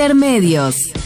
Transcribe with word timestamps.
Intermedios. 0.00 0.99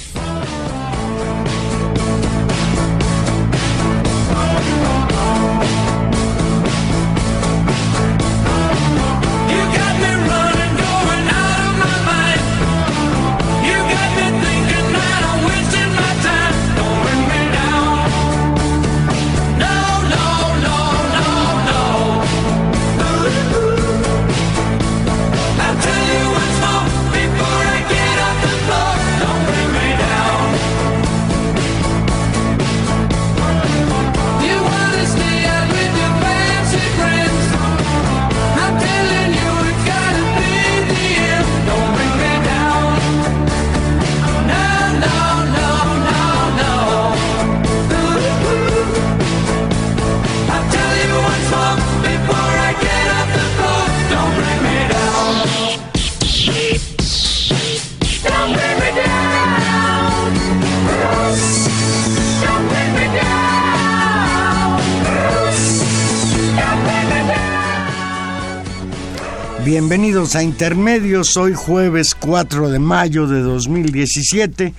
Bienvenidos 69.64 70.36
a 70.36 70.42
Intermedios, 70.42 71.38
hoy 71.38 71.54
jueves 71.54 72.14
4 72.14 72.68
de 72.68 72.78
mayo 72.78 73.26
de 73.26 73.40
2017. 73.40 74.74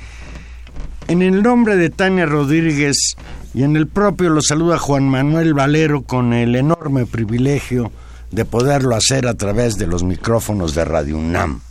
En 1.08 1.23
el 1.23 1.42
nombre 1.42 1.75
de 1.75 1.89
Tania 1.89 2.27
Rodríguez 2.27 3.16
y 3.55 3.64
en 3.64 3.77
el 3.77 3.88
propio 3.88 4.30
lo 4.30 4.44
saluda 4.44 4.77
Juan 4.77 5.09
Manuel 5.09 5.55
Valero 5.55 6.03
con 6.03 6.33
el 6.33 6.55
enorme 6.55 7.08
privilegio 7.08 7.92
de 8.30 8.45
poderlo 8.45 8.95
hacer 8.95 9.27
a 9.27 9.33
través 9.33 9.80
de 9.80 9.88
los 9.88 10.03
micrófonos 10.03 10.75
de 10.75 10.86
Radio 10.86 11.17
UNAM. 11.17 11.61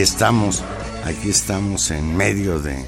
Aquí 0.00 0.08
estamos, 0.08 0.64
aquí 1.04 1.28
estamos 1.28 1.90
en 1.90 2.16
medio 2.16 2.58
de 2.58 2.86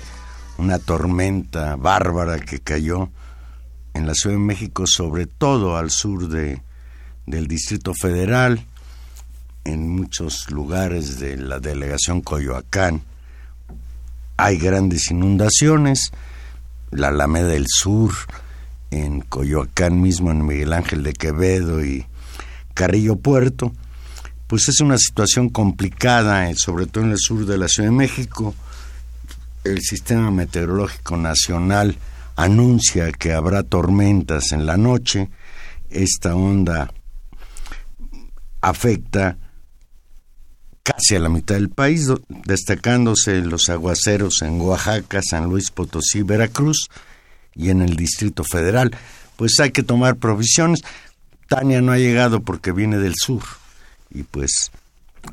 una 0.56 0.78
tormenta 0.78 1.77
bárbara 1.77 2.39
que 2.39 2.61
cayó 2.61 3.11
en 3.93 4.06
la 4.06 4.15
Ciudad 4.15 4.37
de 4.37 4.43
México, 4.43 4.87
sobre 4.87 5.27
todo 5.27 5.77
al 5.77 5.91
sur 5.91 6.28
de, 6.28 6.62
del 7.27 7.49
Distrito 7.49 7.93
Federal, 7.93 8.65
en 9.65 9.91
muchos 9.91 10.51
lugares 10.51 11.21
de 11.21 11.37
la 11.37 11.61
delegación 11.61 12.22
Coyoacán. 12.22 13.03
Hay 14.39 14.56
grandes 14.56 15.11
inundaciones, 15.11 16.12
la 16.93 17.09
Alameda 17.09 17.49
del 17.49 17.67
Sur, 17.69 18.12
en 18.91 19.21
Coyoacán 19.21 20.01
mismo, 20.01 20.31
en 20.31 20.47
Miguel 20.47 20.72
Ángel 20.72 21.03
de 21.03 21.12
Quevedo 21.12 21.84
y 21.84 22.06
Carrillo 22.72 23.17
Puerto, 23.17 23.71
pues 24.53 24.69
es 24.69 24.81
una 24.81 24.99
situación 24.99 25.49
complicada, 25.49 26.51
eh, 26.51 26.55
sobre 26.57 26.85
todo 26.85 27.05
en 27.05 27.13
el 27.13 27.19
sur 27.19 27.47
de 27.47 27.57
la 27.57 27.69
Ciudad 27.69 27.89
de 27.89 27.97
México. 27.97 28.55
El 29.65 29.81
Sistema 29.81 30.31
Meteorológico 30.31 31.17
Nacional 31.17 31.97
anuncia 32.37 33.11
que 33.13 33.33
habrá 33.33 33.63
tormentas 33.63 34.53
en 34.53 34.67
la 34.67 34.77
noche. 34.77 35.31
Esta 35.89 36.37
onda 36.37 36.93
afecta 38.61 39.39
casi 40.83 41.17
a 41.17 41.21
la 41.21 41.31
mitad 41.31 41.55
del 41.55 41.71
país, 41.71 42.09
destacándose 42.45 43.41
los 43.41 43.71
aguaceros 43.71 44.43
en 44.43 44.61
Oaxaca, 44.61 45.23
San 45.23 45.47
Luis 45.49 45.71
Potosí, 45.71 46.21
Veracruz 46.21 46.91
y 47.55 47.71
en 47.71 47.81
el 47.81 47.97
Distrito 47.97 48.45
Federal. 48.45 48.95
Pues 49.37 49.59
hay 49.61 49.71
que 49.71 49.83
tomar 49.83 50.17
provisiones. 50.17 50.83
Tania 51.49 51.81
no 51.81 51.93
ha 51.93 51.97
llegado 51.97 52.43
porque 52.43 52.73
viene 52.73 52.99
del 52.99 53.15
sur 53.17 53.41
y 54.15 54.23
pues 54.25 54.71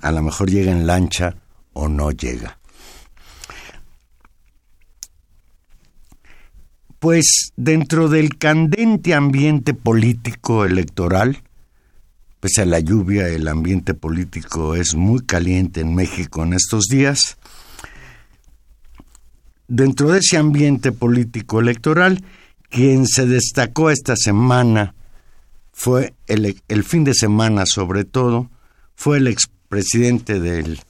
a 0.01 0.11
lo 0.11 0.21
mejor 0.21 0.49
llega 0.49 0.71
en 0.71 0.87
lancha 0.87 1.35
o 1.73 1.87
no 1.87 2.11
llega. 2.11 2.57
Pues 6.99 7.53
dentro 7.55 8.09
del 8.09 8.37
candente 8.37 9.13
ambiente 9.13 9.73
político 9.73 10.65
electoral, 10.65 11.43
pese 12.41 12.63
a 12.63 12.65
la 12.65 12.79
lluvia, 12.79 13.29
el 13.29 13.47
ambiente 13.47 13.93
político 13.93 14.75
es 14.75 14.95
muy 14.95 15.21
caliente 15.21 15.79
en 15.79 15.95
México 15.95 16.43
en 16.43 16.53
estos 16.53 16.85
días. 16.89 17.37
Dentro 19.69 20.11
de 20.11 20.19
ese 20.19 20.35
ambiente 20.35 20.91
político 20.91 21.61
electoral, 21.61 22.23
quien 22.69 23.07
se 23.07 23.25
destacó 23.25 23.91
esta 23.91 24.15
semana 24.17 24.93
fue 25.71 26.13
el, 26.27 26.61
el 26.67 26.83
fin 26.83 27.05
de 27.05 27.13
semana 27.13 27.65
sobre 27.65 28.03
todo, 28.03 28.49
fue 28.99 29.15
el 29.15 29.27
expresidente 29.27 30.41
del, 30.41 30.81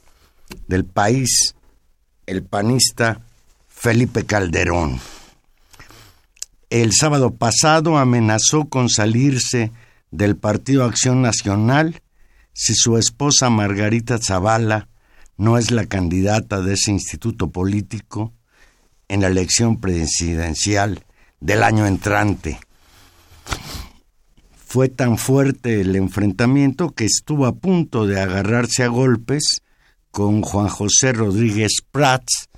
del 0.66 0.84
país, 0.84 1.54
el 2.26 2.42
panista 2.42 3.20
Felipe 3.68 4.26
Calderón. 4.26 4.98
El 6.70 6.92
sábado 6.92 7.30
pasado 7.30 7.98
amenazó 7.98 8.64
con 8.64 8.88
salirse 8.88 9.70
del 10.10 10.36
Partido 10.36 10.82
Acción 10.82 11.22
Nacional 11.22 12.02
si 12.52 12.74
su 12.74 12.98
esposa 12.98 13.48
Margarita 13.48 14.18
Zavala 14.18 14.88
no 15.36 15.56
es 15.56 15.70
la 15.70 15.86
candidata 15.86 16.62
de 16.62 16.74
ese 16.74 16.90
instituto 16.90 17.50
político 17.50 18.32
en 19.06 19.20
la 19.20 19.28
elección 19.28 19.80
presidencial 19.80 21.04
del 21.38 21.62
año 21.62 21.86
entrante. 21.86 22.58
Fue 24.72 24.88
tan 24.88 25.18
fuerte 25.18 25.80
el 25.80 25.96
enfrentamiento 25.96 26.90
que 26.90 27.04
estuvo 27.04 27.46
a 27.46 27.56
punto 27.56 28.06
de 28.06 28.20
agarrarse 28.20 28.84
a 28.84 28.86
golpes 28.86 29.62
con 30.12 30.42
Juan 30.42 30.68
José 30.68 31.12
Rodríguez 31.12 31.78
Prats, 31.90 32.48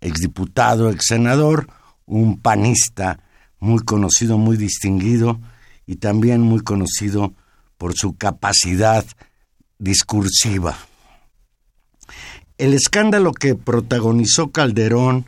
exdiputado, 0.00 0.88
ex 0.88 1.08
senador, 1.08 1.68
un 2.06 2.40
panista 2.40 3.20
muy 3.58 3.80
conocido, 3.80 4.38
muy 4.38 4.56
distinguido 4.56 5.42
y 5.84 5.96
también 5.96 6.40
muy 6.40 6.60
conocido 6.60 7.34
por 7.76 7.92
su 7.92 8.16
capacidad 8.16 9.04
discursiva. 9.78 10.74
El 12.56 12.72
escándalo 12.72 13.32
que 13.34 13.56
protagonizó 13.56 14.52
Calderón 14.52 15.26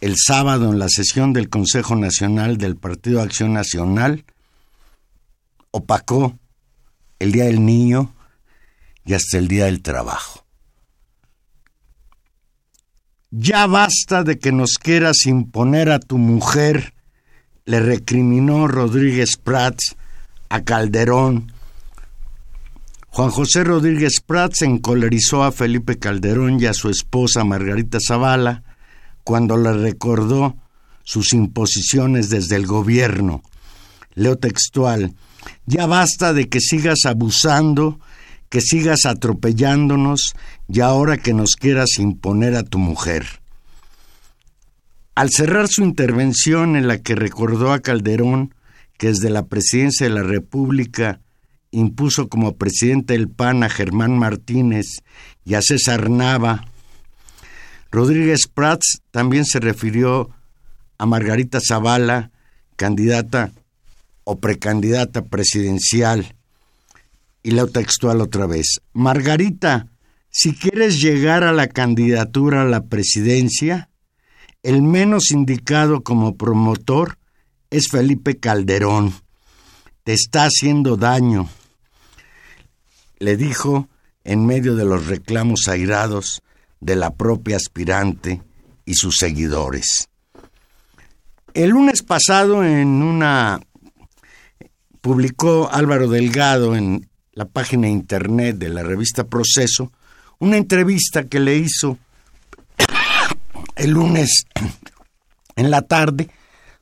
el 0.00 0.14
sábado 0.16 0.72
en 0.72 0.78
la 0.78 0.88
sesión 0.88 1.34
del 1.34 1.50
Consejo 1.50 1.96
Nacional 1.96 2.56
del 2.56 2.76
Partido 2.76 3.20
Acción 3.20 3.52
Nacional 3.52 4.24
opacó 5.70 6.38
el 7.18 7.32
Día 7.32 7.44
del 7.44 7.64
Niño 7.64 8.14
y 9.04 9.14
hasta 9.14 9.38
el 9.38 9.48
Día 9.48 9.66
del 9.66 9.82
Trabajo. 9.82 10.44
Ya 13.30 13.66
basta 13.66 14.22
de 14.22 14.38
que 14.38 14.52
nos 14.52 14.78
quieras 14.78 15.26
imponer 15.26 15.90
a 15.90 15.98
tu 15.98 16.18
mujer, 16.18 16.94
le 17.64 17.80
recriminó 17.80 18.68
Rodríguez 18.68 19.36
Prats 19.36 19.96
a 20.48 20.62
Calderón 20.62 21.52
Juan 23.16 23.30
José 23.30 23.64
Rodríguez 23.64 24.20
Prats 24.20 24.60
encolerizó 24.60 25.42
a 25.42 25.50
Felipe 25.50 25.98
Calderón 25.98 26.60
y 26.60 26.66
a 26.66 26.74
su 26.74 26.90
esposa 26.90 27.44
Margarita 27.44 27.96
Zavala 27.98 28.62
cuando 29.24 29.56
le 29.56 29.72
recordó 29.72 30.54
sus 31.02 31.32
imposiciones 31.32 32.28
desde 32.28 32.56
el 32.56 32.66
gobierno. 32.66 33.42
Leo 34.14 34.36
textual, 34.36 35.14
ya 35.66 35.86
basta 35.86 36.32
de 36.32 36.48
que 36.48 36.60
sigas 36.60 37.00
abusando, 37.04 38.00
que 38.48 38.60
sigas 38.60 39.04
atropellándonos 39.04 40.34
y 40.68 40.80
ahora 40.80 41.18
que 41.18 41.34
nos 41.34 41.56
quieras 41.56 41.98
imponer 41.98 42.54
a 42.54 42.62
tu 42.62 42.78
mujer. 42.78 43.26
Al 45.14 45.30
cerrar 45.30 45.68
su 45.68 45.82
intervención 45.82 46.76
en 46.76 46.86
la 46.86 46.98
que 46.98 47.14
recordó 47.14 47.72
a 47.72 47.80
Calderón 47.80 48.54
que 48.96 49.08
desde 49.08 49.30
la 49.30 49.46
presidencia 49.46 50.06
de 50.06 50.14
la 50.14 50.22
República 50.22 51.20
impuso 51.70 52.28
como 52.28 52.56
presidente 52.56 53.14
del 53.14 53.28
PAN 53.28 53.62
a 53.62 53.68
Germán 53.68 54.18
Martínez 54.18 54.86
y 55.44 55.54
a 55.54 55.62
César 55.62 56.10
Nava. 56.10 56.64
Rodríguez 57.90 58.46
Prats 58.46 59.00
también 59.10 59.44
se 59.44 59.60
refirió 59.60 60.30
a 60.98 61.06
Margarita 61.06 61.58
Zavala, 61.66 62.30
candidata 62.76 63.52
o 64.26 64.38
precandidata 64.40 65.24
presidencial. 65.24 66.34
Y 67.42 67.52
la 67.52 67.66
textual 67.66 68.20
otra 68.20 68.46
vez. 68.46 68.80
Margarita, 68.92 69.86
si 70.30 70.54
quieres 70.54 71.00
llegar 71.00 71.44
a 71.44 71.52
la 71.52 71.68
candidatura 71.68 72.62
a 72.62 72.66
la 72.66 72.86
presidencia, 72.86 73.88
el 74.62 74.82
menos 74.82 75.30
indicado 75.30 76.02
como 76.02 76.36
promotor 76.36 77.18
es 77.70 77.88
Felipe 77.88 78.38
Calderón 78.38 79.14
te 80.06 80.12
está 80.12 80.44
haciendo 80.44 80.96
daño, 80.96 81.48
le 83.18 83.36
dijo 83.36 83.88
en 84.22 84.46
medio 84.46 84.76
de 84.76 84.84
los 84.84 85.08
reclamos 85.08 85.66
airados 85.66 86.44
de 86.78 86.94
la 86.94 87.12
propia 87.16 87.56
aspirante 87.56 88.40
y 88.84 88.94
sus 88.94 89.16
seguidores. 89.16 90.08
El 91.54 91.70
lunes 91.70 92.04
pasado 92.04 92.62
en 92.62 93.02
una 93.02 93.58
publicó 95.06 95.70
Álvaro 95.72 96.08
Delgado 96.08 96.74
en 96.74 97.08
la 97.32 97.44
página 97.44 97.88
internet 97.88 98.56
de 98.56 98.70
la 98.70 98.82
revista 98.82 99.22
Proceso 99.22 99.92
una 100.40 100.56
entrevista 100.56 101.28
que 101.28 101.38
le 101.38 101.58
hizo 101.58 101.96
el 103.76 103.90
lunes 103.90 104.46
en 105.54 105.70
la 105.70 105.82
tarde, 105.82 106.28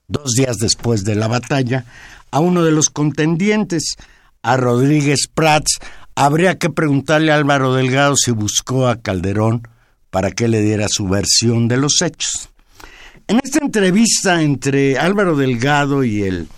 dos 0.09 0.33
días 0.33 0.57
después 0.57 1.05
de 1.05 1.17
la 1.17 1.29
batalla, 1.29 1.85
a 2.31 2.41
uno 2.41 2.65
de 2.65 2.73
los 2.73 2.89
contendientes, 2.89 3.97
a 4.41 4.57
Rodríguez 4.57 5.29
Prats, 5.29 5.79
habría 6.15 6.59
que 6.59 6.71
preguntarle 6.71 7.31
a 7.31 7.37
Álvaro 7.37 7.75
Delgado 7.75 8.17
si 8.17 8.31
buscó 8.31 8.89
a 8.89 9.03
Calderón 9.03 9.69
para 10.09 10.31
que 10.31 10.49
le 10.49 10.63
diera 10.63 10.87
su 10.89 11.07
versión 11.09 11.69
de 11.69 11.77
los 11.77 12.01
hechos. 12.01 12.49
En 13.29 13.39
esta 13.45 13.59
entrevista 13.59 14.41
entre 14.41 14.97
Álvaro 14.97 15.37
Delgado 15.37 16.05
y 16.05 16.23
el 16.23 16.49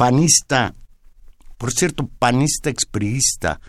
panista, 0.00 0.72
por 1.58 1.72
cierto, 1.72 2.08
panista 2.08 2.70
expriista, 2.70 3.60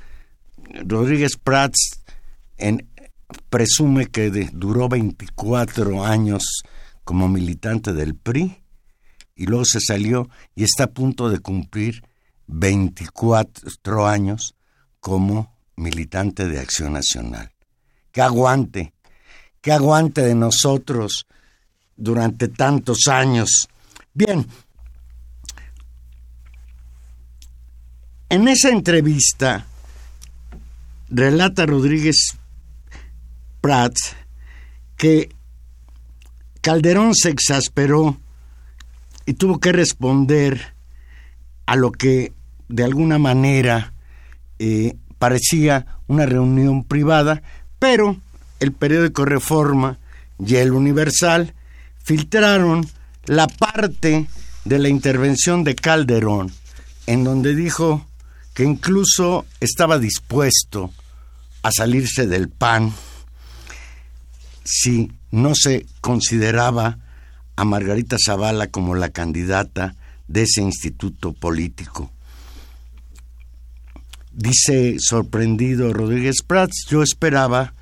Rodríguez 0.85 1.35
Prats 1.35 1.99
presume 3.49 4.05
que 4.05 4.29
duró 4.53 4.87
24 4.87 6.05
años 6.05 6.63
como 7.03 7.27
militante 7.27 7.91
del 7.91 8.15
PRI 8.15 8.63
y 9.35 9.45
luego 9.45 9.65
se 9.65 9.81
salió 9.81 10.29
y 10.55 10.63
está 10.63 10.85
a 10.85 10.91
punto 10.91 11.29
de 11.29 11.39
cumplir 11.39 12.01
24 12.47 14.07
años 14.07 14.55
como 15.01 15.53
militante 15.75 16.47
de 16.47 16.61
Acción 16.61 16.93
Nacional. 16.93 17.51
Que 18.13 18.21
aguante, 18.21 18.93
que 19.59 19.73
aguante 19.73 20.21
de 20.21 20.35
nosotros 20.35 21.27
durante 21.97 22.47
tantos 22.47 23.09
años. 23.09 23.67
Bien, 24.13 24.47
en 28.31 28.47
esa 28.47 28.69
entrevista 28.69 29.65
relata 31.09 31.65
Rodríguez 31.65 32.37
Prats 33.59 34.15
que 34.95 35.35
Calderón 36.61 37.13
se 37.13 37.29
exasperó 37.29 38.17
y 39.25 39.33
tuvo 39.33 39.59
que 39.59 39.73
responder 39.73 40.73
a 41.65 41.75
lo 41.75 41.91
que 41.91 42.31
de 42.69 42.85
alguna 42.85 43.19
manera 43.19 43.91
eh, 44.59 44.95
parecía 45.17 45.97
una 46.07 46.25
reunión 46.25 46.85
privada, 46.85 47.43
pero 47.79 48.15
el 48.61 48.71
periódico 48.71 49.25
Reforma 49.25 49.99
y 50.39 50.55
el 50.55 50.71
Universal 50.71 51.53
filtraron 52.01 52.87
la 53.25 53.47
parte 53.47 54.27
de 54.63 54.79
la 54.79 54.87
intervención 54.87 55.65
de 55.65 55.75
Calderón, 55.75 56.49
en 57.07 57.25
donde 57.25 57.55
dijo 57.55 58.05
que 58.53 58.63
incluso 58.63 59.45
estaba 59.59 59.97
dispuesto 59.97 60.91
a 61.63 61.71
salirse 61.71 62.27
del 62.27 62.49
PAN 62.49 62.93
si 64.63 65.11
no 65.31 65.55
se 65.55 65.85
consideraba 66.01 66.99
a 67.55 67.65
Margarita 67.65 68.17
Zavala 68.23 68.67
como 68.67 68.95
la 68.95 69.09
candidata 69.09 69.95
de 70.27 70.43
ese 70.43 70.61
instituto 70.61 71.33
político. 71.33 72.11
Dice 74.33 74.95
sorprendido 74.99 75.93
Rodríguez 75.93 76.37
Prats, 76.45 76.85
yo 76.89 77.03
esperaba 77.03 77.73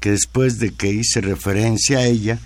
que 0.00 0.10
después 0.12 0.58
de 0.58 0.72
que 0.72 0.88
hice 0.88 1.20
referencia 1.20 1.98
a 1.98 2.04
ella, 2.04 2.38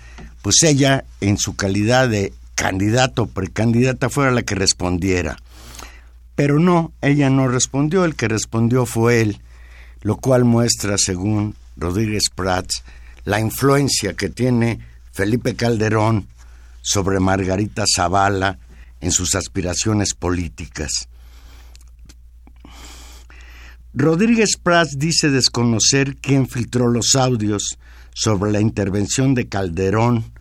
pues 0.43 0.63
ella 0.63 1.05
en 1.21 1.39
su 1.39 1.55
calidad 1.55 2.09
de 2.09 2.33
candidato 2.55 3.23
o 3.23 3.27
precandidata 3.27 4.11
fuera 4.11 4.31
la 4.31 4.43
que 4.43 4.55
respondiera. 4.55 5.37
Pero 6.35 6.59
no, 6.59 6.93
ella 7.03 7.31
no 7.31 7.49
respondió, 7.49 8.05
el 8.05 8.15
que 8.15 8.29
respondió 8.29 8.87
fue 8.87 9.21
él, 9.21 9.41
lo 10.01 10.17
cual 10.17 10.45
muestra, 10.45 10.97
según 10.99 11.55
Rodríguez 11.77 12.25
Prats, 12.35 12.83
la 13.25 13.41
influencia 13.41 14.15
que 14.15 14.29
tiene 14.29 14.81
Felipe 15.13 15.55
Calderón 15.55 16.27
sobre 16.81 17.21
Margarita 17.21 17.85
Zavala 17.87 18.59
en 19.01 19.13
sus 19.13 19.35
aspiraciones 19.35 20.15
políticas. 20.15 21.09
Rodríguez 23.95 24.57
Prats 24.57 24.97
dice 24.97 25.29
desconocer 25.29 26.17
quién 26.17 26.49
filtró 26.49 26.89
los 26.89 27.15
audios 27.15 27.79
sobre 28.15 28.51
la 28.51 28.61
intervención 28.61 29.35
de 29.35 29.49
Calderón, 29.49 30.33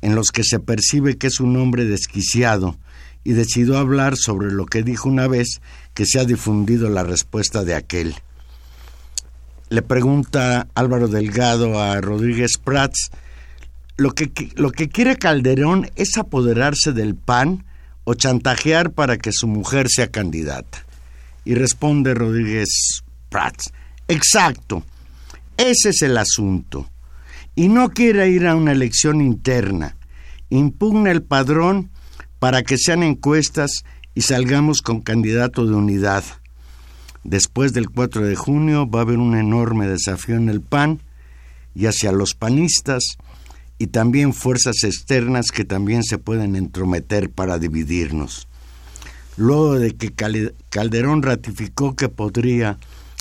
en 0.00 0.14
los 0.14 0.30
que 0.30 0.44
se 0.44 0.60
percibe 0.60 1.18
que 1.18 1.26
es 1.26 1.40
un 1.40 1.56
hombre 1.56 1.84
desquiciado, 1.84 2.78
y 3.26 3.32
decidió 3.32 3.76
hablar 3.76 4.16
sobre 4.16 4.52
lo 4.52 4.66
que 4.66 4.84
dijo 4.84 5.08
una 5.08 5.26
vez 5.26 5.60
que 5.94 6.06
se 6.06 6.20
ha 6.20 6.24
difundido 6.24 6.88
la 6.88 7.02
respuesta 7.02 7.64
de 7.64 7.74
aquel. 7.74 8.14
Le 9.68 9.82
pregunta 9.82 10.68
Álvaro 10.74 11.08
Delgado 11.08 11.82
a 11.82 12.00
Rodríguez 12.00 12.52
Prats 12.62 13.10
lo 13.96 14.12
que, 14.12 14.30
lo 14.54 14.70
que 14.70 14.88
quiere 14.88 15.16
Calderón 15.16 15.90
es 15.96 16.16
apoderarse 16.18 16.92
del 16.92 17.16
PAN 17.16 17.64
o 18.04 18.14
chantajear 18.14 18.92
para 18.92 19.18
que 19.18 19.32
su 19.32 19.48
mujer 19.48 19.88
sea 19.88 20.06
candidata. 20.08 20.86
Y 21.44 21.56
responde 21.56 22.14
Rodríguez 22.14 23.02
Prats, 23.28 23.72
exacto, 24.06 24.84
ese 25.56 25.88
es 25.88 26.02
el 26.02 26.16
asunto. 26.16 26.88
Y 27.56 27.66
no 27.66 27.88
quiere 27.88 28.30
ir 28.30 28.46
a 28.46 28.54
una 28.54 28.70
elección 28.70 29.20
interna. 29.20 29.96
Impugna 30.48 31.10
el 31.10 31.24
padrón 31.24 31.90
para 32.46 32.62
que 32.62 32.78
sean 32.78 33.02
encuestas 33.02 33.82
y 34.14 34.20
salgamos 34.20 34.80
con 34.80 35.00
candidato 35.00 35.66
de 35.66 35.74
unidad. 35.74 36.22
Después 37.24 37.72
del 37.72 37.90
4 37.90 38.24
de 38.24 38.36
junio 38.36 38.88
va 38.88 39.00
a 39.00 39.02
haber 39.02 39.18
un 39.18 39.36
enorme 39.36 39.88
desafío 39.88 40.36
en 40.36 40.48
el 40.48 40.60
PAN 40.60 41.00
y 41.74 41.86
hacia 41.86 42.12
los 42.12 42.34
panistas 42.34 43.02
y 43.78 43.88
también 43.88 44.32
fuerzas 44.32 44.84
externas 44.84 45.50
que 45.50 45.64
también 45.64 46.04
se 46.04 46.18
pueden 46.18 46.54
entrometer 46.54 47.30
para 47.30 47.58
dividirnos. 47.58 48.46
Luego 49.36 49.80
de 49.80 49.96
que 49.96 50.12
Calderón 50.70 51.22
ratificó 51.22 51.96
que 51.96 52.08
podría 52.08 52.78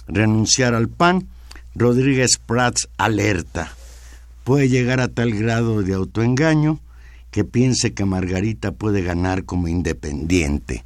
renunciar 0.07 0.75
al 0.75 0.87
PAN, 0.87 1.27
Rodríguez 1.73 2.37
Prats 2.45 2.89
alerta. 2.97 3.73
Puede 4.43 4.69
llegar 4.69 4.99
a 4.99 5.07
tal 5.07 5.31
grado 5.31 5.81
de 5.81 5.95
autoengaño 5.95 6.79
que 7.35 7.43
piense 7.43 7.93
que 7.93 8.05
Margarita 8.05 8.71
puede 8.71 9.01
ganar 9.01 9.43
como 9.43 9.67
independiente. 9.67 10.85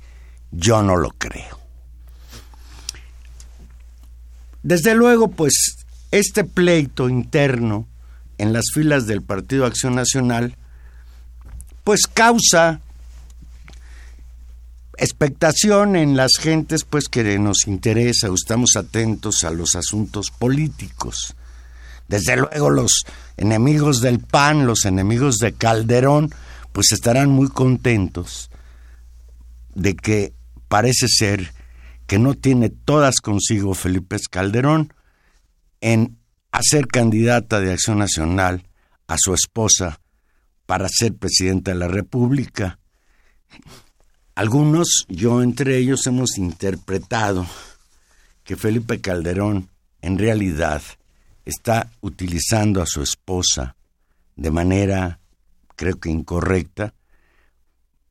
Yo 0.50 0.82
no 0.82 0.96
lo 0.96 1.12
creo. 1.12 1.60
Desde 4.63 4.96
luego, 4.96 5.27
pues, 5.27 5.53
este 6.10 6.46
pleito 6.46 7.08
interno 7.08 7.88
en 8.39 8.51
las 8.51 8.72
filas 8.74 9.06
del 9.06 9.22
Partido 9.22 9.68
Acción 9.68 9.94
Nacional, 9.94 10.58
pues 11.84 12.08
causa 12.12 12.82
expectación 14.98 15.96
en 15.96 16.18
las 16.18 16.32
gentes, 16.39 16.84
pues 16.84 17.10
que 17.10 17.38
nos 17.38 17.68
interesa, 17.68 18.27
estamos 18.34 18.72
atentos 18.75 19.44
a 19.44 19.51
los 19.51 19.75
asuntos 19.75 20.32
políticos. 20.32 21.36
Desde 22.10 22.36
luego 22.36 22.72
los 22.72 23.06
enemigos 23.38 24.01
del 24.01 24.20
PAN, 24.20 24.66
los 24.66 24.86
enemigos 24.86 25.38
de 25.38 25.54
Calderón, 25.54 26.34
pues 26.74 26.92
estarán 26.92 27.30
muy 27.30 27.50
contentos 27.50 28.50
de 29.75 29.96
que 29.96 30.34
parece 30.68 31.08
ser 31.08 31.54
que 32.08 32.18
no 32.18 32.34
tiene 32.34 32.70
todas 32.70 33.18
consigo 33.22 33.75
Felipe 33.75 34.18
Calderón 34.32 34.92
en 35.82 36.18
hacer 36.51 36.88
candidata 36.88 37.60
de 37.60 37.74
Acción 37.74 38.00
Nacional 38.00 38.68
a 39.08 39.16
su 39.20 39.36
esposa 39.36 40.01
para 40.66 40.89
ser 40.89 41.16
presidenta 41.16 41.72
de 41.72 41.78
la 41.78 41.88
República. 41.88 42.80
Algunos, 44.34 45.06
yo 45.10 45.44
entre 45.44 45.78
ellos, 45.78 46.08
hemos 46.08 46.39
interpretado 46.39 47.46
que 48.44 48.56
Felipe 48.56 49.00
Calderón 49.00 49.70
en 50.01 50.18
realidad 50.18 50.82
está 51.50 51.91
utilizando 52.01 52.82
a 52.82 52.86
su 52.86 53.01
esposa 53.01 53.75
de 54.36 54.51
manera, 54.51 55.20
creo 55.75 56.00
que 56.00 56.10
incorrecta, 56.10 56.94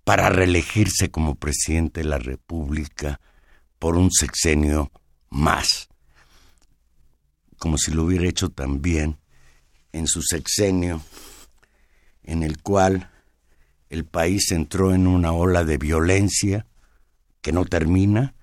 para 0.04 0.28
reelegirse 0.30 1.11
como 1.11 1.35
presidente 1.35 2.00
de 2.00 2.07
la 2.07 2.18
República 2.18 3.21
por 3.78 3.97
un 3.97 4.11
sexenio 4.11 4.90
más, 5.30 5.88
como 7.59 7.78
si 7.78 7.92
lo 7.92 8.04
hubiera 8.04 8.26
hecho 8.26 8.49
también 8.49 9.18
en 9.92 10.07
su 10.07 10.23
sexenio, 10.23 11.02
en 12.23 12.42
el 12.42 12.62
cual 12.62 13.11
el 13.90 14.04
país 14.04 14.50
entró 14.52 14.95
en 14.95 15.07
una 15.07 15.33
ola 15.33 15.64
de 15.64 15.78
violencia 15.78 16.66
que 17.40 17.52
no 17.52 17.64
termina, 17.64 18.35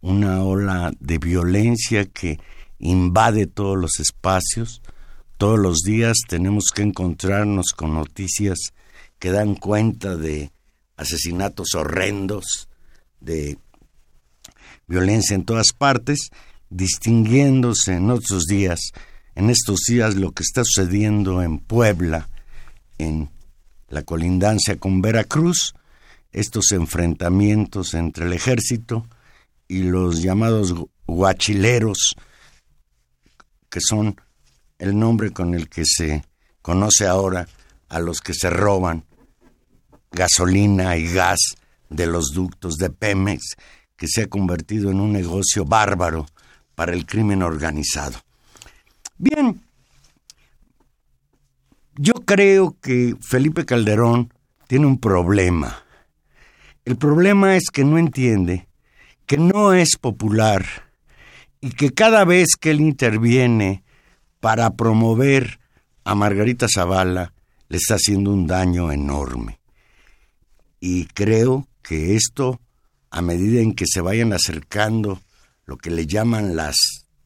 una 0.00 0.42
ola 0.42 0.92
de 1.00 1.18
violencia 1.18 2.06
que 2.06 2.38
invade 2.78 3.46
todos 3.46 3.76
los 3.76 4.00
espacios. 4.00 4.82
Todos 5.36 5.58
los 5.58 5.78
días 5.78 6.16
tenemos 6.28 6.70
que 6.74 6.82
encontrarnos 6.82 7.72
con 7.76 7.94
noticias 7.94 8.58
que 9.18 9.30
dan 9.30 9.54
cuenta 9.54 10.16
de 10.16 10.50
asesinatos 10.96 11.74
horrendos, 11.74 12.68
de 13.20 13.58
violencia 14.86 15.34
en 15.34 15.44
todas 15.44 15.72
partes, 15.76 16.30
distinguiéndose 16.70 17.94
en 17.94 18.10
otros 18.10 18.44
días, 18.44 18.92
en 19.34 19.50
estos 19.50 19.80
días 19.88 20.16
lo 20.16 20.32
que 20.32 20.42
está 20.42 20.62
sucediendo 20.64 21.42
en 21.42 21.58
Puebla, 21.58 22.28
en 22.98 23.30
la 23.88 24.02
colindancia 24.02 24.76
con 24.76 25.02
Veracruz, 25.02 25.74
estos 26.32 26.72
enfrentamientos 26.72 27.94
entre 27.94 28.26
el 28.26 28.32
ejército 28.32 29.06
y 29.68 29.82
los 29.82 30.22
llamados 30.22 30.74
guachileros, 31.06 32.16
que 33.76 33.82
son 33.82 34.18
el 34.78 34.98
nombre 34.98 35.32
con 35.32 35.52
el 35.52 35.68
que 35.68 35.84
se 35.84 36.24
conoce 36.62 37.06
ahora 37.06 37.46
a 37.90 38.00
los 38.00 38.22
que 38.22 38.32
se 38.32 38.48
roban 38.48 39.04
gasolina 40.10 40.96
y 40.96 41.12
gas 41.12 41.56
de 41.90 42.06
los 42.06 42.32
ductos 42.32 42.78
de 42.78 42.88
Pemex, 42.88 43.54
que 43.94 44.08
se 44.08 44.22
ha 44.22 44.26
convertido 44.28 44.90
en 44.90 44.98
un 44.98 45.12
negocio 45.12 45.66
bárbaro 45.66 46.24
para 46.74 46.94
el 46.94 47.04
crimen 47.04 47.42
organizado. 47.42 48.18
Bien, 49.18 49.60
yo 51.96 52.14
creo 52.14 52.78
que 52.80 53.14
Felipe 53.20 53.66
Calderón 53.66 54.32
tiene 54.68 54.86
un 54.86 54.98
problema. 54.98 55.82
El 56.86 56.96
problema 56.96 57.56
es 57.56 57.68
que 57.70 57.84
no 57.84 57.98
entiende 57.98 58.68
que 59.26 59.36
no 59.36 59.74
es 59.74 59.98
popular 59.98 60.85
y 61.66 61.70
que 61.70 61.92
cada 61.92 62.24
vez 62.24 62.50
que 62.60 62.70
él 62.70 62.80
interviene 62.80 63.82
para 64.38 64.76
promover 64.76 65.58
a 66.04 66.14
Margarita 66.14 66.68
Zavala 66.72 67.32
le 67.68 67.78
está 67.78 67.96
haciendo 67.96 68.32
un 68.32 68.46
daño 68.46 68.92
enorme. 68.92 69.58
Y 70.78 71.06
creo 71.06 71.66
que 71.82 72.14
esto, 72.14 72.60
a 73.10 73.20
medida 73.20 73.60
en 73.60 73.74
que 73.74 73.84
se 73.84 74.00
vayan 74.00 74.32
acercando 74.32 75.20
lo 75.64 75.76
que 75.76 75.90
le 75.90 76.06
llaman 76.06 76.54
las 76.54 76.76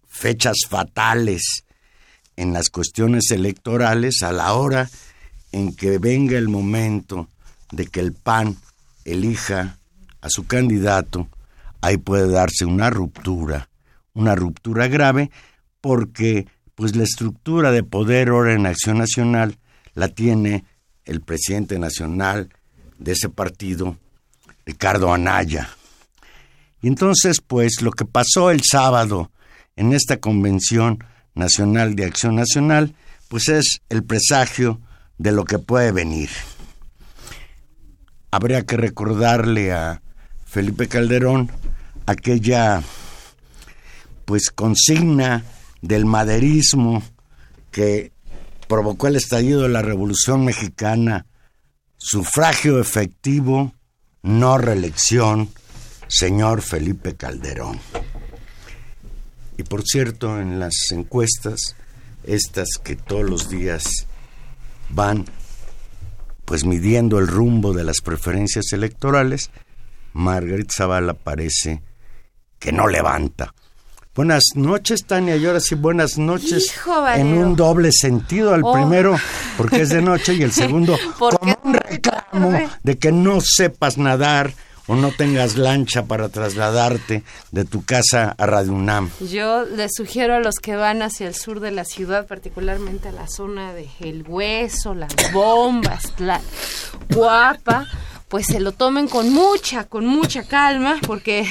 fechas 0.09 0.57
fatales 0.67 1.43
en 2.37 2.55
las 2.55 2.71
cuestiones 2.71 3.31
electorales, 3.33 4.23
a 4.23 4.33
la 4.33 4.55
hora 4.55 4.89
en 5.53 5.77
que 5.77 5.99
venga 5.99 6.39
el 6.39 6.49
momento 6.49 7.29
de 7.73 7.87
que 7.89 8.01
el 8.01 8.15
PAN 8.15 8.57
elija 9.05 9.77
a 10.23 10.31
su 10.31 10.47
candidato, 10.47 11.29
ahí 11.83 11.99
puede 11.99 12.31
darse 12.31 12.65
una 12.65 12.89
ruptura, 12.89 13.70
una 14.15 14.35
ruptura 14.35 14.89
grave, 14.89 15.31
porque 15.81 16.47
pues 16.75 16.97
la 16.97 17.05
estructura 17.05 17.73
de 17.73 17.83
poder 17.83 18.29
ahora 18.29 18.55
en 18.55 18.67
Acción 18.67 18.99
Nacional 18.99 19.59
la 19.95 20.09
tiene 20.09 20.65
el 21.05 21.21
presidente 21.21 21.79
nacional 21.79 22.51
de 22.99 23.13
ese 23.13 23.29
partido, 23.29 23.97
Ricardo 24.65 25.13
Anaya. 25.13 25.69
Y 26.83 26.89
entonces, 26.89 27.41
pues, 27.47 27.83
lo 27.83 27.91
que 27.91 28.05
pasó 28.05 28.51
el 28.51 28.63
sábado 28.63 29.31
en 29.77 29.93
esta 29.93 30.19
convención 30.19 31.05
nacional 31.35 31.95
de 31.95 32.05
Acción 32.05 32.37
Nacional, 32.37 32.95
pues 33.29 33.49
es 33.49 33.81
el 33.89 34.05
presagio 34.05 34.81
de 35.19 35.33
lo 35.33 35.45
que 35.45 35.59
puede 35.59 35.93
venir. 35.93 36.31
Habría 38.31 38.65
que 38.65 38.77
recordarle 38.77 39.73
a 39.73 40.03
Felipe 40.47 40.89
Calderón 40.89 41.51
aquella 42.07 42.83
pues 44.31 44.53
consigna 44.53 45.45
del 45.83 46.07
maderismo 46.07 47.03
que 47.73 48.13
provocó 48.69 49.09
el 49.09 49.17
estallido 49.17 49.63
de 49.63 49.71
la 49.71 49.83
Revolución 49.83 50.45
Mexicana, 50.45 51.27
sufragio 51.97 52.79
efectivo, 52.79 53.75
no 54.23 54.57
reelección, 54.57 55.49
señor 56.07 56.63
Felipe 56.63 57.17
Calderón. 57.17 57.81
Y 59.59 59.65
por 59.65 59.83
cierto, 59.83 60.41
en 60.41 60.61
las 60.61 60.75
encuestas, 60.93 61.75
estas 62.23 62.69
que 62.85 62.95
todos 62.95 63.29
los 63.29 63.51
días 63.51 64.07
van 64.91 65.25
pues 66.45 66.65
midiendo 66.65 67.19
el 67.19 67.27
rumbo 67.27 67.73
de 67.73 67.83
las 67.83 68.01
preferencias 68.01 68.67
electorales, 68.73 69.51
Margaret 70.13 70.71
Zavala 70.71 71.15
parece 71.15 71.83
que 72.61 72.71
no 72.71 72.87
levanta. 72.87 73.53
Buenas 74.15 74.43
noches, 74.57 75.05
Tania, 75.07 75.37
y 75.37 75.47
ahora 75.47 75.61
sí, 75.61 75.77
buenas 75.77 76.19
noches. 76.19 76.75
en 77.15 77.39
un 77.39 77.55
doble 77.55 77.93
sentido, 77.93 78.53
al 78.53 78.63
oh. 78.65 78.73
primero 78.73 79.17
porque 79.57 79.83
es 79.83 79.91
de 79.91 80.03
noche 80.03 80.35
y 80.35 80.43
el 80.43 80.51
segundo 80.55 80.99
como 81.17 81.57
un 81.63 81.75
reclamo 81.75 82.53
de 82.83 82.99
que 82.99 83.13
no 83.13 83.41
sepas 83.41 83.99
nadar 83.99 84.53
o 84.89 84.97
no 84.97 85.13
tengas 85.13 85.57
lancha 85.57 86.07
para 86.07 86.29
trasladarte 86.29 87.23
de 87.53 87.65
tu 87.65 87.85
casa 87.85 88.35
a 88.37 88.47
Radio 88.47 88.73
UNAM. 88.73 89.11
Yo 89.31 89.65
les 89.65 89.93
sugiero 89.95 90.35
a 90.35 90.41
los 90.41 90.57
que 90.57 90.75
van 90.75 91.03
hacia 91.03 91.29
el 91.29 91.37
sur 91.37 91.61
de 91.61 91.71
la 91.71 91.85
ciudad, 91.85 92.27
particularmente 92.27 93.11
a 93.11 93.13
la 93.13 93.29
zona 93.29 93.73
de 93.73 93.89
El 94.01 94.25
Hueso, 94.27 94.93
las 94.95 95.15
bombas, 95.33 96.15
la 96.19 96.41
guapa, 97.15 97.87
pues 98.27 98.47
se 98.47 98.59
lo 98.59 98.73
tomen 98.73 99.07
con 99.07 99.33
mucha, 99.33 99.85
con 99.85 100.05
mucha 100.07 100.43
calma, 100.43 100.99
porque 101.07 101.47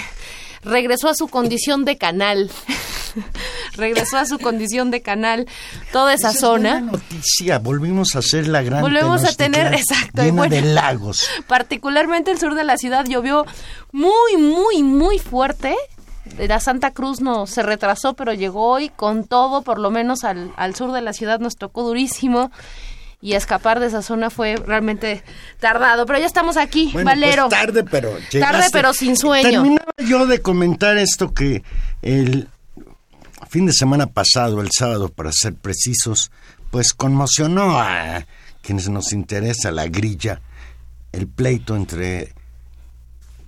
regresó 0.63 1.09
a 1.09 1.13
su 1.13 1.27
condición 1.27 1.85
de 1.85 1.97
canal. 1.97 2.51
regresó 3.75 4.17
a 4.17 4.25
su 4.25 4.39
condición 4.39 4.91
de 4.91 5.01
canal 5.01 5.47
toda 5.91 6.13
esa, 6.13 6.33
zona. 6.33 6.77
Es 6.77 6.83
noticia, 6.83 7.59
volvimos 7.59 8.15
a 8.15 8.19
hacer 8.19 8.47
la 8.47 8.61
gran 8.61 8.81
Volvemos 8.81 9.23
a 9.23 9.33
tener, 9.33 9.73
exacto, 9.73 10.23
llena 10.23 10.47
de 10.47 10.61
lagos. 10.61 11.27
Particularmente 11.47 12.31
el 12.31 12.39
sur 12.39 12.55
de 12.55 12.63
la 12.63 12.77
ciudad 12.77 13.05
llovió 13.05 13.45
muy, 13.91 14.37
muy, 14.37 14.83
muy 14.83 15.19
fuerte. 15.19 15.75
La 16.37 16.59
Santa 16.59 16.91
Cruz 16.91 17.21
no 17.21 17.47
se 17.47 17.63
retrasó, 17.63 18.13
pero 18.13 18.33
llegó 18.33 18.69
hoy 18.69 18.89
con 18.89 19.25
todo, 19.25 19.63
por 19.63 19.79
lo 19.79 19.89
menos 19.89 20.23
al, 20.23 20.51
al 20.57 20.75
sur 20.75 20.91
de 20.91 21.01
la 21.01 21.13
ciudad 21.13 21.39
nos 21.39 21.55
tocó 21.55 21.83
durísimo 21.83 22.51
y 23.21 23.33
escapar 23.33 23.79
de 23.79 23.87
esa 23.87 24.01
zona 24.01 24.29
fue 24.29 24.55
realmente 24.55 25.23
tardado. 25.59 26.05
Pero 26.05 26.19
ya 26.19 26.25
estamos 26.25 26.57
aquí, 26.57 26.91
Valero. 26.93 27.49
Pues 27.49 27.61
tarde, 27.61 27.83
pero 27.83 28.17
Tarde, 28.39 28.67
pero 28.71 28.93
sin 28.93 29.17
sueño. 29.17 29.49
Terminaba 29.49 29.91
yo 29.97 30.25
de 30.25 30.41
comentar 30.41 30.97
esto 30.97 31.33
que 31.33 31.63
el 32.01 32.47
fin 33.49 33.65
de 33.65 33.73
semana 33.73 34.07
pasado, 34.07 34.61
el 34.61 34.69
sábado 34.71 35.09
para 35.09 35.31
ser 35.31 35.55
precisos, 35.55 36.31
pues 36.71 36.93
conmocionó 36.93 37.79
a 37.79 38.25
quienes 38.61 38.89
nos 38.89 39.11
interesa 39.11 39.71
la 39.71 39.87
grilla, 39.87 40.41
el 41.11 41.27
pleito 41.27 41.75
entre 41.75 42.33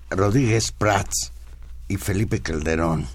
Rodríguez 0.09 0.71
Prats 0.71 1.31
y 1.87 1.97
Felipe 1.97 2.41
Calderón 2.41 3.07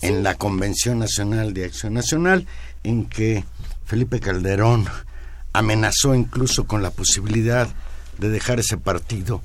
en 0.00 0.22
la 0.22 0.34
Convención 0.36 0.98
Nacional 0.98 1.52
de 1.54 1.64
Acción 1.64 1.94
Nacional, 1.94 2.46
en 2.82 3.06
que 3.06 3.44
Felipe 3.84 4.20
Calderón 4.20 4.88
amenazó 5.52 6.14
incluso 6.14 6.66
con 6.66 6.82
la 6.82 6.90
posibilidad 6.90 7.68
de 8.18 8.28
dejar 8.28 8.60
ese 8.60 8.76
partido 8.76 9.42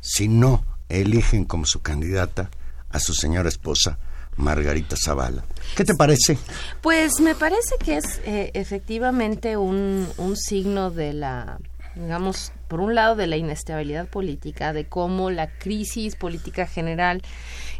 si 0.00 0.28
no 0.28 0.64
eligen 0.88 1.44
como 1.44 1.64
su 1.66 1.80
candidata 1.80 2.50
a 2.90 3.00
su 3.00 3.14
señora 3.14 3.48
esposa, 3.48 3.98
Margarita 4.36 4.96
Zavala. 5.02 5.44
¿Qué 5.76 5.84
te 5.84 5.94
parece? 5.94 6.38
Pues 6.82 7.20
me 7.20 7.34
parece 7.34 7.76
que 7.82 7.96
es 7.96 8.20
eh, 8.24 8.50
efectivamente 8.54 9.56
un, 9.56 10.08
un 10.18 10.36
signo 10.36 10.90
de 10.90 11.12
la, 11.12 11.58
digamos, 11.94 12.52
por 12.68 12.80
un 12.80 12.94
lado 12.94 13.16
de 13.16 13.26
la 13.26 13.36
inestabilidad 13.36 14.08
política, 14.08 14.72
de 14.72 14.86
cómo 14.86 15.30
la 15.30 15.48
crisis 15.48 16.16
política 16.16 16.66
general 16.66 17.22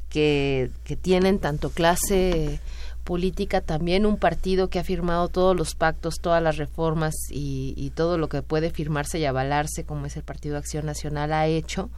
que, 0.09 0.71
que 0.85 0.97
tienen 0.97 1.39
tanto 1.39 1.71
clase 1.71 2.61
política, 3.05 3.61
también 3.61 4.07
un 4.07 4.17
partido 4.17 4.69
que 4.69 4.79
ha 4.79 4.85
firmado 4.85 5.29
todos 5.29 5.55
los 5.55 5.75
pactos, 5.75 6.17
todas 6.21 6.43
las 6.43 6.57
reformas 6.57 7.15
y, 7.31 7.93
todo 7.95 8.19
lo 8.19 8.29
que 8.29 8.43
puede 8.43 8.71
firmarse 8.71 9.19
y 9.19 9.25
avalarse, 9.25 9.85
como 9.85 10.07
es 10.07 10.17
el 10.17 10.25
Partido 10.25 10.57
Acción 10.57 10.87
Nacional, 10.87 11.33
ha 11.33 11.47
hecho 11.47 11.91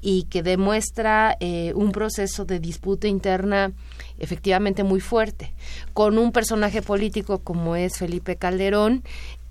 y 0.00 0.24
que 0.24 0.42
demuestra 0.42 1.36
eh, 1.40 1.72
un 1.74 1.90
proceso 1.90 2.44
de 2.44 2.60
disputa 2.60 3.08
interna 3.08 3.72
efectivamente 4.18 4.84
muy 4.84 5.00
fuerte, 5.00 5.52
con 5.92 6.18
un 6.18 6.32
personaje 6.32 6.80
político 6.80 7.40
como 7.40 7.76
es 7.76 7.98
Felipe 7.98 8.36
Calderón, 8.36 9.02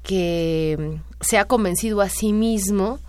que 0.02 1.00
se 1.20 1.38
ha 1.38 1.46
convencido 1.46 2.02
a 2.02 2.10
sí 2.10 2.32
mismo 2.32 3.00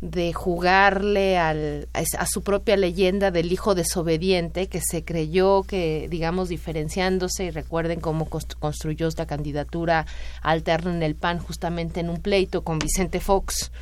de 0.00 0.32
jugarle 0.32 1.38
al, 1.38 1.88
a, 1.92 2.26
su 2.26 2.42
propia 2.42 2.76
leyenda 2.76 3.30
del 3.30 3.52
hijo 3.52 3.74
desobediente 3.74 4.68
que 4.68 4.80
se 4.80 5.04
creyó 5.04 5.62
que, 5.62 6.08
digamos, 6.10 6.48
diferenciándose, 6.48 7.44
y 7.44 7.50
recuerden 7.50 8.00
cómo 8.00 8.28
construyó 8.58 9.08
esta 9.08 9.26
candidatura 9.26 10.06
alterna 10.42 10.94
en 10.94 11.02
el 11.02 11.14
PAN 11.14 11.38
justamente 11.38 12.00
en 12.00 12.10
un 12.10 12.20
pleito 12.20 12.62
con 12.64 12.78
Vicente 12.78 13.20
Fox, 13.20 13.72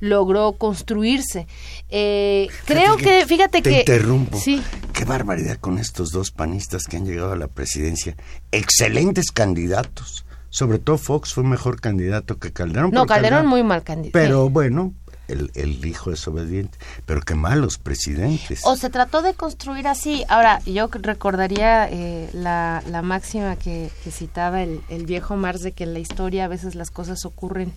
logró 0.00 0.52
construirse. 0.52 1.46
Eh, 1.88 2.48
creo 2.64 2.96
que, 2.96 3.26
fíjate 3.26 3.62
te 3.62 3.70
que... 3.70 3.80
interrumpo. 3.80 4.38
Sí. 4.38 4.62
Qué 4.92 5.04
barbaridad 5.04 5.56
con 5.56 5.78
estos 5.78 6.10
dos 6.10 6.30
panistas 6.30 6.84
que 6.84 6.96
han 6.96 7.06
llegado 7.06 7.32
a 7.32 7.36
la 7.36 7.48
presidencia. 7.48 8.16
Excelentes 8.50 9.32
candidatos. 9.32 10.24
Sobre 10.52 10.78
todo 10.78 10.98
Fox 10.98 11.32
fue 11.32 11.44
mejor 11.44 11.80
candidato 11.80 12.38
que 12.38 12.52
Calderón. 12.52 12.90
No, 12.90 13.06
Calderón, 13.06 13.46
muy 13.46 13.62
mal 13.62 13.82
candidato. 13.82 14.12
Pero 14.12 14.50
bueno, 14.50 14.92
el, 15.28 15.50
el, 15.54 15.84
hijo 15.84 16.10
desobediente. 16.10 16.78
Pero 17.06 17.20
qué 17.22 17.34
malos 17.34 17.78
presidentes. 17.78 18.62
O 18.64 18.76
se 18.76 18.90
trató 18.90 19.22
de 19.22 19.34
construir 19.34 19.88
así. 19.88 20.24
Ahora, 20.28 20.60
yo 20.66 20.88
recordaría 20.92 21.88
eh, 21.88 22.28
la, 22.32 22.82
la, 22.88 23.02
máxima 23.02 23.56
que, 23.56 23.90
que 24.04 24.10
citaba 24.10 24.62
el, 24.62 24.80
el, 24.88 25.06
viejo 25.06 25.36
Marx 25.36 25.62
de 25.62 25.72
que 25.72 25.84
en 25.84 25.92
la 25.92 26.00
historia 26.00 26.44
a 26.44 26.48
veces 26.48 26.74
las 26.74 26.90
cosas 26.90 27.24
ocurren 27.24 27.72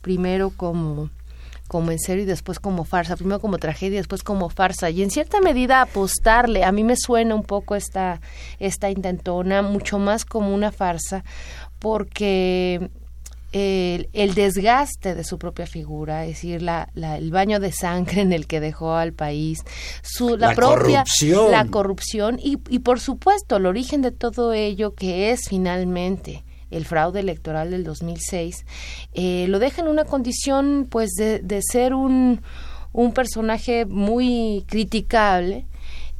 primero 0.00 0.50
como 0.50 1.10
como 1.66 1.90
en 1.90 1.98
serio 1.98 2.24
y 2.24 2.26
después 2.26 2.60
como 2.60 2.84
farsa, 2.84 3.16
primero 3.16 3.40
como 3.40 3.56
tragedia 3.56 3.98
después 3.98 4.22
como 4.22 4.50
farsa 4.50 4.90
y 4.90 5.02
en 5.02 5.10
cierta 5.10 5.40
medida 5.40 5.80
apostarle, 5.80 6.62
a 6.62 6.72
mí 6.72 6.84
me 6.84 6.94
suena 6.94 7.34
un 7.34 7.42
poco 7.42 7.74
esta 7.74 8.20
esta 8.58 8.90
intentona 8.90 9.62
mucho 9.62 9.98
más 9.98 10.26
como 10.26 10.54
una 10.54 10.72
farsa 10.72 11.24
porque 11.78 12.90
el, 13.54 14.08
el, 14.12 14.34
desgaste 14.34 15.14
de 15.14 15.22
su 15.22 15.38
propia 15.38 15.66
figura, 15.66 16.24
es 16.24 16.30
decir, 16.30 16.60
la, 16.60 16.90
la, 16.94 17.16
el 17.16 17.30
baño 17.30 17.60
de 17.60 17.70
sangre 17.70 18.20
en 18.20 18.32
el 18.32 18.48
que 18.48 18.58
dejó 18.58 18.94
al 18.94 19.12
país, 19.12 19.62
su, 20.02 20.36
la, 20.36 20.48
La 20.48 20.54
propia 20.54 21.04
corrupción. 21.04 21.50
la 21.52 21.64
corrupción 21.66 22.40
y, 22.42 22.58
y 22.68 22.80
por 22.80 22.98
supuesto 22.98 23.56
el 23.56 23.66
origen 23.66 24.02
de 24.02 24.10
todo 24.10 24.52
ello 24.52 24.94
que 24.94 25.30
es 25.30 25.48
finalmente 25.48 26.44
el 26.72 26.84
fraude 26.84 27.20
electoral 27.20 27.70
del 27.70 27.84
2006, 27.84 28.66
eh, 29.14 29.46
lo 29.48 29.60
deja 29.60 29.82
en 29.82 29.88
una 29.88 30.04
condición 30.04 30.88
pues 30.90 31.12
de, 31.12 31.38
de 31.38 31.60
ser 31.62 31.94
un, 31.94 32.42
un 32.92 33.12
personaje 33.12 33.86
muy 33.86 34.64
criticable, 34.66 35.66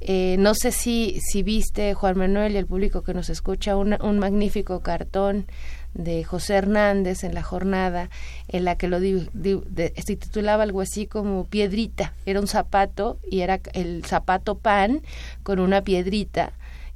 eh, 0.00 0.36
no 0.38 0.54
sé 0.54 0.70
si, 0.70 1.18
si 1.20 1.42
viste, 1.42 1.94
Juan 1.94 2.18
Manuel 2.18 2.52
y 2.52 2.58
el 2.58 2.66
público 2.66 3.02
que 3.02 3.14
nos 3.14 3.30
escucha, 3.30 3.74
un, 3.76 3.96
un 4.00 4.18
magnífico 4.18 4.80
cartón 4.80 5.46
de 5.94 6.24
José 6.24 6.54
Hernández 6.54 7.24
en 7.24 7.34
la 7.34 7.42
jornada 7.42 8.10
en 8.48 8.64
la 8.64 8.76
que 8.76 8.88
lo 8.88 9.00
di, 9.00 9.28
se 9.74 10.16
titulaba 10.16 10.64
algo 10.64 10.80
así 10.80 11.06
como 11.06 11.44
piedrita 11.44 12.12
era 12.26 12.40
un 12.40 12.48
zapato 12.48 13.18
y 13.30 13.40
era 13.40 13.60
el 13.72 14.04
zapato 14.04 14.58
pan 14.58 15.02
con 15.42 15.60
una 15.60 15.82
piedrita 15.82 16.52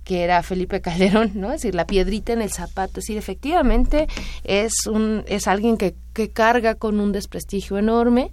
que 0.09 0.25
era 0.25 0.43
Felipe 0.43 0.81
Calderón, 0.81 1.33
¿no? 1.35 1.49
Es 1.49 1.61
decir, 1.61 1.75
la 1.75 1.87
piedrita 1.87 2.33
en 2.33 2.41
el 2.41 2.51
zapato. 2.51 3.01
Es 3.01 3.05
decir, 3.05 3.19
efectivamente 3.19 4.09
es 4.43 4.87
un 4.87 5.23
es 5.29 5.47
alguien 5.47 5.77
que, 5.77 5.95
que 6.19 6.31
carga 6.31 6.75
con 6.75 6.99
un 6.99 7.13
desprestigio 7.13 7.79
enorme, 7.79 8.33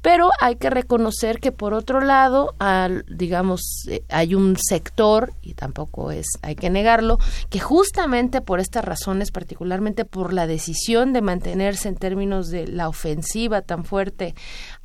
pero 0.00 0.30
hay 0.40 0.56
que 0.56 0.70
reconocer 0.70 1.40
que 1.40 1.52
por 1.52 1.74
otro 1.74 2.00
lado, 2.00 2.54
al, 2.58 3.04
digamos, 3.06 3.60
eh, 3.86 4.02
hay 4.08 4.34
un 4.34 4.56
sector 4.56 5.34
y 5.42 5.52
tampoco 5.52 6.10
es 6.10 6.26
hay 6.40 6.54
que 6.54 6.70
negarlo, 6.70 7.18
que 7.50 7.60
justamente 7.60 8.40
por 8.40 8.60
estas 8.60 8.82
razones, 8.82 9.30
particularmente 9.30 10.06
por 10.06 10.32
la 10.32 10.46
decisión 10.46 11.12
de 11.12 11.20
mantenerse 11.20 11.90
en 11.90 11.96
términos 11.96 12.48
de 12.48 12.66
la 12.66 12.88
ofensiva 12.88 13.60
tan 13.60 13.84
fuerte 13.84 14.34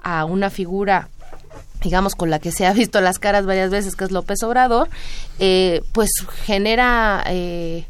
a 0.02 0.26
una 0.26 0.50
figura 0.50 1.08
digamos, 1.82 2.16
con 2.16 2.30
la 2.30 2.40
que 2.40 2.52
se 2.52 2.66
ha 2.66 2.74
visto 2.74 3.00
las 3.02 3.20
caras 3.20 3.46
varias 3.46 3.70
veces, 3.70 3.96
que 3.96 4.06
es 4.06 4.12
López 4.12 4.42
Obrador, 4.44 4.90
eh, 5.40 5.82
pues 5.92 6.10
genera, 6.46 7.24
eh, 7.28 7.86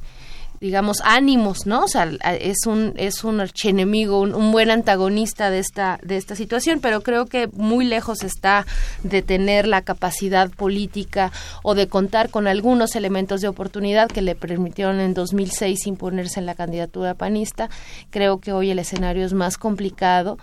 digamos, 0.63 1.01
ánimos, 1.03 1.65
¿no? 1.65 1.83
O 1.83 1.87
sea, 1.89 2.09
es 2.39 2.65
un, 2.67 2.93
es 2.95 3.25
un 3.25 3.41
archienemigo, 3.41 4.21
un, 4.21 4.33
un, 4.33 4.53
buen 4.53 4.71
antagonista 4.71 5.49
de 5.49 5.59
esta, 5.59 5.99
de 6.03 6.15
esta 6.15 6.37
situación, 6.37 6.79
pero 6.79 7.01
creo 7.01 7.25
que 7.25 7.47
muy 7.47 7.83
lejos 7.83 8.23
está 8.23 8.65
de 9.03 9.21
tener 9.21 9.67
la 9.67 9.81
capacidad 9.81 10.49
política 10.49 11.33
o 11.63 11.75
de 11.75 11.89
contar 11.89 12.29
con 12.29 12.47
algunos 12.47 12.95
elementos 12.95 13.41
de 13.41 13.49
oportunidad 13.49 14.07
que 14.07 14.21
le 14.21 14.35
permitieron 14.35 15.01
en 15.01 15.13
2006 15.13 15.85
imponerse 15.85 16.39
en 16.39 16.45
la 16.45 16.55
candidatura 16.55 17.13
panista. 17.13 17.69
Creo 18.09 18.39
que 18.39 18.53
hoy 18.53 18.71
el 18.71 18.79
escenario 18.79 19.25
es 19.25 19.33
más 19.33 19.57
complicado 19.57 20.37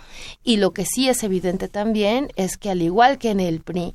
y 0.44 0.58
lo 0.58 0.72
que 0.72 0.84
sí 0.84 1.08
es 1.08 1.22
evidente 1.22 1.68
también 1.68 2.28
es 2.36 2.58
que 2.58 2.68
al 2.68 2.82
igual 2.82 3.16
que 3.16 3.30
en 3.30 3.40
el 3.40 3.60
PRI, 3.60 3.94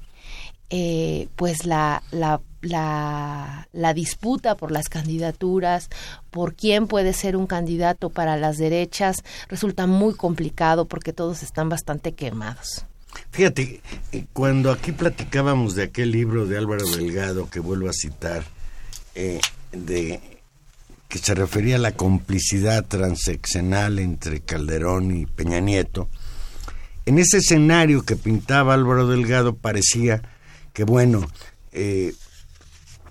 eh, 0.70 1.28
pues 1.36 1.66
la, 1.66 2.04
la 2.12 2.42
la, 2.66 3.68
la, 3.74 3.94
disputa 3.94 4.58
por 4.58 4.72
las 4.72 4.90
candidaturas, 4.90 5.90
por 6.32 6.56
quién 6.56 6.88
puede 6.88 7.14
ser 7.14 7.38
un 7.38 7.48
candidato 7.48 8.10
para 8.10 8.38
las 8.38 8.58
derechas, 8.58 9.24
resulta 9.48 9.88
muy 9.88 10.16
complicado 10.16 10.86
porque 10.86 11.14
todos 11.14 11.44
están 11.44 11.70
bastante 11.70 12.14
quemados. 12.14 12.86
Fíjate, 13.32 13.82
eh, 14.12 14.26
cuando 14.34 14.72
aquí 14.72 14.92
platicábamos 14.92 15.76
de 15.76 15.84
aquel 15.84 16.12
libro 16.12 16.46
de 16.46 16.58
Álvaro 16.58 16.86
Delgado 16.86 17.50
que 17.50 17.60
vuelvo 17.60 17.90
a 17.90 17.94
citar, 17.94 18.44
eh, 19.14 19.40
de 19.72 20.20
que 21.08 21.20
se 21.20 21.34
refería 21.34 21.76
a 21.76 21.80
la 21.80 21.94
complicidad 21.94 22.86
transeccional 22.86 24.00
entre 24.00 24.42
Calderón 24.42 25.16
y 25.16 25.26
Peña 25.26 25.60
Nieto, 25.60 26.10
en 27.06 27.20
ese 27.20 27.38
escenario 27.38 28.04
que 28.04 28.16
pintaba 28.16 28.74
Álvaro 28.74 29.08
Delgado 29.08 29.56
parecía 29.56 30.24
que 30.76 30.84
bueno, 30.84 31.26
eh, 31.72 32.14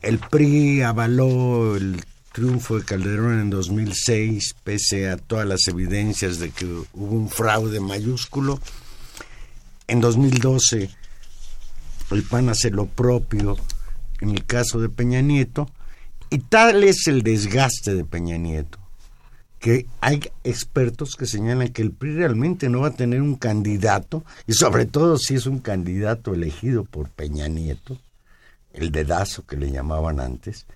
el 0.03 0.19
PRI 0.19 0.83
avaló 0.83 1.77
el 1.77 2.05
triunfo 2.31 2.79
de 2.79 2.85
Calderón 2.85 3.41
en 3.41 3.49
2006, 3.49 4.55
pese 4.63 5.09
a 5.09 5.17
todas 5.17 5.49
las 5.49 5.67
evidencias 5.67 6.39
de 6.39 6.51
que 6.51 6.67
hubo 6.67 7.17
un 7.17 7.31
fraude 7.31 7.81
mayúsculo. 7.81 8.61
En 9.89 10.03
2012, 10.03 10.91
el 12.11 12.23
PAN 12.25 12.51
hace 12.51 12.71
lo 12.71 12.87
propio 12.87 13.57
en 14.21 14.31
el 14.31 14.45
caso 14.45 14.79
de 14.79 14.91
Peña 14.91 15.23
Nieto, 15.23 15.71
y 16.29 16.41
tal 16.41 16.85
es 16.85 17.07
el 17.07 17.23
desgaste 17.23 17.95
de 17.95 18.05
Peña 18.05 18.37
Nieto, 18.37 18.79
que 19.65 19.87
hay 20.03 20.21
expertos 20.45 21.17
que 21.17 21.25
señalan 21.25 21.71
que 21.71 21.81
el 21.81 21.91
PRI 21.91 22.17
realmente 22.17 22.69
no 22.69 22.83
va 22.83 22.89
a 22.89 22.97
tener 22.97 23.23
un 23.23 23.35
candidato, 23.35 24.23
y 24.47 24.53
sobre 24.53 24.85
todo 24.85 25.17
si 25.17 25.37
es 25.37 25.47
un 25.47 25.59
candidato 25.59 26.35
elegido 26.35 26.85
por 26.85 27.09
Peña 27.09 27.49
Nieto, 27.49 27.99
el 28.75 28.93
dedazo 28.93 29.47
que 29.47 29.57
le 29.57 29.71
llamaban 29.71 30.21
antes, 30.21 30.67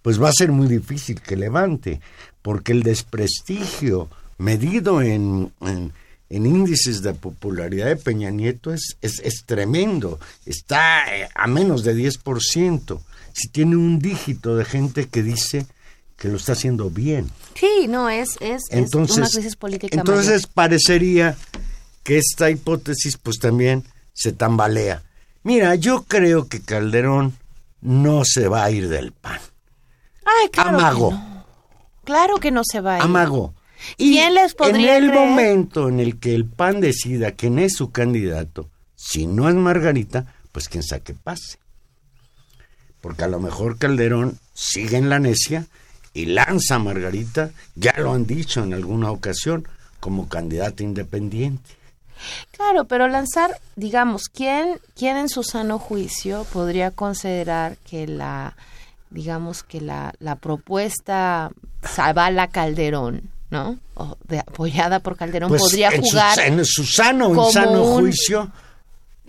pues 0.00 0.18
va 0.18 0.30
a 0.30 0.32
ser 0.32 0.50
muy 0.50 0.66
difícil 0.66 1.20
que 1.20 1.36
levante, 1.36 2.00
porque 2.40 2.72
el 2.72 2.82
desprestigio 2.82 4.08
medido 4.38 5.02
en, 5.02 5.52
en, 5.60 5.92
índices 6.30 7.02
de 7.02 7.12
popularidad 7.12 7.88
de 7.88 7.96
Peña 7.96 8.30
Nieto 8.30 8.72
es, 8.72 8.96
es, 9.02 9.20
es 9.20 9.44
tremendo, 9.44 10.18
está 10.46 11.04
a 11.34 11.46
menos 11.48 11.84
de 11.84 11.94
10%. 11.94 12.98
Si 13.34 13.48
tiene 13.48 13.76
un 13.76 13.98
dígito 13.98 14.56
de 14.56 14.64
gente 14.64 15.06
que 15.06 15.22
dice 15.22 15.66
que 16.18 16.28
lo 16.28 16.36
está 16.36 16.52
haciendo 16.52 16.90
bien. 16.90 17.30
Sí, 17.54 17.86
no, 17.88 18.10
es, 18.10 18.36
es, 18.40 18.62
entonces, 18.70 19.16
una 19.16 19.28
crisis 19.28 19.56
política. 19.56 19.96
Entonces 19.96 20.46
parecería 20.46 21.36
que 22.02 22.18
esta 22.18 22.50
hipótesis 22.50 23.16
pues 23.16 23.38
también 23.38 23.84
se 24.12 24.32
tambalea. 24.32 25.04
Mira, 25.44 25.76
yo 25.76 26.02
creo 26.02 26.48
que 26.48 26.60
Calderón 26.60 27.36
no 27.80 28.24
se 28.24 28.48
va 28.48 28.64
a 28.64 28.70
ir 28.70 28.88
del 28.88 29.12
PAN. 29.12 29.38
Ay, 30.24 30.48
claro 30.50 30.78
Amago. 30.78 31.10
Que 31.10 31.14
no. 31.14 31.46
Claro 32.04 32.36
que 32.38 32.50
no 32.50 32.62
se 32.64 32.80
va 32.80 32.96
a 32.96 32.98
ir. 32.98 33.04
Amago. 33.04 33.54
Y 33.96 34.14
¿Quién 34.14 34.34
les 34.34 34.54
podría 34.54 34.98
en 34.98 35.04
el 35.04 35.10
creer? 35.10 35.28
momento 35.28 35.88
en 35.88 36.00
el 36.00 36.18
que 36.18 36.34
el 36.34 36.46
PAN 36.46 36.80
decida 36.80 37.32
quién 37.32 37.60
es 37.60 37.74
su 37.74 37.92
candidato, 37.92 38.68
si 38.96 39.28
no 39.28 39.48
es 39.48 39.54
Margarita, 39.54 40.34
pues 40.50 40.68
quién 40.68 40.82
sabe 40.82 41.02
qué 41.02 41.14
pase. 41.14 41.58
Porque 43.00 43.22
a 43.22 43.28
lo 43.28 43.38
mejor 43.38 43.78
Calderón 43.78 44.40
sigue 44.52 44.96
en 44.96 45.08
la 45.08 45.20
necia 45.20 45.68
y 46.18 46.26
lanza 46.26 46.74
a 46.76 46.78
Margarita, 46.80 47.50
ya 47.76 47.94
lo 47.98 48.12
han 48.12 48.26
dicho 48.26 48.64
en 48.64 48.74
alguna 48.74 49.10
ocasión, 49.12 49.68
como 50.00 50.28
candidata 50.28 50.82
independiente. 50.82 51.70
Claro, 52.50 52.86
pero 52.86 53.06
lanzar, 53.06 53.60
digamos, 53.76 54.24
¿quién, 54.28 54.80
quién 54.96 55.16
en 55.16 55.28
su 55.28 55.44
sano 55.44 55.78
juicio 55.78 56.44
podría 56.52 56.90
considerar 56.90 57.76
que 57.88 58.08
la, 58.08 58.56
digamos, 59.10 59.62
que 59.62 59.80
la, 59.80 60.12
la 60.18 60.34
propuesta 60.34 61.52
Zavala 61.86 62.48
Calderón, 62.48 63.30
¿no? 63.50 63.78
O 63.94 64.16
de, 64.26 64.40
apoyada 64.40 64.98
por 64.98 65.16
Calderón 65.16 65.48
Pues 65.50 65.62
podría 65.62 65.90
en 65.90 66.02
jugar. 66.02 66.34
Su, 66.34 66.40
en 66.40 66.64
su 66.64 66.84
sano, 66.84 67.46
insano 67.46 67.82
un- 67.84 68.00
juicio, 68.00 68.50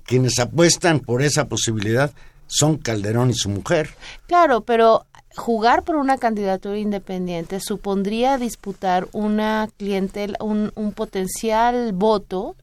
quienes 0.06 0.40
apuestan 0.40 1.00
por 1.02 1.22
esa 1.22 1.46
posibilidad 1.46 2.12
son 2.48 2.78
Calderón 2.78 3.30
y 3.30 3.36
su 3.36 3.50
mujer. 3.50 3.92
Claro, 4.26 4.62
pero 4.62 5.06
jugar 5.36 5.84
por 5.84 5.96
una 5.96 6.18
candidatura 6.18 6.78
independiente 6.78 7.60
supondría 7.60 8.38
disputar 8.38 9.08
una 9.14 9.70
clientela, 9.78 10.38
un, 10.42 10.72
un 10.76 10.92
potencial 10.92 11.92
voto 11.94 12.56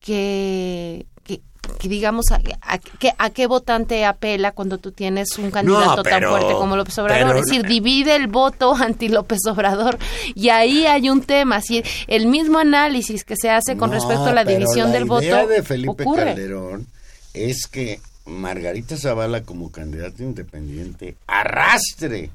que, 0.00 1.06
que, 1.24 1.40
que 1.78 1.88
digamos, 1.88 2.26
a, 2.30 2.40
a- 2.60 2.78
que- 2.78 3.12
a 3.16 3.30
qué 3.30 3.46
votante 3.46 4.04
apela 4.04 4.52
cuando 4.52 4.78
tú 4.78 4.92
tienes 4.92 5.36
un 5.38 5.50
candidato 5.50 6.02
tan 6.02 6.14
pero- 6.14 6.30
fuerte 6.30 6.52
como 6.54 6.76
López 6.76 6.96
Obrador. 6.98 7.26
pero- 7.28 7.38
es 7.40 7.46
decir, 7.46 7.66
divide 7.66 8.14
el 8.16 8.26
voto 8.28 8.74
anti 8.80 9.08
López 9.08 9.40
Obrador. 9.48 9.98
Y 10.34 10.50
ahí 10.50 10.86
hay 10.86 11.10
un 11.10 11.22
tema. 11.22 11.60
Si 11.60 11.82
el 12.06 12.26
mismo 12.26 12.58
análisis 12.58 13.24
que 13.24 13.34
se 13.36 13.50
hace 13.50 13.76
con 13.76 13.90
No, 13.90 13.96
respecto 13.96 14.24
a 14.26 14.32
la 14.32 14.44
división 14.44 14.88
la 14.92 14.98
del 14.98 15.06
idea 15.06 15.40
voto 15.42 15.48
de 15.52 15.62
Felipe 15.62 16.02
ocurre. 16.02 16.24
Calderón 16.24 16.86
es 17.34 17.66
que 17.66 18.00
Margarita 18.26 18.96
Zavala 18.96 19.42
como 19.42 19.70
candidata 19.70 20.22
independiente 20.22 21.16
arrastre 21.26 22.30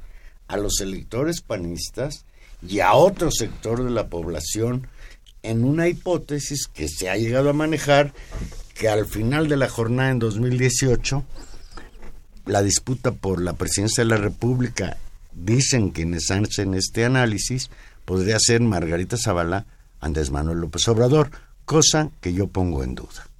a 0.48 0.58
los 0.58 0.82
electores 0.82 1.42
panistas 1.42 2.26
y 2.68 2.80
a 2.80 2.94
otro 2.94 3.32
sector 3.32 3.84
de 3.84 3.90
la 3.90 4.08
población 4.08 4.88
en 5.44 5.64
una 5.64 5.88
hipótesis 5.88 6.68
que 6.68 6.88
se 6.88 7.10
ha 7.10 7.18
llegado 7.18 7.50
a 7.50 7.54
manejar 7.54 8.14
que 8.76 8.90
al 8.90 9.06
final 9.06 9.48
de 9.48 9.58
la 9.58 9.70
jornada 9.70 10.12
en 10.12 10.20
2018 10.20 11.24
la 12.46 12.62
disputa 12.62 13.12
por 13.12 13.42
la 13.42 13.54
presidencia 13.54 14.04
de 14.04 14.10
la 14.10 14.18
República 14.18 14.98
dicen 15.34 15.92
quienes 15.92 16.30
hacen 16.32 16.74
este 16.74 17.06
análisis 17.06 17.70
podría 18.06 18.38
ser 18.40 18.62
Margarita 18.62 19.18
Zavala 19.18 19.66
Andrés 20.00 20.32
Manuel 20.32 20.60
López 20.60 20.88
Obrador, 20.88 21.30
cosa 21.66 22.10
que 22.20 22.34
yo 22.34 22.48
pongo 22.48 22.84
en 22.84 22.96
duda. 22.96 23.31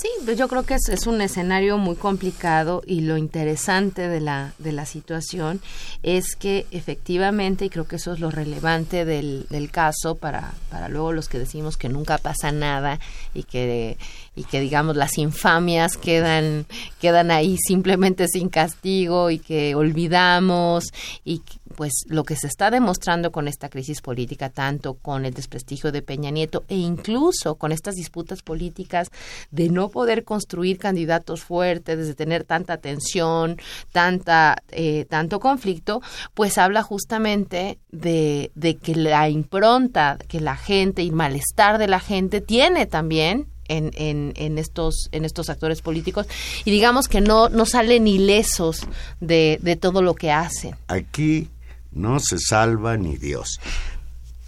Sí, 0.00 0.08
pues 0.24 0.38
yo 0.38 0.48
creo 0.48 0.62
que 0.62 0.72
es, 0.72 0.88
es 0.88 1.06
un 1.06 1.20
escenario 1.20 1.76
muy 1.76 1.94
complicado 1.94 2.80
y 2.86 3.02
lo 3.02 3.18
interesante 3.18 4.08
de 4.08 4.22
la, 4.22 4.54
de 4.56 4.72
la 4.72 4.86
situación 4.86 5.60
es 6.02 6.36
que 6.36 6.64
efectivamente, 6.70 7.66
y 7.66 7.68
creo 7.68 7.86
que 7.86 7.96
eso 7.96 8.14
es 8.14 8.18
lo 8.18 8.30
relevante 8.30 9.04
del, 9.04 9.44
del 9.50 9.70
caso 9.70 10.14
para, 10.14 10.54
para 10.70 10.88
luego 10.88 11.12
los 11.12 11.28
que 11.28 11.38
decimos 11.38 11.76
que 11.76 11.90
nunca 11.90 12.16
pasa 12.16 12.50
nada 12.50 12.98
y 13.34 13.42
que, 13.42 13.98
y 14.34 14.44
que 14.44 14.62
digamos 14.62 14.96
las 14.96 15.18
infamias 15.18 15.98
quedan, 15.98 16.64
quedan 16.98 17.30
ahí 17.30 17.58
simplemente 17.58 18.26
sin 18.26 18.48
castigo 18.48 19.28
y 19.28 19.38
que 19.38 19.74
olvidamos 19.74 20.84
y 21.26 21.42
pues 21.80 22.04
lo 22.08 22.24
que 22.24 22.36
se 22.36 22.46
está 22.46 22.70
demostrando 22.70 23.32
con 23.32 23.48
esta 23.48 23.70
crisis 23.70 24.02
política, 24.02 24.50
tanto 24.50 24.98
con 24.98 25.24
el 25.24 25.32
desprestigio 25.32 25.90
de 25.90 26.02
Peña 26.02 26.28
Nieto 26.28 26.62
e 26.68 26.76
incluso 26.76 27.54
con 27.54 27.72
estas 27.72 27.94
disputas 27.94 28.42
políticas 28.42 29.10
de 29.50 29.70
no 29.70 29.88
poder 29.88 30.24
construir 30.24 30.76
candidatos 30.76 31.40
fuertes, 31.40 32.06
de 32.06 32.14
tener 32.14 32.44
tanta 32.44 32.76
tensión, 32.76 33.56
tanta, 33.92 34.62
eh, 34.72 35.06
tanto 35.08 35.40
conflicto, 35.40 36.02
pues 36.34 36.58
habla 36.58 36.82
justamente 36.82 37.78
de, 37.90 38.50
de 38.54 38.76
que 38.76 38.94
la 38.94 39.30
impronta 39.30 40.18
que 40.28 40.38
la 40.38 40.56
gente 40.56 41.02
y 41.02 41.10
malestar 41.10 41.78
de 41.78 41.88
la 41.88 42.00
gente 42.00 42.42
tiene 42.42 42.84
también 42.84 43.46
en, 43.68 43.90
en, 43.94 44.34
en 44.36 44.58
estos 44.58 45.08
en 45.12 45.24
estos 45.24 45.48
actores 45.48 45.80
políticos 45.80 46.26
y 46.66 46.72
digamos 46.72 47.08
que 47.08 47.22
no 47.22 47.48
no 47.48 47.64
salen 47.64 48.06
ilesos 48.06 48.86
de, 49.20 49.58
de 49.62 49.76
todo 49.76 50.02
lo 50.02 50.14
que 50.14 50.30
hacen. 50.30 50.74
Aquí 50.88 51.48
no 51.92 52.20
se 52.20 52.38
salva 52.38 52.96
ni 52.96 53.16
Dios. 53.16 53.60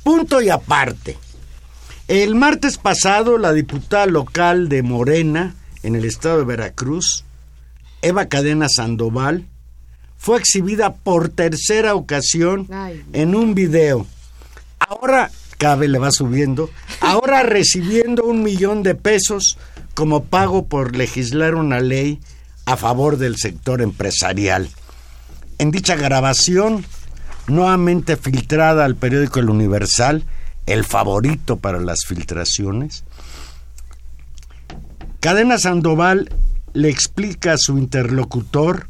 Punto 0.03 0.41
y 0.41 0.49
aparte. 0.49 1.17
El 2.09 2.35
martes 2.35 2.79
pasado, 2.79 3.39
la 3.39 3.53
diputada 3.53 4.07
local 4.07 4.69
de 4.69 4.83
Morena, 4.83 5.55
en 5.83 5.95
el 5.95 6.05
estado 6.05 6.39
de 6.39 6.45
Veracruz, 6.45 7.25
Eva 8.03 8.27
Cadena 8.27 8.69
Sandoval, 8.69 9.47
fue 10.19 10.39
exhibida 10.39 10.95
por 10.95 11.31
tercera 11.31 11.95
ocasión 11.95 12.69
Ay. 12.73 13.05
en 13.13 13.35
un 13.35 13.55
video. 13.55 14.07
Ahora, 14.79 15.31
cabe 15.59 15.89
le 15.89 15.99
va 15.99 16.11
subiendo, 16.11 16.71
ahora 17.01 17.43
recibiendo 17.45 18.25
un 18.25 18.43
millón 18.43 18.83
de 18.83 18.95
pesos 18.95 19.59
como 19.95 20.25
pago 20.25 20.67
por 20.67 20.97
legislar 20.97 21.55
una 21.55 21.81
ley 21.81 22.21
a 22.67 22.77
favor 22.77 23.17
del 23.17 23.37
sector 23.37 23.81
empresarial. 23.83 24.69
En 25.59 25.71
dicha 25.71 25.97
grabación, 25.97 26.85
nuevamente 27.55 28.17
filtrada 28.17 28.85
al 28.85 28.97
periódico 28.97 29.41
El 29.41 29.51
Universal, 29.51 30.25
el 30.67 30.85
favorito 30.85 31.57
para 31.57 31.81
las 31.81 32.05
filtraciones, 32.07 33.05
Cadena 35.21 35.59
Sandoval 35.59 36.35
le 36.73 36.89
explica 36.89 37.53
a 37.53 37.59
su 37.59 37.79
interlocutor 37.79 38.89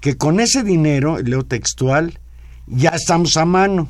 que 0.00 0.16
con 0.16 0.40
ese 0.40 0.62
dinero, 0.62 1.18
leo 1.18 1.44
textual, 1.44 2.18
ya 2.66 2.90
estamos 2.90 3.36
a 3.36 3.44
mano. 3.44 3.88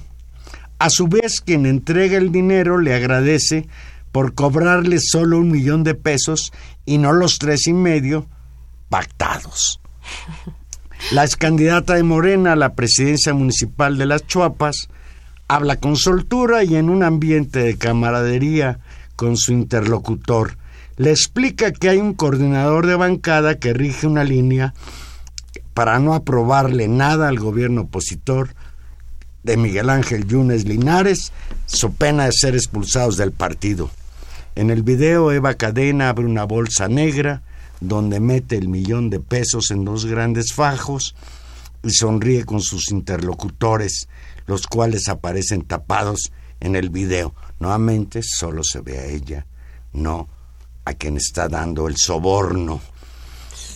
A 0.79 0.91
su 0.91 1.07
vez, 1.07 1.41
quien 1.41 1.67
entrega 1.67 2.19
el 2.19 2.33
dinero 2.33 2.79
le 2.79 2.95
agradece 2.95 3.69
por 4.11 4.35
cobrarle 4.35 4.99
solo 5.01 5.39
un 5.39 5.51
millón 5.51 5.85
de 5.85 5.95
pesos 5.95 6.53
y 6.85 6.99
no 6.99 7.13
los 7.13 7.39
tres 7.39 7.67
y 7.67 7.73
medio 7.73 8.27
pactados. 8.89 9.81
La 11.11 11.23
ex 11.23 11.37
candidata 11.37 11.95
de 11.95 12.03
Morena 12.03 12.53
a 12.53 12.57
la 12.57 12.75
presidencia 12.75 13.35
municipal 13.35 13.99
de 13.99 14.07
Las 14.07 14.27
Chuapas 14.27 14.89
habla 15.49 15.77
con 15.77 15.97
soltura 15.97 16.65
y 16.65 16.77
en 16.77 16.89
un 16.89 17.03
ambiente 17.03 17.59
de 17.59 17.77
camaradería 17.77 18.81
con 19.15 19.37
su 19.37 19.53
interlocutor. 19.53 20.57
Le 20.97 21.11
explica 21.11 21.73
que 21.73 21.91
hay 21.91 21.99
un 21.99 22.15
coordinador 22.15 22.87
de 22.87 22.97
bancada 22.97 23.59
que 23.59 23.75
rige 23.75 24.07
una 24.07 24.25
línea 24.25 24.73
para 25.75 25.99
no 25.99 26.15
aprobarle 26.15 26.89
nada 26.89 27.29
al 27.29 27.39
gobierno 27.39 27.83
opositor 27.83 28.55
de 29.43 29.59
Miguel 29.59 29.91
Ángel 29.91 30.27
Yunes 30.27 30.65
Linares, 30.65 31.33
so 31.67 31.93
pena 31.93 32.25
de 32.25 32.33
ser 32.33 32.55
expulsados 32.55 33.19
del 33.19 33.31
partido. 33.31 33.91
En 34.57 34.71
el 34.71 34.83
video, 34.83 35.31
Eva 35.33 35.55
Cadena 35.55 36.09
abre 36.09 36.25
una 36.25 36.45
bolsa 36.45 36.89
negra 36.89 37.43
donde 37.89 38.21
mete 38.21 38.57
el 38.57 38.69
millón 38.69 39.11
de 39.11 39.21
pesos 39.21 39.71
en 39.71 39.85
dos 39.85 40.07
grandes 40.07 40.53
fajos 40.53 41.15
y 41.83 41.91
sonríe 41.91 42.45
con 42.45 42.61
sus 42.61 42.91
interlocutores, 42.91 44.09
los 44.47 44.67
cuales 44.67 45.09
aparecen 45.09 45.63
tapados 45.63 46.33
en 46.61 46.77
el 46.77 46.91
video. 46.91 47.35
Nuevamente 47.59 48.21
solo 48.23 48.63
se 48.65 48.81
ve 48.81 48.99
a 48.99 49.07
ella, 49.07 49.47
no 49.93 50.29
a 50.85 50.95
quien 50.95 51.17
está 51.17 51.49
dando 51.49 51.89
el 51.89 51.97
soborno. 51.97 52.81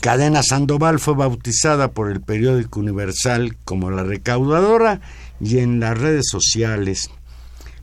Cadena 0.01 0.43
Sandoval 0.43 1.01
fue 1.01 1.15
bautizada 1.15 1.93
por 1.93 2.11
el 2.11 2.21
periódico 2.21 2.81
Universal 2.81 3.57
como 3.65 3.91
la 3.91 4.05
recaudadora 4.05 5.01
y 5.41 5.59
en 5.59 5.81
las 5.81 5.99
redes 5.99 6.27
sociales 6.31 7.11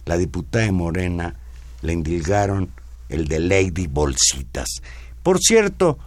la 0.06 0.18
diputada 0.18 0.66
de 0.66 0.72
Morena 0.72 1.36
le 1.82 1.94
indilgaron 1.94 2.72
el 3.10 3.28
de 3.28 3.40
Lady 3.40 3.88
Bolsitas. 3.88 4.82
Por 5.24 5.40
cierto, 5.40 5.98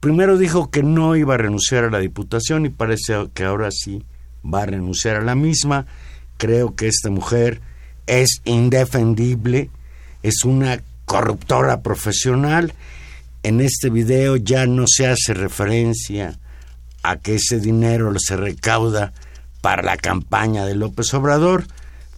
primero 0.00 0.38
dijo 0.38 0.70
que 0.70 0.82
no 0.82 1.14
iba 1.14 1.34
a 1.34 1.38
renunciar 1.38 1.84
a 1.84 1.90
la 1.90 1.98
diputación 1.98 2.66
y 2.66 2.70
parece 2.70 3.14
que 3.34 3.44
ahora 3.44 3.70
sí 3.70 4.04
va 4.42 4.62
a 4.62 4.66
renunciar 4.66 5.16
a 5.16 5.22
la 5.22 5.34
misma. 5.34 5.86
Creo 6.38 6.74
que 6.74 6.88
esta 6.88 7.10
mujer 7.10 7.60
es 8.06 8.40
indefendible, 8.44 9.70
es 10.22 10.44
una 10.44 10.82
corruptora 11.04 11.82
profesional. 11.82 12.72
En 13.42 13.60
este 13.60 13.90
video 13.90 14.36
ya 14.36 14.66
no 14.66 14.84
se 14.86 15.06
hace 15.06 15.34
referencia 15.34 16.38
a 17.02 17.16
que 17.16 17.36
ese 17.36 17.60
dinero 17.60 18.12
se 18.18 18.36
recauda 18.36 19.12
para 19.60 19.82
la 19.82 19.96
campaña 19.96 20.64
de 20.64 20.74
López 20.74 21.12
Obrador, 21.14 21.64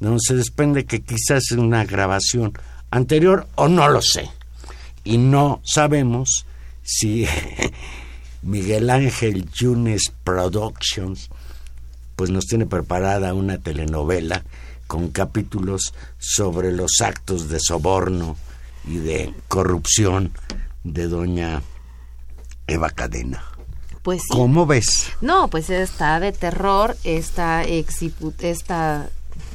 donde 0.00 0.20
se 0.20 0.34
desprende 0.34 0.84
que 0.84 1.02
quizás 1.02 1.50
es 1.50 1.58
una 1.58 1.84
grabación 1.84 2.52
anterior 2.90 3.48
o 3.56 3.68
no 3.68 3.88
lo 3.88 4.02
sé. 4.02 4.30
Y 5.04 5.18
no 5.18 5.60
sabemos 5.64 6.46
si 6.82 7.26
Miguel 8.42 8.90
Ángel 8.90 9.48
Yunes 9.50 10.12
Productions 10.24 11.30
pues 12.16 12.30
nos 12.30 12.46
tiene 12.46 12.66
preparada 12.66 13.34
una 13.34 13.58
telenovela 13.58 14.44
con 14.86 15.08
capítulos 15.08 15.94
sobre 16.18 16.72
los 16.72 17.00
actos 17.00 17.48
de 17.48 17.58
soborno 17.60 18.36
y 18.86 18.96
de 18.96 19.34
corrupción 19.48 20.32
de 20.84 21.08
doña 21.08 21.62
Eva 22.66 22.90
Cadena. 22.90 23.44
Pues 24.02 24.22
sí. 24.22 24.28
¿Cómo 24.30 24.66
ves? 24.66 25.12
No, 25.20 25.48
pues 25.48 25.70
está 25.70 26.20
de 26.20 26.32
terror 26.32 26.96
esta 27.04 27.62
esta 27.62 29.08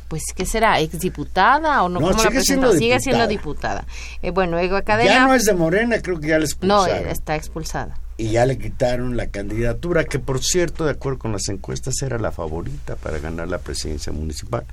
pues 0.08 0.24
qué 0.36 0.46
será 0.46 0.80
exdiputada 0.80 1.84
o 1.84 1.90
no, 1.90 2.00
No, 2.00 2.08
cómo 2.12 2.24
la 2.24 2.30
sigue 2.30 2.42
siendo 2.44 2.68
presenta? 2.70 2.80
sigue 2.86 3.00
siendo 3.02 3.28
diputada. 3.28 3.86
Eh, 4.22 4.32
bueno 4.32 4.58
Eva 4.60 4.82
Cadena 4.82 5.12
Ya 5.12 5.26
no 5.28 5.34
es 5.34 5.44
de 5.46 5.54
Morena, 5.54 6.02
creo 6.02 6.20
que 6.20 6.28
ya 6.28 6.36
la 6.40 6.40
no, 6.40 6.46
expulsaron. 6.86 7.08
está 7.10 7.36
expulsada 7.36 7.98
Y 8.18 8.30
ya 8.32 8.46
le 8.46 8.58
quitaron 8.58 9.18
la 9.18 9.28
candidatura, 9.28 10.06
que 10.06 10.20
por 10.20 10.44
cierto, 10.44 10.86
de 10.86 10.92
acuerdo 10.92 11.20
con 11.20 11.32
las 11.34 11.48
encuestas, 11.50 12.02
era 12.02 12.18
la 12.20 12.32
favorita 12.32 12.96
para 12.96 13.20
ganar 13.20 13.48
la 13.48 13.58
presidencia 13.60 14.12
municipal. 14.14 14.66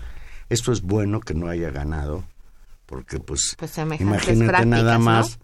Esto 0.51 0.73
es 0.73 0.83
bueno 0.83 1.21
que 1.21 1.35
no 1.35 1.49
haya 1.49 1.71
ganado, 1.71 2.23
porque 2.87 3.19
pues, 3.19 3.57
Pues 3.59 3.77
imagínate 3.79 4.35
nada 4.67 4.95
¿no? 4.99 5.01
más 5.05 5.39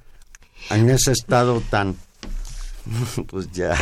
en 0.71 0.89
ese 0.91 1.13
estado 1.13 1.63
tan, 1.71 1.97
pues 3.29 3.51
ya, 3.51 3.75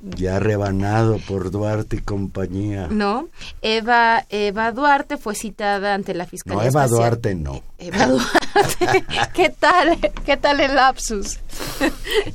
ya 0.00 0.38
rebanado 0.38 1.18
por 1.18 1.50
Duarte 1.50 1.96
y 1.96 2.00
compañía. 2.00 2.88
no 2.90 3.28
Eva 3.62 4.24
Eva 4.30 4.72
Duarte 4.72 5.16
fue 5.16 5.34
citada 5.34 5.94
ante 5.94 6.14
la 6.14 6.26
fiscalía 6.26 6.62
No, 6.62 6.68
Eva 6.68 6.86
Duarte 6.86 7.34
no. 7.34 7.62
Eva 7.78 8.06
Duarte 8.06 9.04
qué 9.34 9.50
tal 9.50 9.98
qué 10.24 10.36
tal 10.36 10.60
el 10.60 10.74
lapsus 10.74 11.38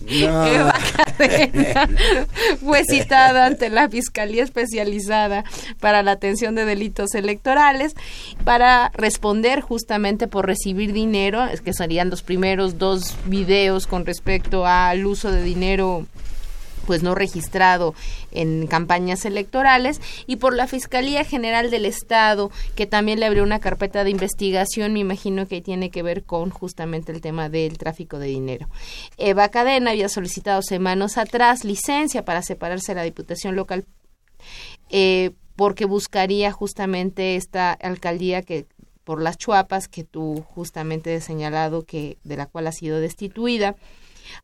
No. 0.02 0.46
Eva 0.46 0.76
Cadena 0.96 1.90
fue 2.60 2.84
citada 2.84 3.46
ante 3.46 3.70
la 3.70 3.90
Fiscalía 3.90 4.44
Especializada 4.44 5.44
para 5.80 6.04
la 6.04 6.12
Atención 6.12 6.56
de 6.56 6.66
Delitos 6.66 7.16
Electorales 7.16 7.94
para 8.44 8.90
responder 8.96 9.62
justamente 9.62 10.28
por 10.28 10.46
recibir 10.46 10.94
dinero, 10.94 11.46
es 11.46 11.62
que 11.62 11.74
serían 11.74 12.10
los 12.10 12.22
primeros 12.22 12.78
dos 12.78 13.16
videos 13.26 13.88
con 13.88 14.06
respecto 14.06 14.66
al 14.66 15.06
uso 15.06 15.32
de 15.32 15.44
dinero 15.44 16.06
pues 16.86 17.04
no 17.04 17.16
registrado 17.16 17.96
en 18.32 18.68
campañas 18.68 19.26
electorales 19.26 20.02
y 20.28 20.38
por 20.38 20.56
la 20.56 20.68
Fiscalía 20.68 21.24
General 21.24 21.72
del 21.72 21.86
Estado 21.86 22.52
que 22.76 22.86
también 22.86 23.20
le 23.20 23.26
abrió 23.26 23.44
una 23.44 23.60
carpeta 23.60 24.04
de 24.04 24.10
investigación, 24.10 24.94
me 24.94 25.00
imagino 25.00 25.48
que 25.48 25.62
tiene 25.62 25.90
que 25.90 26.04
ver 26.04 26.24
con 26.24 26.50
justamente 26.50 27.12
el 27.12 27.22
tema 27.22 27.50
del 27.50 27.78
tráfico 27.78 28.20
de 28.20 28.28
dinero. 28.28 28.68
Eva 29.18 29.50
Cadena 29.50 29.92
había 29.92 30.10
solicitado 30.10 30.62
semanas 30.62 31.18
atrás 31.18 31.64
licencia 31.64 32.26
para 32.26 32.42
separarse 32.42 32.94
de 32.94 32.96
la 32.96 33.04
Diputación 33.04 33.56
Local 33.56 33.86
eh, 34.90 35.32
porque 35.56 35.86
buscaría 35.86 36.52
justamente 36.52 37.36
esta 37.36 37.74
alcaldía 37.74 38.42
que 38.42 38.66
por 39.04 39.22
las 39.22 39.38
chuapas 39.38 39.88
que 39.88 40.04
tú 40.04 40.44
justamente 40.48 41.16
has 41.16 41.24
señalado 41.24 41.84
que 41.84 42.18
de 42.24 42.38
la 42.38 42.46
cual 42.46 42.68
ha 42.68 42.72
sido 42.72 43.00
destituida. 43.00 43.76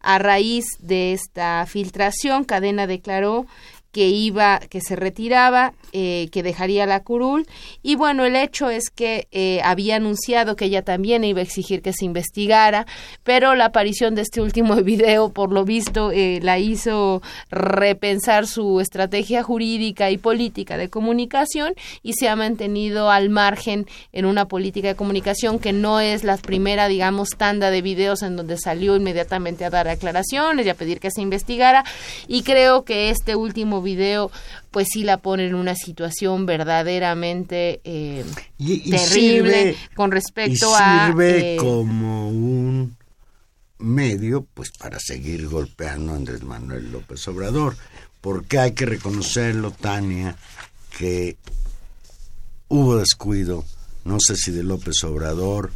A 0.02 0.20
raíz 0.20 0.66
de 0.80 1.14
esta 1.14 1.66
filtración, 1.66 2.44
Cadena 2.44 2.88
declaró 2.88 3.46
que 3.92 4.08
iba, 4.08 4.60
que 4.60 4.82
se 4.82 4.96
retiraba, 4.96 5.74
eh, 5.92 6.30
que 6.32 6.44
dejaría 6.44 6.86
la 6.86 7.02
curul. 7.02 7.48
Y 7.82 7.96
bueno, 7.96 8.24
el 8.26 8.36
hecho 8.36 8.70
es 8.70 8.90
que 8.90 9.28
eh, 9.32 9.62
había 9.64 9.96
anunciado 9.96 10.56
que 10.56 10.66
ella 10.66 10.84
también 10.84 11.24
iba 11.24 11.40
a 11.40 11.44
exigir 11.44 11.82
que 11.82 11.94
se 11.94 12.06
investigara, 12.06 12.86
pero 13.24 13.56
la 13.56 13.66
aparición 13.66 14.14
de 14.14 14.22
este 14.22 14.42
último 14.42 14.76
video, 14.84 15.30
por 15.30 15.52
lo 15.52 15.66
visto, 15.66 16.12
eh, 16.12 16.40
la 16.44 16.60
hizo 16.60 17.22
repensar 17.50 18.46
su 18.46 18.80
estrategia 18.80 19.42
jurídica 19.42 20.12
y 20.12 20.18
política 20.18 20.78
de 20.78 20.90
comunicación 20.90 21.74
y 22.04 22.14
se 22.14 22.30
ha 22.30 22.36
mantenido 22.36 23.10
al 23.10 23.30
margen 23.30 23.88
en 24.12 24.26
una 24.26 24.48
política 24.48 24.90
de 24.90 24.96
comunicación 24.96 25.58
que 25.58 25.74
no 25.74 26.00
es 26.00 26.24
la 26.24 26.38
primera, 26.38 26.88
digamos, 26.88 27.30
tanda 27.32 27.72
de 27.72 27.82
videos 27.82 28.22
en 28.22 28.36
donde 28.36 28.58
salió 28.58 28.96
inmediatamente 28.96 29.66
a 29.66 29.70
dar 29.70 29.88
aclaraciones 29.88 30.66
y 30.66 30.70
a 30.70 30.76
pedir 30.76 31.00
que 31.00 31.10
se 31.10 31.22
investigara. 31.22 31.84
Y 32.28 32.44
creo 32.44 32.84
que 32.84 33.10
este 33.10 33.36
último 33.36 33.79
video 33.82 34.32
pues 34.72 34.88
sí 34.92 35.04
la 35.04 35.18
pone 35.18 35.48
en 35.48 35.56
una 35.56 35.76
situación 35.76 36.46
verdaderamente 36.46 37.82
eh, 37.84 38.24
Y, 38.58 38.88
y 38.88 38.92
terrible 38.92 39.74
sirve- 39.74 39.78
con 39.96 40.12
respecto 40.12 40.70
y 40.72 40.74
a 40.76 41.08
sirve 41.08 41.54
eh, 41.56 41.58
como 41.58 42.30
un 42.30 42.98
medio 43.80 44.46
pues 44.54 44.72
para 44.72 45.00
seguir 45.00 45.48
golpeando 45.48 46.12
a 46.14 46.16
Andrés 46.16 46.44
Manuel 46.44 46.92
López 46.92 47.26
Obrador. 47.28 47.76
Porque 48.22 48.60
hay 48.60 48.74
que 48.74 48.86
reconocerlo 48.86 49.72
Tania 49.72 50.36
que 50.98 51.38
hubo 52.68 52.98
descuido 52.98 53.64
no 54.06 54.18
sé 54.20 54.36
si 54.36 54.52
de 54.52 54.64
López 54.64 55.04
Obrador 55.04 55.72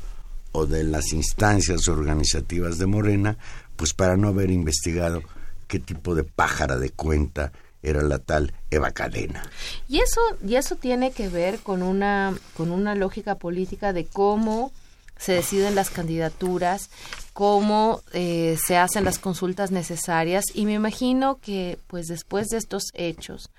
o 0.51 0.65
de 0.65 0.83
las 0.83 1.13
instancias 1.13 1.87
organizativas 1.87 2.77
de 2.77 2.85
Morena 2.85 3.37
pues 3.75 3.93
para 3.93 4.17
no 4.17 4.27
haber 4.27 4.51
investigado 4.51 5.21
qué 5.67 5.79
tipo 5.79 6.13
de 6.15 6.23
pájara 6.23 6.77
de 6.77 6.89
cuenta 6.89 7.51
era 7.83 8.01
la 8.01 8.19
tal 8.19 8.53
Eva 8.71 8.91
Cadena. 8.91 9.43
Y 9.87 9.99
eso, 9.99 10.21
y 10.45 10.55
eso 10.55 10.75
tiene 10.75 11.11
que 11.11 11.29
ver 11.29 11.59
con 11.59 11.83
una, 11.83 12.33
con 12.55 12.71
una 12.71 12.95
lógica 12.95 13.35
política 13.35 13.93
de 13.93 14.05
cómo 14.05 14.71
se 15.17 15.33
deciden 15.33 15.75
las 15.75 15.89
candidaturas, 15.89 16.89
cómo 17.33 18.01
eh, 18.13 18.57
se 18.65 18.77
hacen 18.77 19.03
las 19.03 19.19
consultas 19.19 19.71
necesarias. 19.71 20.45
Y 20.53 20.65
me 20.65 20.73
imagino 20.73 21.39
que 21.39 21.77
pues 21.87 22.07
después 22.07 22.47
de 22.47 22.57
estos 22.57 22.85
hechos 22.93 23.51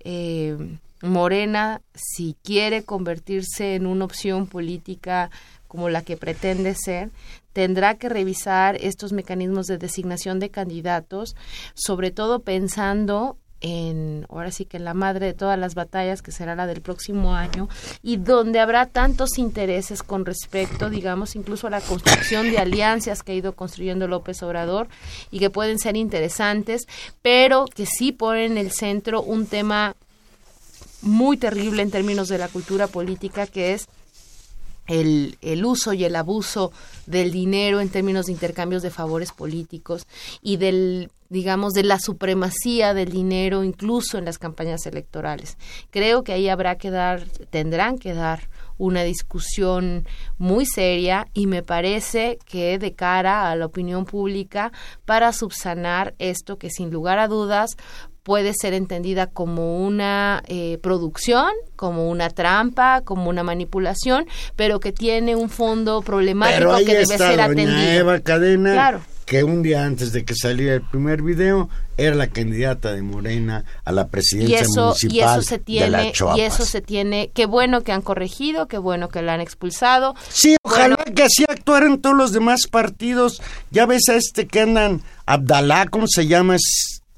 eh, 0.00 0.56
Morena 1.02 1.80
si 1.94 2.36
quiere 2.42 2.84
convertirse 2.84 3.74
en 3.74 3.86
una 3.86 4.04
opción 4.04 4.46
política 4.46 5.30
como 5.66 5.88
la 5.88 6.02
que 6.02 6.16
pretende 6.16 6.74
ser, 6.74 7.10
tendrá 7.52 7.96
que 7.96 8.08
revisar 8.08 8.76
estos 8.76 9.12
mecanismos 9.12 9.66
de 9.66 9.78
designación 9.78 10.38
de 10.38 10.50
candidatos, 10.50 11.34
sobre 11.74 12.10
todo 12.10 12.40
pensando 12.40 13.36
en, 13.62 14.26
ahora 14.28 14.50
sí 14.50 14.64
que 14.64 14.76
en 14.76 14.84
la 14.84 14.92
madre 14.92 15.26
de 15.26 15.32
todas 15.32 15.58
las 15.58 15.74
batallas, 15.74 16.20
que 16.20 16.32
será 16.32 16.54
la 16.54 16.66
del 16.66 16.82
próximo 16.82 17.34
año, 17.34 17.68
y 18.02 18.16
donde 18.16 18.58
habrá 18.58 18.86
tantos 18.86 19.38
intereses 19.38 20.02
con 20.02 20.26
respecto, 20.26 20.90
digamos, 20.90 21.36
incluso 21.36 21.68
a 21.68 21.70
la 21.70 21.80
construcción 21.80 22.50
de 22.50 22.58
alianzas 22.58 23.22
que 23.22 23.32
ha 23.32 23.36
ido 23.36 23.54
construyendo 23.54 24.08
López 24.08 24.42
Obrador 24.42 24.88
y 25.30 25.38
que 25.38 25.48
pueden 25.48 25.78
ser 25.78 25.96
interesantes, 25.96 26.86
pero 27.22 27.66
que 27.66 27.86
sí 27.86 28.12
ponen 28.12 28.52
en 28.52 28.58
el 28.58 28.72
centro 28.72 29.22
un 29.22 29.46
tema 29.46 29.94
muy 31.00 31.36
terrible 31.36 31.82
en 31.82 31.90
términos 31.90 32.28
de 32.28 32.38
la 32.38 32.48
cultura 32.48 32.88
política, 32.88 33.46
que 33.46 33.74
es 33.74 33.88
el, 34.88 35.38
el, 35.40 35.64
uso 35.64 35.92
y 35.92 36.04
el 36.04 36.16
abuso 36.16 36.72
del 37.06 37.30
dinero 37.30 37.80
en 37.80 37.88
términos 37.88 38.26
de 38.26 38.32
intercambios 38.32 38.82
de 38.82 38.90
favores 38.90 39.30
políticos 39.30 40.06
y 40.42 40.56
del 40.56 41.10
digamos 41.32 41.72
de 41.72 41.82
la 41.82 41.98
supremacía 41.98 42.92
del 42.92 43.10
dinero 43.10 43.64
incluso 43.64 44.18
en 44.18 44.26
las 44.26 44.38
campañas 44.38 44.84
electorales. 44.84 45.56
Creo 45.90 46.22
que 46.22 46.34
ahí 46.34 46.50
habrá 46.50 46.76
que 46.76 46.90
dar 46.90 47.24
tendrán 47.50 47.96
que 47.98 48.12
dar 48.12 48.50
una 48.76 49.02
discusión 49.02 50.06
muy 50.36 50.66
seria 50.66 51.26
y 51.32 51.46
me 51.46 51.62
parece 51.62 52.38
que 52.44 52.78
de 52.78 52.92
cara 52.92 53.50
a 53.50 53.56
la 53.56 53.64
opinión 53.64 54.04
pública 54.04 54.72
para 55.06 55.32
subsanar 55.32 56.14
esto 56.18 56.58
que 56.58 56.68
sin 56.68 56.90
lugar 56.90 57.18
a 57.18 57.28
dudas 57.28 57.76
puede 58.22 58.52
ser 58.54 58.74
entendida 58.74 59.26
como 59.26 59.84
una 59.84 60.42
eh, 60.46 60.78
producción, 60.82 61.50
como 61.76 62.10
una 62.10 62.28
trampa, 62.28 63.00
como 63.00 63.30
una 63.30 63.42
manipulación, 63.42 64.26
pero 64.54 64.80
que 64.80 64.92
tiene 64.92 65.34
un 65.34 65.48
fondo 65.48 66.02
problemático 66.02 66.58
pero 66.58 66.74
ahí 66.74 66.84
que 66.84 66.92
debe 66.92 67.02
está 67.04 67.18
ser 67.18 67.36
doña 67.36 67.44
atendido. 67.46 68.00
Eva 68.00 68.20
Cadena, 68.20 68.72
Claro. 68.72 69.11
Que 69.26 69.44
un 69.44 69.62
día 69.62 69.84
antes 69.84 70.12
de 70.12 70.24
que 70.24 70.34
saliera 70.34 70.74
el 70.74 70.82
primer 70.82 71.22
video 71.22 71.68
era 71.96 72.14
la 72.16 72.26
candidata 72.26 72.92
de 72.92 73.02
Morena 73.02 73.64
a 73.84 73.92
la 73.92 74.02
y 74.02 74.06
presidencia 74.06 74.60
eso 74.60 74.86
municipal 74.86 75.12
y 75.16 75.20
eso 75.20 75.42
se 75.42 75.58
de 75.58 75.64
tiene 75.64 75.90
las 75.90 76.06
y 76.06 76.12
Choapas. 76.12 76.38
eso 76.40 76.64
se 76.64 76.80
tiene 76.80 77.30
qué 77.34 77.46
bueno 77.46 77.82
que 77.82 77.92
han 77.92 78.02
corregido 78.02 78.66
qué 78.68 78.78
bueno 78.78 79.08
que 79.08 79.22
la 79.22 79.34
han 79.34 79.40
expulsado 79.40 80.14
Sí, 80.28 80.56
ojalá 80.62 80.96
Bueno. 80.96 81.14
que 81.14 81.22
así 81.22 81.44
actuaran 81.48 82.00
todos 82.00 82.16
los 82.16 82.32
demás 82.32 82.66
partidos. 82.70 83.40
Ya 83.70 83.86
ves 83.86 84.08
a 84.08 84.14
este 84.16 84.46
que 84.46 84.60
andan, 84.60 85.02
Abdalá, 85.26 85.86
¿cómo 85.86 86.06
se 86.08 86.26
llama? 86.26 86.56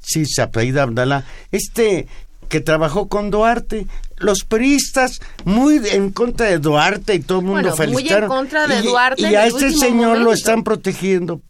Sí, 0.01 0.27
se 0.27 0.43
apellida 0.43 0.83
Abdalá. 0.83 1.25
Este 1.53 2.07
que 2.49 2.61
trabajó 2.61 3.09
con 3.09 3.31
Duarte. 3.31 3.87
Los 4.17 4.45
peristas 4.45 5.19
muy 5.45 5.81
en 5.89 6.11
contra 6.13 6.47
de 6.47 6.59
Duarte 6.59 7.15
y 7.15 7.21
todo 7.21 7.39
el 7.41 7.45
mundo 7.47 7.71
Bueno, 7.71 7.77
muy 7.77 7.87
en 7.87 7.93
felicitaron. 7.97 8.29
contra 8.29 8.67
de 8.69 8.81
y, 8.81 8.83
Duarte 8.83 9.23
Y 9.23 9.35
a 9.35 9.47
este 9.47 9.73
señor 9.73 10.19
lo 10.19 10.33
están 10.33 10.63
protegiendo 10.63 11.41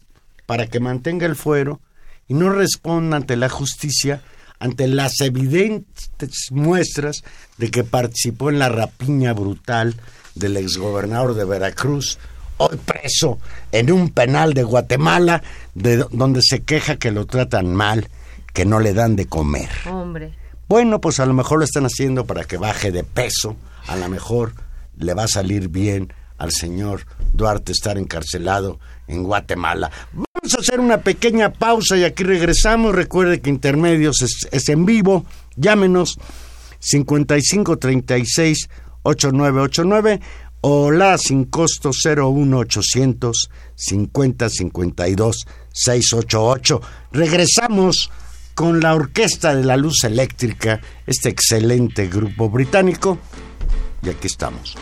para 0.45 0.67
que 0.67 0.79
mantenga 0.79 1.25
el 1.25 1.35
fuero 1.35 1.81
y 2.27 2.33
no 2.33 2.49
responda 2.49 3.17
ante 3.17 3.35
la 3.35 3.49
justicia 3.49 4.21
ante 4.59 4.87
las 4.87 5.19
evidentes 5.21 6.51
muestras 6.51 7.23
de 7.57 7.71
que 7.71 7.83
participó 7.83 8.49
en 8.49 8.59
la 8.59 8.69
rapiña 8.69 9.33
brutal 9.33 9.95
del 10.33 10.57
exgobernador 10.57 11.33
de 11.33 11.45
Veracruz, 11.45 12.17
hoy 12.57 12.77
preso 12.77 13.39
en 13.71 13.91
un 13.91 14.09
penal 14.09 14.53
de 14.53 14.63
Guatemala, 14.63 15.43
de 15.73 15.97
donde 16.11 16.41
se 16.41 16.63
queja 16.63 16.97
que 16.97 17.11
lo 17.11 17.25
tratan 17.25 17.73
mal, 17.73 18.09
que 18.53 18.65
no 18.65 18.79
le 18.79 18.93
dan 18.93 19.15
de 19.15 19.27
comer. 19.27 19.69
Hombre. 19.89 20.33
Bueno, 20.67 20.99
pues 20.99 21.19
a 21.19 21.25
lo 21.25 21.33
mejor 21.33 21.59
lo 21.59 21.65
están 21.65 21.85
haciendo 21.85 22.25
para 22.25 22.43
que 22.45 22.57
baje 22.57 22.91
de 22.91 23.03
peso, 23.03 23.55
a 23.87 23.95
lo 23.95 24.09
mejor 24.09 24.53
le 24.97 25.13
va 25.13 25.23
a 25.23 25.27
salir 25.27 25.69
bien 25.69 26.11
al 26.37 26.51
señor 26.51 27.05
Duarte 27.33 27.71
estar 27.71 27.97
encarcelado 27.97 28.79
en 29.07 29.23
Guatemala. 29.23 29.91
Vamos 30.13 30.53
a 30.57 30.61
hacer 30.61 30.79
una 30.79 30.99
pequeña 30.99 31.51
pausa 31.51 31.97
y 31.97 32.03
aquí 32.03 32.23
regresamos. 32.23 32.95
Recuerde 32.95 33.41
que 33.41 33.49
Intermedios 33.49 34.21
es, 34.21 34.47
es 34.51 34.69
en 34.69 34.85
vivo. 34.85 35.25
Llámenos 35.55 36.17
5536 36.79 38.69
8989 39.03 40.21
o 40.61 40.91
la 40.91 41.17
sin 41.17 41.45
costo 41.45 41.91
01800 41.91 43.49
50 43.75 44.49
52 44.49 45.45
688. 45.71 46.81
Regresamos 47.11 48.09
con 48.55 48.79
la 48.79 48.95
Orquesta 48.95 49.53
de 49.53 49.63
la 49.63 49.77
Luz 49.77 50.03
Eléctrica, 50.05 50.81
este 51.05 51.29
excelente 51.29 52.07
grupo 52.07 52.49
británico. 52.49 53.19
Y 54.01 54.09
aquí 54.09 54.27
estamos. 54.27 54.75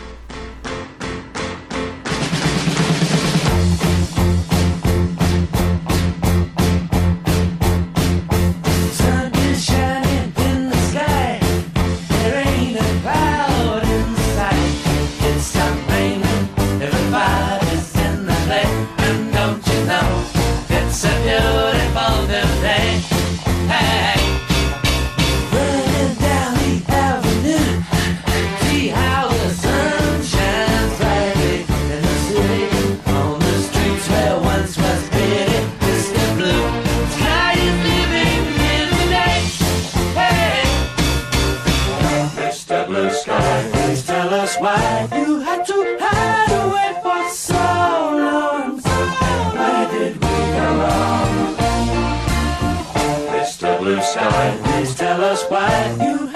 Please 54.64 54.94
tell 54.94 55.22
us 55.24 55.42
why 55.48 55.70
you 56.02 56.33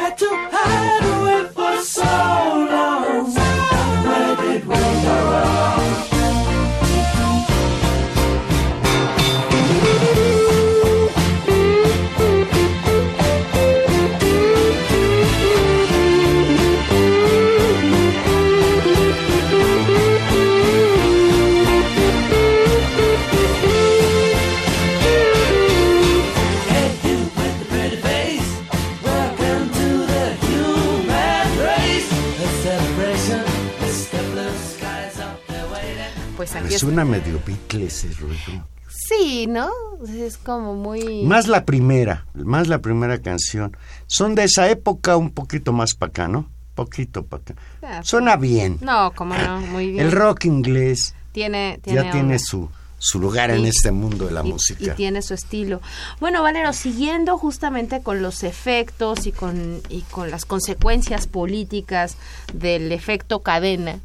suena 36.78 37.04
medio 37.04 37.40
Beatles 37.46 38.04
ese 38.04 38.20
rollo. 38.20 38.64
Sí, 38.88 39.46
¿no? 39.46 39.70
Es 40.08 40.38
como 40.38 40.74
muy... 40.74 41.22
Más 41.24 41.46
la 41.46 41.64
primera, 41.64 42.26
más 42.34 42.68
la 42.68 42.80
primera 42.80 43.20
canción. 43.20 43.76
Son 44.06 44.34
de 44.34 44.44
esa 44.44 44.68
época 44.70 45.16
un 45.16 45.30
poquito 45.30 45.72
más 45.72 45.94
para 45.94 46.10
acá, 46.10 46.28
¿no? 46.28 46.48
Poquito 46.74 47.24
para 47.24 47.42
acá. 47.42 47.54
Ah, 47.82 48.00
Suena 48.02 48.36
bien. 48.36 48.78
No, 48.80 49.12
como 49.14 49.34
no, 49.34 49.60
muy 49.60 49.92
bien. 49.92 50.06
El 50.06 50.12
rock 50.12 50.46
inglés 50.46 51.14
tiene, 51.32 51.80
tiene 51.82 52.02
ya 52.04 52.10
tiene 52.10 52.38
su, 52.38 52.68
su 52.98 53.20
lugar 53.20 53.50
en 53.50 53.64
este 53.66 53.92
mundo 53.92 54.26
de 54.26 54.32
la 54.32 54.44
y, 54.44 54.52
música. 54.52 54.92
y 54.92 54.96
tiene 54.96 55.22
su 55.22 55.34
estilo. 55.34 55.80
Bueno, 56.20 56.42
Valero, 56.42 56.72
siguiendo 56.72 57.38
justamente 57.38 58.02
con 58.02 58.22
los 58.22 58.42
efectos 58.42 59.26
y 59.26 59.32
con, 59.32 59.80
y 59.88 60.02
con 60.02 60.30
las 60.30 60.44
consecuencias 60.44 61.26
políticas 61.26 62.16
del 62.52 62.92
efecto 62.92 63.40
cadena 63.40 64.00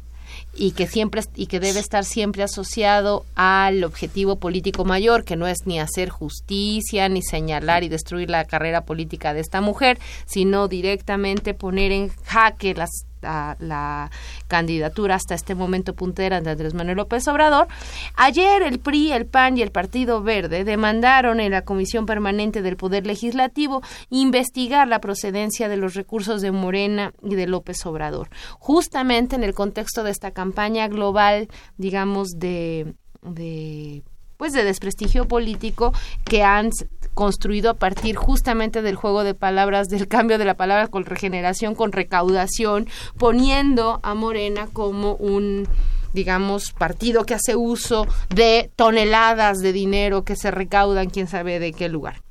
y 0.56 0.72
que 0.72 0.86
siempre 0.86 1.22
y 1.34 1.46
que 1.46 1.60
debe 1.60 1.80
estar 1.80 2.04
siempre 2.04 2.42
asociado 2.42 3.24
al 3.34 3.84
objetivo 3.84 4.36
político 4.36 4.84
mayor, 4.84 5.24
que 5.24 5.36
no 5.36 5.46
es 5.46 5.66
ni 5.66 5.80
hacer 5.80 6.08
justicia, 6.08 7.08
ni 7.08 7.22
señalar 7.22 7.84
y 7.84 7.88
destruir 7.88 8.30
la 8.30 8.44
carrera 8.44 8.84
política 8.84 9.34
de 9.34 9.40
esta 9.40 9.60
mujer, 9.60 9.98
sino 10.26 10.68
directamente 10.68 11.54
poner 11.54 11.92
en 11.92 12.10
jaque 12.24 12.74
las 12.74 12.90
la, 13.24 13.56
la 13.58 14.10
candidatura 14.48 15.16
hasta 15.16 15.34
este 15.34 15.54
momento 15.54 15.94
puntera 15.94 16.40
de 16.40 16.50
Andrés 16.50 16.74
Manuel 16.74 16.98
López 16.98 17.26
Obrador. 17.28 17.66
Ayer 18.14 18.62
el 18.62 18.78
PRI, 18.78 19.12
el 19.12 19.26
PAN 19.26 19.58
y 19.58 19.62
el 19.62 19.70
Partido 19.70 20.22
Verde 20.22 20.64
demandaron 20.64 21.40
en 21.40 21.50
la 21.50 21.62
Comisión 21.62 22.06
Permanente 22.06 22.62
del 22.62 22.76
Poder 22.76 23.06
Legislativo 23.06 23.82
investigar 24.10 24.86
la 24.86 25.00
procedencia 25.00 25.68
de 25.68 25.76
los 25.76 25.94
recursos 25.94 26.42
de 26.42 26.52
Morena 26.52 27.12
y 27.22 27.34
de 27.34 27.46
López 27.46 27.84
Obrador, 27.86 28.28
justamente 28.58 29.36
en 29.36 29.42
el 29.44 29.54
contexto 29.54 30.02
de 30.04 30.10
esta 30.10 30.30
campaña 30.30 30.88
global, 30.88 31.48
digamos, 31.76 32.38
de, 32.38 32.94
de 33.22 34.02
pues 34.44 34.52
de 34.52 34.62
desprestigio 34.62 35.26
político 35.26 35.94
que 36.22 36.42
han 36.42 36.68
construido 37.14 37.70
a 37.70 37.74
partir 37.78 38.14
justamente 38.14 38.82
del 38.82 38.94
juego 38.94 39.24
de 39.24 39.32
palabras, 39.32 39.88
del 39.88 40.06
cambio 40.06 40.36
de 40.36 40.44
la 40.44 40.52
palabra 40.52 40.88
con 40.88 41.06
regeneración, 41.06 41.74
con 41.74 41.92
recaudación, 41.92 42.86
poniendo 43.16 44.00
a 44.02 44.12
Morena 44.12 44.68
como 44.70 45.14
un 45.14 45.66
digamos, 46.12 46.72
partido 46.72 47.24
que 47.24 47.32
hace 47.32 47.56
uso 47.56 48.06
de 48.28 48.70
toneladas 48.76 49.60
de 49.60 49.72
dinero 49.72 50.24
que 50.24 50.36
se 50.36 50.50
recaudan 50.50 51.08
quién 51.08 51.26
sabe 51.26 51.58
de 51.58 51.72
qué 51.72 51.88
lugar 51.88 52.23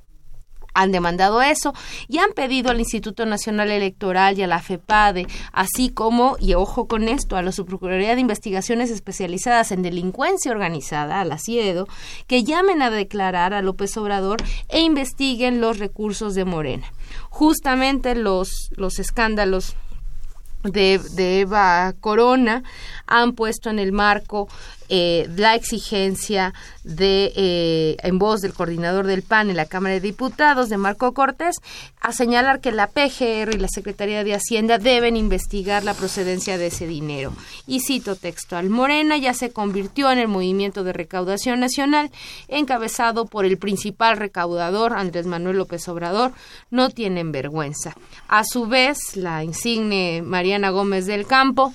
han 0.74 0.92
demandado 0.92 1.42
eso 1.42 1.74
y 2.08 2.18
han 2.18 2.32
pedido 2.34 2.72
al 2.72 2.80
Instituto 2.80 3.26
Nacional 3.26 3.72
Electoral 3.72 4.38
y 4.38 4.44
a 4.44 4.48
la 4.48 4.60
FEPADE, 4.60 5.28
así 5.52 5.90
como, 5.90 6.36
y 6.40 6.54
ojo 6.54 6.88
con 6.88 7.08
esto, 7.08 7.36
a 7.36 7.42
la 7.42 7.52
Subprocuraduría 7.52 8.16
de 8.16 8.22
Investigaciones 8.22 8.90
Especializadas 8.90 9.72
en 9.72 9.82
Delincuencia 9.82 10.52
Organizada, 10.52 11.22
a 11.22 11.26
la 11.26 11.38
CIEDO, 11.38 11.88
que 12.28 12.44
llamen 12.44 12.82
a 12.82 12.90
declarar 12.90 13.54
a 13.54 13.62
López 13.62 13.96
Obrador 13.98 14.42
e 14.70 14.82
investiguen 14.82 15.62
los 15.62 15.80
recursos 15.80 16.36
de 16.36 16.46
Morena. 16.46 16.92
Justamente 17.30 18.16
los, 18.16 18.70
los 18.76 19.00
escándalos 19.00 19.76
de, 20.64 21.00
de 21.16 21.42
Eva 21.42 21.94
Corona 22.00 22.64
han 23.06 23.34
puesto 23.34 23.70
en 23.70 23.80
el 23.80 23.92
marco 23.92 24.48
eh, 24.89 25.30
la 25.36 25.56
exigencia 25.56 26.54
de 26.84 27.32
eh, 27.36 27.98
en 28.04 28.19
voz 28.19 28.41
del 28.41 28.54
coordinador 28.54 29.08
del 29.08 29.24
PAN 29.24 29.50
en 29.50 29.56
la 29.56 29.65
Cámara 29.65 29.96
de 29.96 30.02
Diputados 30.02 30.70
de 30.70 30.78
Marco 30.78 31.14
Cortés 31.14 31.58
a 32.01 32.12
señalar 32.12 32.60
que 32.60 32.72
la 32.72 32.88
PGR 32.88 33.53
y 33.53 33.60
la 33.60 33.70
Secretaría 33.70 34.24
de 34.24 34.34
Hacienda 34.34 34.78
deben 34.78 35.16
investigar 35.16 35.84
la 35.84 35.93
procedencia 35.93 36.58
de 36.58 36.68
ese 36.68 36.88
dinero. 36.88 37.34
Y 37.68 37.80
cito 37.80 38.16
textual 38.16 38.70
Morena 38.70 39.18
ya 39.18 39.34
se 39.34 39.51
convirtió 39.51 40.12
en 40.12 40.20
el 40.20 40.28
movimiento 40.28 40.84
de 40.84 40.93
recaudación 40.93 41.60
nacional 41.60 42.12
encabezado 42.47 43.26
por 43.26 43.45
el 43.45 43.58
principal 43.58 44.18
recaudador 44.18 44.93
Andrés 44.93 45.26
Manuel 45.26 45.58
López 45.58 45.88
Obrador. 45.88 46.34
No 46.70 46.89
tienen 46.89 47.32
vergüenza 47.32 47.95
a 48.28 48.43
su 48.43 48.68
vez 48.68 49.16
la 49.16 49.43
insigne 49.43 50.22
Mariana 50.22 50.70
Gómez 50.70 51.05
del 51.05 51.26
Campo 51.26 51.74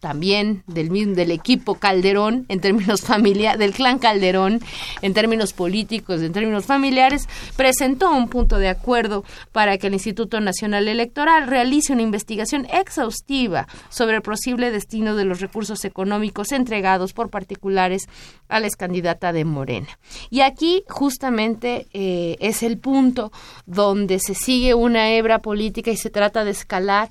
también 0.00 0.62
del, 0.66 1.14
del 1.14 1.30
equipo 1.30 1.74
Calderón 1.74 2.46
en 2.48 2.60
términos 2.60 3.00
familiares, 3.02 3.58
del 3.58 3.72
clan 3.72 3.98
Calderón 3.98 4.60
en 5.02 5.14
términos 5.14 5.52
políticos, 5.52 6.22
en 6.22 6.32
términos 6.32 6.66
familiares, 6.66 7.28
presentó 7.56 8.10
un 8.10 8.28
punto 8.28 8.58
de 8.58 8.68
acuerdo 8.68 9.24
para 9.52 9.78
que 9.78 9.88
el 9.88 9.94
Instituto 9.94 10.40
Nacional 10.40 10.88
Electoral 10.88 11.46
realice 11.46 11.92
una 11.92 12.02
investigación 12.02 12.66
exhaustiva 12.72 13.66
sobre 13.88 14.16
el 14.16 14.22
posible 14.22 14.70
destino 14.70 15.16
de 15.16 15.24
los 15.24 15.40
recursos 15.40 15.84
económicos 15.84 16.52
entregados 16.52 17.12
por 17.12 17.30
particulares 17.30 18.08
a 18.48 18.60
la 18.60 18.66
excandidata 18.66 19.32
de 19.32 19.44
Morena. 19.44 19.88
Y 20.30 20.40
aquí 20.40 20.84
justamente 20.88 21.86
eh, 21.92 22.36
es 22.40 22.62
el 22.62 22.78
punto 22.78 23.32
donde 23.66 24.18
se 24.18 24.34
sigue 24.34 24.74
una 24.74 25.10
hebra 25.10 25.40
política 25.40 25.90
y 25.90 25.96
se 25.96 26.10
trata 26.10 26.44
de 26.44 26.50
escalar 26.50 27.10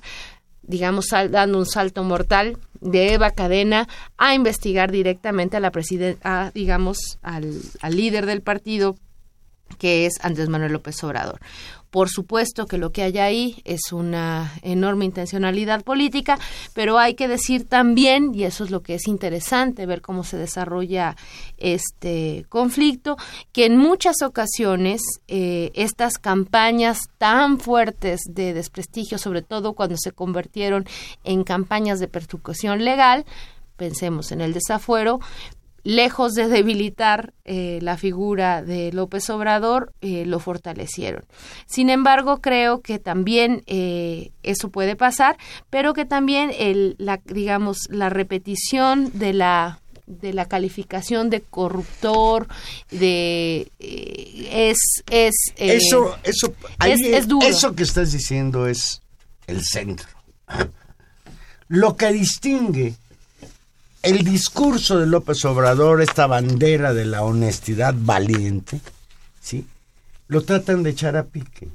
digamos, 0.68 1.06
dando 1.08 1.58
un 1.58 1.66
salto 1.66 2.04
mortal 2.04 2.58
de 2.80 3.14
Eva 3.14 3.30
Cadena 3.30 3.88
a 4.16 4.34
investigar 4.34 4.92
directamente 4.92 5.56
a 5.56 5.60
la 5.60 5.72
presidenta, 5.72 6.52
digamos, 6.54 7.18
al, 7.22 7.60
al 7.80 7.96
líder 7.96 8.26
del 8.26 8.42
partido, 8.42 8.96
que 9.78 10.06
es 10.06 10.14
Andrés 10.22 10.48
Manuel 10.48 10.72
López 10.72 11.02
Obrador. 11.02 11.40
Por 11.90 12.10
supuesto 12.10 12.66
que 12.66 12.76
lo 12.76 12.92
que 12.92 13.02
hay 13.02 13.18
ahí 13.18 13.62
es 13.64 13.92
una 13.92 14.52
enorme 14.62 15.06
intencionalidad 15.06 15.82
política, 15.82 16.38
pero 16.74 16.98
hay 16.98 17.14
que 17.14 17.28
decir 17.28 17.66
también, 17.66 18.34
y 18.34 18.44
eso 18.44 18.64
es 18.64 18.70
lo 18.70 18.82
que 18.82 18.94
es 18.94 19.08
interesante, 19.08 19.86
ver 19.86 20.02
cómo 20.02 20.22
se 20.22 20.36
desarrolla 20.36 21.16
este 21.56 22.44
conflicto, 22.50 23.16
que 23.52 23.64
en 23.64 23.78
muchas 23.78 24.16
ocasiones 24.22 25.00
eh, 25.28 25.70
estas 25.74 26.18
campañas 26.18 26.98
tan 27.16 27.58
fuertes 27.58 28.20
de 28.28 28.52
desprestigio, 28.52 29.16
sobre 29.16 29.42
todo 29.42 29.72
cuando 29.72 29.96
se 29.96 30.12
convirtieron 30.12 30.86
en 31.24 31.42
campañas 31.42 32.00
de 32.00 32.08
persecución 32.08 32.84
legal, 32.84 33.24
pensemos 33.78 34.32
en 34.32 34.42
el 34.42 34.52
desafuero, 34.52 35.20
lejos 35.88 36.34
de 36.34 36.48
debilitar 36.48 37.32
eh, 37.46 37.78
la 37.80 37.96
figura 37.96 38.62
de 38.62 38.92
López 38.92 39.30
Obrador, 39.30 39.94
eh, 40.02 40.26
lo 40.26 40.38
fortalecieron. 40.38 41.24
Sin 41.66 41.88
embargo, 41.88 42.42
creo 42.42 42.82
que 42.82 42.98
también 42.98 43.62
eh, 43.66 44.32
eso 44.42 44.68
puede 44.68 44.96
pasar, 44.96 45.38
pero 45.70 45.94
que 45.94 46.04
también 46.04 46.52
el, 46.58 46.94
la, 46.98 47.20
digamos, 47.24 47.78
la 47.88 48.10
repetición 48.10 49.10
de 49.18 49.32
la 49.32 49.80
de 50.06 50.32
la 50.32 50.46
calificación 50.46 51.28
de 51.30 51.40
corruptor, 51.42 52.48
de 52.90 53.70
es 53.78 54.78
es 55.10 55.34
eso, 55.56 56.16
eso, 56.22 56.54
ahí- 56.78 56.92
es- 56.92 57.00
es 57.00 57.28
duro. 57.28 57.46
eso 57.46 57.74
que 57.74 57.82
estás 57.82 58.12
diciendo 58.12 58.66
es 58.66 59.02
el 59.46 59.62
centro. 59.64 60.08
Lo 61.68 61.96
que 61.96 62.12
distingue 62.12 62.94
el 64.02 64.24
discurso 64.24 64.98
de 64.98 65.06
López 65.06 65.44
Obrador, 65.44 66.02
esta 66.02 66.26
bandera 66.26 66.94
de 66.94 67.04
la 67.04 67.22
honestidad 67.22 67.94
valiente, 67.96 68.80
¿sí? 69.40 69.66
Lo 70.28 70.42
tratan 70.42 70.82
de 70.82 70.90
echar 70.90 71.16
a 71.16 71.24
pique. 71.24 71.68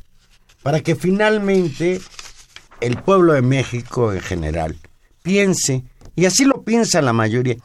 Para 0.61 0.81
que 0.81 0.95
finalmente 0.95 2.01
el 2.79 2.97
pueblo 2.97 3.33
de 3.33 3.41
México 3.41 4.13
en 4.13 4.21
general 4.21 4.77
piense, 5.21 5.83
y 6.15 6.25
así 6.25 6.45
lo 6.45 6.61
piensa 6.63 7.01
la 7.01 7.13
mayoría, 7.13 7.55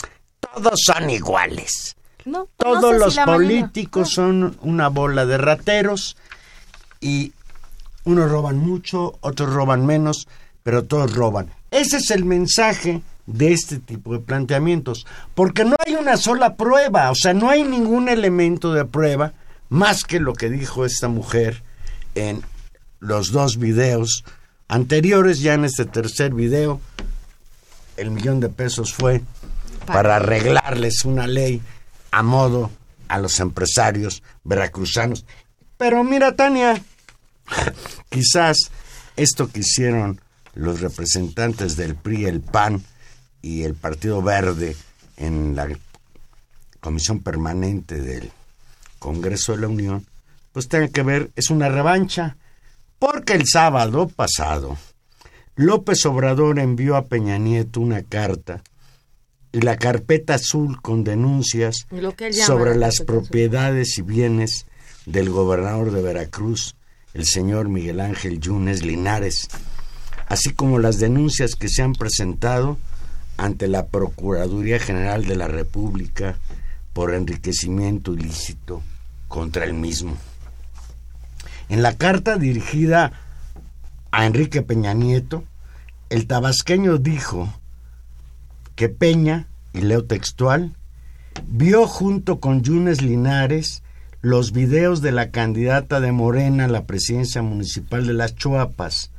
todos 0.41 0.81
son 0.85 1.11
iguales. 1.11 1.97
no, 2.25 2.39
no 2.41 2.49
Todos 2.57 2.95
si 2.95 2.99
los 2.99 3.17
mayoría. 3.17 3.35
políticos 3.35 4.11
son 4.11 4.57
una 4.63 4.89
bola 4.89 5.27
de 5.27 5.39
rateros 5.39 6.17
y 7.01 7.33
unos 8.05 8.31
roban 8.31 8.59
mucho, 8.59 9.19
otros 9.21 9.53
roban 9.53 9.87
menos, 9.87 10.27
pero 10.63 10.85
todos 10.85 11.15
roban. 11.15 11.51
Ese 11.71 11.99
es 11.99 12.11
el 12.11 12.25
mensaje 12.25 13.03
de 13.29 13.53
este 13.53 13.79
tipo 13.79 14.15
de 14.15 14.21
planteamientos, 14.21 15.07
porque 15.35 15.65
no 15.65 15.77
hay 15.87 15.95
una 15.95 16.17
sola 16.17 16.57
prueba, 16.57 17.11
o 17.11 17.15
sea, 17.15 17.35
no 17.35 17.51
hay 17.51 17.63
ningún 17.63 18.09
elemento 18.09 18.73
de 18.73 18.87
prueba 18.87 19.35
más 19.69 20.03
que 20.03 20.19
lo 20.19 20.33
que 20.33 20.49
dijo 20.49 20.87
esta 20.87 21.09
mujer 21.09 21.63
en 22.15 22.43
los 23.01 23.31
dos 23.31 23.59
videos 23.59 24.25
anteriores, 24.67 25.41
ya 25.41 25.55
en 25.55 25.67
este 25.67 25.85
tercer 25.85 26.33
video, 26.33 26.81
el 27.99 28.11
millón 28.11 28.41
de 28.41 28.49
pesos 28.49 28.95
fue 28.95 29.21
para 29.87 30.17
arreglarles 30.17 31.05
una 31.05 31.27
ley 31.27 31.61
a 32.11 32.23
modo 32.23 32.71
a 33.09 33.19
los 33.19 33.41
empresarios 33.41 34.23
veracruzanos. 34.43 35.27
Pero 35.77 36.03
mira, 36.03 36.35
Tania, 36.35 36.83
quizás 38.09 38.71
esto 39.17 39.51
que 39.51 39.61
hicieron 39.61 40.19
los 40.55 40.81
representantes 40.81 41.77
del 41.77 41.95
PRI, 41.95 42.25
el 42.25 42.41
PAN 42.41 42.83
y 43.43 43.63
el 43.63 43.75
Partido 43.75 44.23
Verde 44.23 44.77
en 45.17 45.57
la 45.57 45.69
comisión 46.81 47.21
permanente 47.21 48.01
del 48.01 48.31
Congreso 48.99 49.53
de 49.53 49.63
la 49.63 49.69
Unión, 49.69 50.07
pues 50.53 50.69
tenga 50.69 50.89
que 50.89 51.03
ver, 51.03 51.31
es 51.37 51.51
una 51.51 51.69
revancha, 51.69 52.37
porque 52.99 53.35
el 53.35 53.47
sábado 53.47 54.09
pasado 54.09 54.77
López 55.59 56.07
Obrador 56.07 56.61
envió 56.61 56.95
a 56.95 57.07
Peña 57.07 57.37
Nieto 57.37 57.81
una 57.81 58.03
carta 58.03 58.63
y 59.51 59.61
la 59.61 59.77
carpeta 59.77 60.35
azul 60.35 60.81
con 60.81 61.03
denuncias 61.03 61.87
sobre 62.47 62.73
la 62.73 62.87
las 62.87 63.01
propiedades 63.01 63.99
y 63.99 64.03
bienes 64.03 64.67
del 65.05 65.31
gobernador 65.31 65.91
de 65.91 66.01
Veracruz, 66.01 66.77
el 67.13 67.25
señor 67.25 67.69
Miguel 67.69 67.99
Ángel 67.99 68.39
Yunes 68.39 68.85
Linares, 68.85 69.49
así 70.29 70.53
como 70.53 70.79
las 70.79 71.01
denuncias 71.01 71.57
que 71.57 71.69
se 71.69 71.83
han 71.83 71.95
presentado 71.95 72.79
ante 73.39 73.69
la 73.69 73.87
Procuraduría 73.87 74.79
General 74.79 75.25
de 75.25 75.37
la 75.37 75.49
República 75.49 76.37
por 76.93 77.15
enriquecimiento 77.15 78.13
ilícito 78.13 78.83
contra 79.29 79.65
el 79.65 79.73
mismo. 79.73 80.17
En 81.71 81.83
la 81.83 81.95
carta 81.95 82.37
dirigida 82.37 83.13
a 84.11 84.27
Enrique 84.27 84.63
Peña 84.63 84.93
Nieto, 84.93 85.45
el 86.11 86.27
tabasqueño 86.27 86.99
dijo 86.99 87.53
que 88.75 88.89
Peña, 88.89 89.47
y 89.73 89.83
leo 89.83 90.05
textual, 90.05 90.75
vio 91.47 91.87
junto 91.87 92.41
con 92.41 92.63
Yunes 92.63 93.03
Linares 93.03 93.83
los 94.21 94.53
videos 94.53 95.01
de 95.01 95.13
la 95.13 95.31
candidata 95.31 96.01
de 96.01 96.11
Morena 96.11 96.65
a 96.65 96.69
la 96.69 96.87
presidencia 96.87 97.43
municipal 97.43 98.07
de 98.07 98.15
Las 98.15 98.35
Chuapas, 98.35 99.11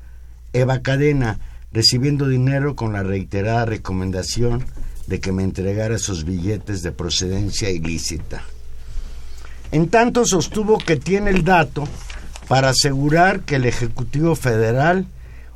Eva 0.52 0.80
Cadena, 0.80 1.40
recibiendo 1.72 2.28
dinero 2.28 2.76
con 2.76 2.94
la 2.94 3.04
reiterada 3.04 3.66
recomendación 3.66 4.66
de 5.08 5.20
que 5.20 5.32
me 5.32 5.44
entregara 5.44 5.98
sus 5.98 6.24
billetes 6.24 6.82
de 6.84 6.92
procedencia 6.92 7.70
ilícita. 7.70 8.44
En 9.72 9.90
tanto 9.90 10.26
sostuvo 10.26 10.78
que 10.78 10.96
tiene 10.96 11.32
el 11.32 11.44
dato 11.44 11.88
para 12.48 12.70
asegurar 12.70 13.42
que 13.42 13.56
el 13.56 13.66
Ejecutivo 13.66 14.36
Federal 14.36 15.06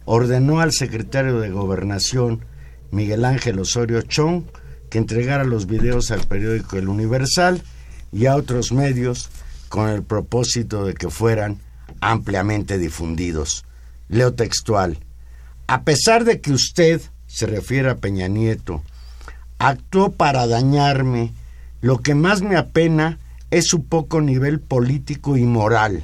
ordenó 0.05 0.59
al 0.59 0.71
secretario 0.71 1.39
de 1.39 1.49
Gobernación, 1.49 2.45
Miguel 2.91 3.25
Ángel 3.25 3.59
Osorio 3.59 4.01
Chong, 4.03 4.43
que 4.89 4.99
entregara 4.99 5.43
los 5.43 5.65
videos 5.65 6.11
al 6.11 6.27
periódico 6.27 6.77
El 6.77 6.87
Universal 6.87 7.63
y 8.11 8.27
a 8.27 8.35
otros 8.35 8.71
medios 8.71 9.29
con 9.69 9.89
el 9.89 10.03
propósito 10.03 10.85
de 10.85 10.93
que 10.93 11.09
fueran 11.09 11.59
ampliamente 11.99 12.77
difundidos. 12.77 13.65
Leo 14.07 14.35
textual. 14.35 14.99
A 15.67 15.83
pesar 15.83 16.25
de 16.25 16.41
que 16.41 16.51
usted, 16.51 17.01
se 17.27 17.45
refiere 17.45 17.89
a 17.89 17.95
Peña 17.95 18.27
Nieto, 18.27 18.83
actuó 19.59 20.11
para 20.11 20.45
dañarme, 20.45 21.33
lo 21.81 21.99
que 21.99 22.15
más 22.15 22.41
me 22.41 22.57
apena 22.57 23.17
es 23.49 23.67
su 23.67 23.85
poco 23.85 24.21
nivel 24.21 24.59
político 24.59 25.37
y 25.37 25.43
moral. 25.43 26.03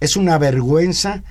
Es 0.00 0.16
una 0.16 0.38
vergüenza 0.38 1.22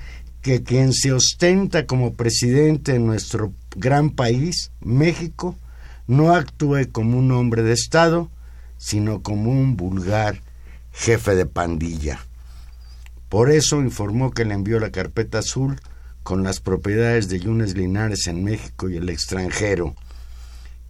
que 0.42 0.62
quien 0.62 0.92
se 0.92 1.12
ostenta 1.12 1.86
como 1.86 2.14
presidente 2.14 2.92
de 2.92 2.98
nuestro 2.98 3.52
gran 3.76 4.10
país, 4.10 4.70
México, 4.80 5.56
no 6.06 6.34
actúe 6.34 6.90
como 6.92 7.18
un 7.18 7.32
hombre 7.32 7.62
de 7.62 7.72
Estado, 7.72 8.30
sino 8.76 9.22
como 9.22 9.50
un 9.50 9.76
vulgar 9.76 10.42
jefe 10.92 11.34
de 11.34 11.46
pandilla. 11.46 12.20
Por 13.30 13.50
eso 13.50 13.80
informó 13.80 14.32
que 14.32 14.44
le 14.44 14.54
envió 14.54 14.78
la 14.80 14.90
carpeta 14.90 15.38
azul 15.38 15.80
con 16.24 16.42
las 16.42 16.58
propiedades 16.58 17.28
de 17.28 17.38
Yunes 17.38 17.76
Linares 17.76 18.26
en 18.26 18.42
México 18.42 18.88
y 18.88 18.96
el 18.96 19.08
extranjero, 19.10 19.94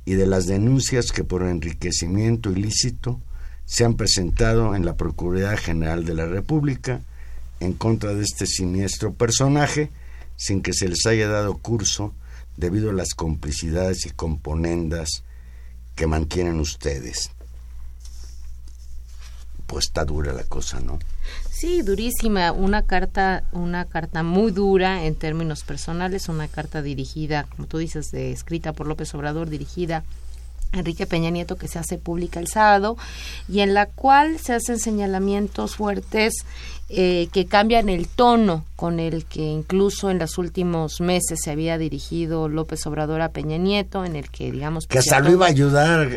y 0.06 0.14
de 0.14 0.26
las 0.26 0.46
denuncias 0.46 1.12
que 1.12 1.24
por 1.24 1.42
enriquecimiento 1.42 2.50
ilícito 2.50 3.20
se 3.66 3.84
han 3.84 3.94
presentado 3.94 4.74
en 4.74 4.86
la 4.86 4.96
Procuraduría 4.96 5.56
General 5.56 6.04
de 6.04 6.14
la 6.14 6.26
República 6.26 7.02
en 7.60 7.72
contra 7.72 8.14
de 8.14 8.22
este 8.22 8.46
siniestro 8.46 9.14
personaje 9.14 9.90
sin 10.36 10.62
que 10.62 10.72
se 10.72 10.88
les 10.88 11.04
haya 11.06 11.28
dado 11.28 11.58
curso 11.58 12.14
debido 12.56 12.90
a 12.90 12.94
las 12.94 13.14
complicidades 13.14 14.06
y 14.06 14.10
componendas 14.10 15.24
que 15.94 16.06
mantienen 16.06 16.60
ustedes. 16.60 17.30
Pues 19.66 19.86
está 19.86 20.04
dura 20.04 20.32
la 20.32 20.44
cosa, 20.44 20.80
¿no? 20.80 20.98
Sí, 21.50 21.82
durísima, 21.82 22.52
una 22.52 22.82
carta, 22.82 23.44
una 23.52 23.84
carta 23.84 24.22
muy 24.22 24.52
dura 24.52 25.04
en 25.04 25.14
términos 25.14 25.62
personales, 25.62 26.28
una 26.28 26.48
carta 26.48 26.82
dirigida, 26.82 27.46
como 27.54 27.66
tú 27.68 27.78
dices, 27.78 28.10
de, 28.10 28.32
escrita 28.32 28.72
por 28.72 28.86
López 28.86 29.14
Obrador, 29.14 29.48
dirigida 29.48 30.04
a 30.72 30.78
Enrique 30.78 31.06
Peña 31.06 31.30
Nieto, 31.30 31.56
que 31.56 31.68
se 31.68 31.78
hace 31.78 31.96
pública 31.96 32.40
el 32.40 32.48
sábado, 32.48 32.96
y 33.48 33.60
en 33.60 33.72
la 33.72 33.86
cual 33.86 34.38
se 34.38 34.52
hacen 34.52 34.78
señalamientos 34.78 35.76
fuertes 35.76 36.34
eh, 36.88 37.28
que 37.32 37.46
cambian 37.46 37.88
el 37.88 38.08
tono 38.08 38.64
con 38.76 38.98
el 38.98 39.24
que 39.24 39.42
incluso 39.42 40.10
en 40.10 40.18
los 40.18 40.36
últimos 40.36 41.00
meses 41.00 41.38
se 41.42 41.52
había 41.52 41.78
dirigido 41.78 42.48
López 42.48 42.84
Obrador 42.86 43.20
a 43.20 43.30
Peña 43.30 43.56
Nieto, 43.56 44.04
en 44.04 44.16
el 44.16 44.28
que, 44.30 44.50
digamos... 44.50 44.86
Que 44.88 44.98
hasta 44.98 45.20
lo 45.20 45.30
iba 45.30 45.46
a 45.46 45.48
ayudar 45.48 46.08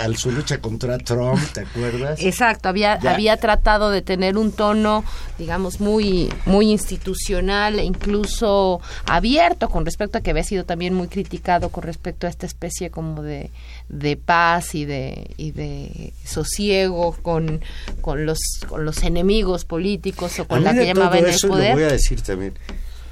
a, 0.00 0.16
su 0.16 0.32
lucha 0.32 0.58
contra 0.58 0.96
Trump, 0.98 1.38
¿te 1.52 1.60
acuerdas? 1.60 2.18
Exacto, 2.22 2.70
había, 2.70 2.98
Ya. 3.00 3.12
había 3.12 3.36
tratado 3.36 3.90
de 3.90 4.00
tener 4.00 4.38
un 4.38 4.52
tono, 4.52 5.04
digamos, 5.38 5.78
muy, 5.80 6.32
muy 6.46 6.70
institucional 6.70 7.78
e 7.78 7.84
incluso 7.84 8.80
abierto 9.04 9.68
con 9.68 9.84
respecto 9.84 10.16
a 10.16 10.20
que 10.22 10.30
había 10.30 10.44
sido 10.44 10.64
también 10.64 10.94
muy 10.94 11.08
criticado 11.08 11.68
con 11.68 11.82
respecto 11.82 12.26
a 12.26 12.30
esta 12.30 12.46
especie 12.46 12.90
como 12.90 13.22
de, 13.22 13.50
de 13.90 14.16
paz 14.16 14.74
y 14.74 14.86
de, 14.86 15.30
y 15.36 15.50
de 15.50 16.14
sosiego 16.24 17.14
con, 17.20 17.60
con, 18.00 18.24
los, 18.24 18.38
con 18.66 18.86
los 18.86 19.02
enemigos 19.02 19.66
políticos 19.66 20.38
o 20.38 20.46
con 20.46 20.64
la 20.64 20.72
que 20.72 20.94
todo 20.94 21.12
el 21.14 21.22
voy 21.22 21.30
a 21.30 21.48
poder. 21.48 21.98
Decir 22.16 22.26
también, 22.26 22.54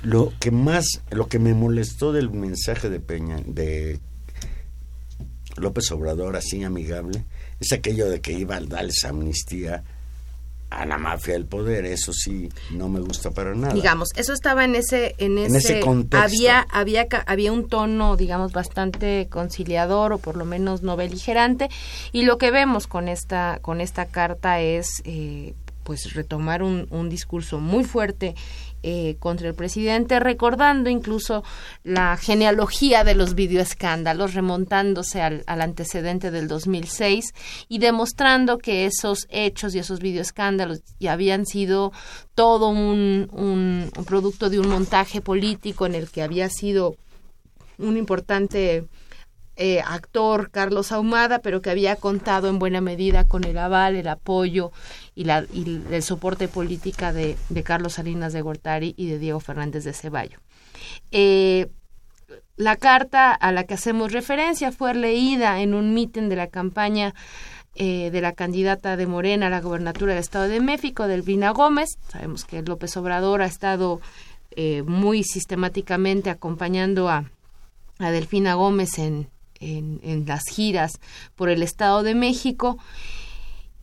lo 0.02 0.32
que 0.38 0.50
más, 0.50 1.02
lo 1.10 1.28
que 1.28 1.38
me 1.38 1.54
molestó 1.54 2.12
del 2.12 2.30
mensaje 2.30 2.90
de 2.90 3.00
Peña, 3.00 3.38
de 3.46 4.00
López 5.56 5.90
Obrador, 5.92 6.36
así 6.36 6.62
amigable, 6.62 7.24
es 7.60 7.72
aquello 7.72 8.08
de 8.08 8.20
que 8.20 8.32
iba 8.32 8.56
a 8.56 8.60
darles 8.60 9.04
amnistía 9.04 9.82
a 10.70 10.86
la 10.86 10.98
mafia 10.98 11.34
del 11.34 11.46
poder, 11.46 11.84
eso 11.84 12.12
sí, 12.12 12.48
no 12.72 12.88
me 12.88 13.00
gusta 13.00 13.30
para 13.30 13.54
nada. 13.54 13.72
Digamos, 13.72 14.08
eso 14.16 14.32
estaba 14.32 14.64
en 14.64 14.74
ese, 14.74 15.14
en 15.18 15.38
ese, 15.38 15.46
En 15.46 15.56
ese 15.56 15.80
contexto. 15.80 16.18
había, 16.18 16.66
había, 16.70 17.06
había 17.26 17.52
un 17.52 17.68
tono, 17.68 18.16
digamos, 18.16 18.52
bastante 18.52 19.28
conciliador 19.30 20.12
o 20.12 20.18
por 20.18 20.36
lo 20.36 20.44
menos 20.44 20.82
no 20.82 20.96
beligerante, 20.96 21.68
y 22.12 22.22
lo 22.22 22.38
que 22.38 22.50
vemos 22.50 22.86
con 22.86 23.08
esta, 23.08 23.58
con 23.62 23.80
esta 23.80 24.06
carta 24.06 24.60
es, 24.60 24.88
eh, 25.04 25.54
pues, 25.84 26.14
retomar 26.14 26.62
un, 26.62 26.88
un 26.90 27.08
discurso 27.08 27.60
muy 27.60 27.84
fuerte 27.84 28.34
eh, 28.86 29.16
contra 29.18 29.48
el 29.48 29.54
presidente, 29.54 30.20
recordando 30.20 30.90
incluso 30.90 31.42
la 31.84 32.18
genealogía 32.18 33.02
de 33.02 33.14
los 33.14 33.34
videoescándalos, 33.34 34.34
remontándose 34.34 35.22
al, 35.22 35.42
al 35.46 35.62
antecedente 35.62 36.30
del 36.30 36.48
2006 36.48 37.32
y 37.68 37.78
demostrando 37.78 38.58
que 38.58 38.84
esos 38.84 39.26
hechos 39.30 39.74
y 39.74 39.78
esos 39.78 40.00
videoescándalos 40.00 40.82
ya 41.00 41.14
habían 41.14 41.46
sido 41.46 41.92
todo 42.34 42.68
un, 42.68 43.30
un, 43.32 43.90
un 43.96 44.04
producto 44.04 44.50
de 44.50 44.60
un 44.60 44.68
montaje 44.68 45.22
político 45.22 45.86
en 45.86 45.94
el 45.94 46.10
que 46.10 46.22
había 46.22 46.50
sido 46.50 46.96
un 47.78 47.96
importante 47.96 48.84
eh, 49.56 49.80
actor 49.80 50.50
Carlos 50.50 50.90
Ahumada, 50.90 51.38
pero 51.38 51.62
que 51.62 51.70
había 51.70 51.94
contado 51.94 52.48
en 52.48 52.58
buena 52.58 52.80
medida 52.80 53.28
con 53.28 53.44
el 53.44 53.56
aval, 53.56 53.94
el 53.94 54.08
apoyo 54.08 54.72
y, 55.14 55.24
la, 55.24 55.44
y 55.52 55.80
el 55.92 56.02
soporte 56.02 56.48
política 56.48 57.12
de, 57.12 57.36
Carlos 57.62 57.94
Salinas 57.94 58.32
de 58.32 58.42
Gortari 58.42 58.94
y 58.96 59.06
de 59.08 59.20
Diego 59.20 59.38
Fernández 59.38 59.84
de 59.84 59.92
Ceballo. 59.92 60.40
Eh, 61.12 61.68
la 62.56 62.74
carta 62.76 63.32
a 63.32 63.52
la 63.52 63.62
que 63.62 63.74
hacemos 63.74 64.12
referencia 64.12 64.72
fue 64.72 64.92
leída 64.92 65.60
en 65.60 65.74
un 65.74 65.94
mitin 65.94 66.28
de 66.28 66.36
la 66.36 66.48
campaña 66.48 67.14
eh, 67.76 68.10
de 68.10 68.20
la 68.20 68.32
candidata 68.32 68.96
de 68.96 69.06
Morena 69.06 69.46
a 69.46 69.50
la 69.50 69.60
gobernatura 69.60 70.14
del 70.14 70.20
Estado 70.20 70.48
de 70.48 70.60
México, 70.60 71.06
Delvina 71.06 71.50
Gómez. 71.50 71.96
Sabemos 72.08 72.44
que 72.44 72.62
López 72.62 72.96
Obrador 72.96 73.40
ha 73.42 73.46
estado 73.46 74.00
muy 74.86 75.24
sistemáticamente 75.24 76.30
acompañando 76.30 77.08
a, 77.08 77.24
a 77.98 78.10
Delfina 78.12 78.54
Gómez 78.54 79.00
en, 79.00 79.28
en, 79.60 80.00
en 80.02 80.26
las 80.26 80.42
giras 80.50 81.00
por 81.36 81.48
el 81.48 81.62
Estado 81.62 82.02
de 82.02 82.14
México. 82.14 82.78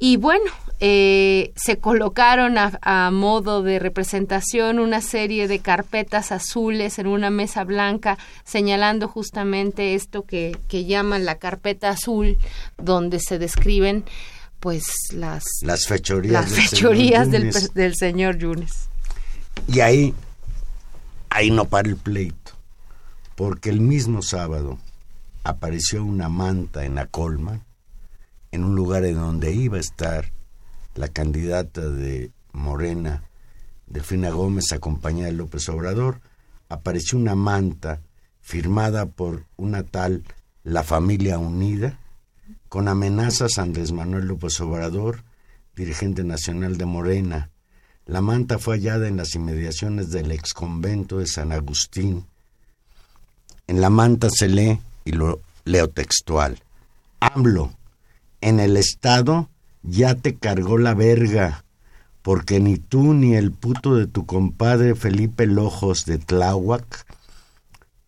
Y 0.03 0.17
bueno, 0.17 0.45
eh, 0.79 1.53
se 1.55 1.77
colocaron 1.77 2.57
a, 2.57 2.79
a 2.81 3.11
modo 3.11 3.61
de 3.61 3.77
representación 3.77 4.79
una 4.79 4.99
serie 4.99 5.47
de 5.47 5.59
carpetas 5.59 6.31
azules 6.31 6.97
en 6.97 7.05
una 7.05 7.29
mesa 7.29 7.63
blanca, 7.63 8.17
señalando 8.43 9.07
justamente 9.07 9.93
esto 9.93 10.23
que, 10.23 10.57
que 10.67 10.85
llaman 10.85 11.23
la 11.23 11.35
carpeta 11.35 11.89
azul, 11.89 12.37
donde 12.79 13.19
se 13.19 13.37
describen 13.37 14.03
pues 14.59 14.85
las, 15.13 15.43
Las 15.61 15.85
fechorías, 16.51 17.27
las 17.27 17.31
del 17.31 17.53
señor 17.53 17.73
del, 17.73 17.95
señor 17.95 18.37
Yunes. 18.37 18.89
Y 19.67 19.81
ahí, 19.81 20.15
ahí 21.29 21.51
no 21.51 21.65
para 21.65 21.89
el 21.89 21.95
pleito, 21.95 22.53
porque 23.35 23.69
el 23.69 23.81
mismo 23.81 24.21
sábado 24.23 24.79
apareció 25.43 26.03
una 26.03 26.29
manta 26.29 26.85
en 26.85 26.95
la 26.95 27.07
colma, 27.07 27.61
en 28.51 28.63
un 28.63 28.75
lugar 28.75 29.05
en 29.05 29.15
donde 29.15 29.53
iba 29.53 29.77
a 29.77 29.81
estar 29.81 30.31
la 30.95 31.07
candidata 31.07 31.87
de 31.89 32.31
Morena, 32.53 33.23
Delfina 33.87 34.29
Gómez, 34.29 34.71
acompañada 34.71 35.27
de 35.27 35.33
López 35.33 35.67
Obrador, 35.69 36.21
apareció 36.69 37.17
una 37.17 37.35
manta 37.35 38.01
firmada 38.41 39.05
por 39.05 39.45
una 39.57 39.83
tal 39.83 40.23
La 40.63 40.83
Familia 40.83 41.37
Unida, 41.37 41.97
con 42.69 42.87
amenazas 42.87 43.57
a 43.57 43.63
Andrés 43.63 43.91
Manuel 43.91 44.27
López 44.27 44.59
Obrador, 44.61 45.23
dirigente 45.75 46.23
nacional 46.23 46.77
de 46.77 46.85
Morena. 46.85 47.49
La 48.05 48.21
manta 48.21 48.59
fue 48.59 48.75
hallada 48.75 49.07
en 49.07 49.17
las 49.17 49.35
inmediaciones 49.35 50.09
del 50.09 50.31
exconvento 50.31 51.19
de 51.19 51.27
San 51.27 51.51
Agustín. 51.51 52.25
En 53.67 53.81
la 53.81 53.89
manta 53.89 54.29
se 54.29 54.47
lee, 54.47 54.79
y 55.05 55.11
lo 55.11 55.41
leo 55.65 55.89
textual, 55.89 56.59
AMLO, 57.19 57.71
en 58.41 58.59
el 58.59 58.77
Estado 58.77 59.49
ya 59.83 60.15
te 60.15 60.35
cargó 60.35 60.77
la 60.77 60.93
verga, 60.93 61.63
porque 62.21 62.59
ni 62.59 62.77
tú 62.77 63.13
ni 63.13 63.35
el 63.35 63.51
puto 63.51 63.95
de 63.95 64.07
tu 64.07 64.25
compadre 64.25 64.95
Felipe 64.95 65.45
Lojos 65.45 66.05
de 66.05 66.17
Tláhuac 66.17 67.05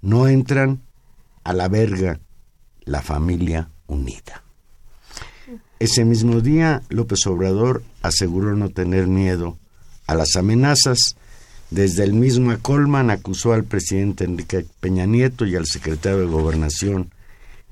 no 0.01 0.27
entran 0.27 0.81
a 1.43 1.53
la 1.53 1.67
verga 1.67 2.19
la 2.85 3.01
familia 3.01 3.69
unida. 3.87 4.43
Ese 5.79 6.05
mismo 6.05 6.41
día, 6.41 6.81
López 6.89 7.25
Obrador 7.27 7.83
aseguró 8.01 8.55
no 8.55 8.69
tener 8.69 9.07
miedo 9.07 9.57
a 10.07 10.15
las 10.15 10.35
amenazas. 10.35 11.15
Desde 11.73 12.03
el 12.03 12.13
mismo 12.13 12.51
Acolman 12.51 13.09
acusó 13.09 13.51
al 13.53 13.63
presidente 13.63 14.25
Enrique 14.25 14.63
Peña 14.79 15.07
Nieto 15.07 15.47
y 15.47 15.55
al 15.55 15.65
secretario 15.65 16.19
de 16.19 16.27
Gobernación, 16.27 17.11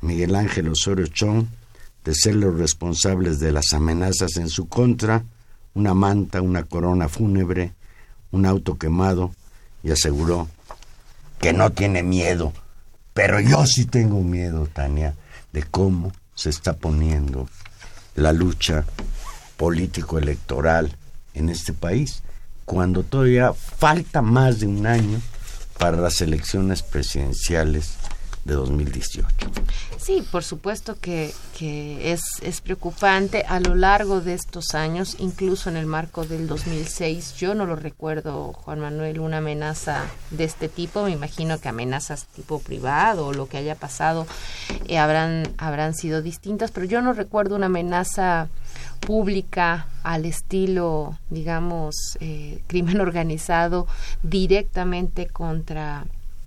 Miguel 0.02 0.34
Ángel 0.34 0.70
Osorio 0.70 1.06
Chong, 1.06 1.46
de 2.04 2.16
ser 2.16 2.34
los 2.34 2.58
responsables 2.58 3.40
de 3.40 3.52
las 3.52 3.74
amenazas 3.74 4.38
en 4.38 4.50
su 4.50 4.68
contra, 4.68 5.24
una 5.76 5.94
manta, 5.94 6.42
una 6.42 6.64
corona 6.64 7.10
fúnebre, 7.10 7.74
un 8.32 8.48
auto 8.48 8.80
quemado, 8.80 9.36
y 9.84 9.92
aseguró 9.92 10.48
que 11.38 11.54
no 11.54 11.72
tiene 11.72 12.02
miedo. 12.02 12.54
Pero 13.14 13.40
yo 13.40 13.68
sí 13.68 13.86
tengo 13.86 14.24
miedo, 14.24 14.66
Tania, 14.66 15.14
de 15.54 15.62
cómo 15.62 16.12
se 16.34 16.50
está 16.50 16.74
poniendo 16.74 17.48
la 18.16 18.34
lucha 18.34 18.84
político-electoral 19.58 20.98
en 21.36 21.50
este 21.50 21.72
país, 21.72 22.24
cuando 22.72 23.04
todavía 23.04 23.52
falta 23.54 24.22
más 24.22 24.62
de 24.62 24.66
un 24.66 24.88
año 24.88 25.20
para 25.78 25.98
las 25.98 26.22
elecciones 26.22 26.82
presidenciales 26.84 27.96
de 28.46 28.54
2018. 28.54 29.28
Sí, 29.98 30.26
por 30.32 30.46
supuesto 30.46 30.96
que, 31.00 31.34
que 31.60 32.14
es, 32.14 32.22
es 32.42 32.62
preocupante 32.62 33.44
a 33.46 33.60
lo 33.60 33.76
largo 33.76 34.22
de 34.22 34.36
estos 34.36 34.74
años, 34.74 35.18
incluso 35.20 35.70
en 35.70 35.76
el 35.76 35.86
marco 35.86 36.24
del 36.24 36.48
2006. 36.48 37.36
Yo 37.36 37.56
no 37.56 37.66
lo 37.66 37.76
recuerdo, 37.76 38.54
Juan 38.54 38.80
Manuel, 38.80 39.20
una 39.20 39.40
amenaza 39.40 40.06
de 40.30 40.46
este 40.46 40.70
tipo. 40.70 41.04
Me 41.04 41.12
imagino 41.12 41.60
que 41.60 41.68
amenazas 41.68 42.28
tipo 42.28 42.60
privado 42.60 43.28
o 43.28 43.34
lo 43.34 43.48
que 43.48 43.58
haya 43.58 43.76
pasado 43.76 44.26
eh, 44.88 44.98
habrán, 44.98 45.44
habrán 45.58 45.94
sido 45.94 46.22
distintas, 46.22 46.72
pero 46.72 46.86
yo 46.86 47.02
no 47.02 47.12
recuerdo 47.12 47.58
una 47.58 47.66
amenaza 47.66 48.48
pública 49.02 49.88
al 50.04 50.26
estilo, 50.26 51.18
digamos, 51.30 51.96
eh, 52.22 52.62
crimen 52.68 53.02
organizado 53.02 53.88
directamente 54.24 55.28
contra 55.28 56.06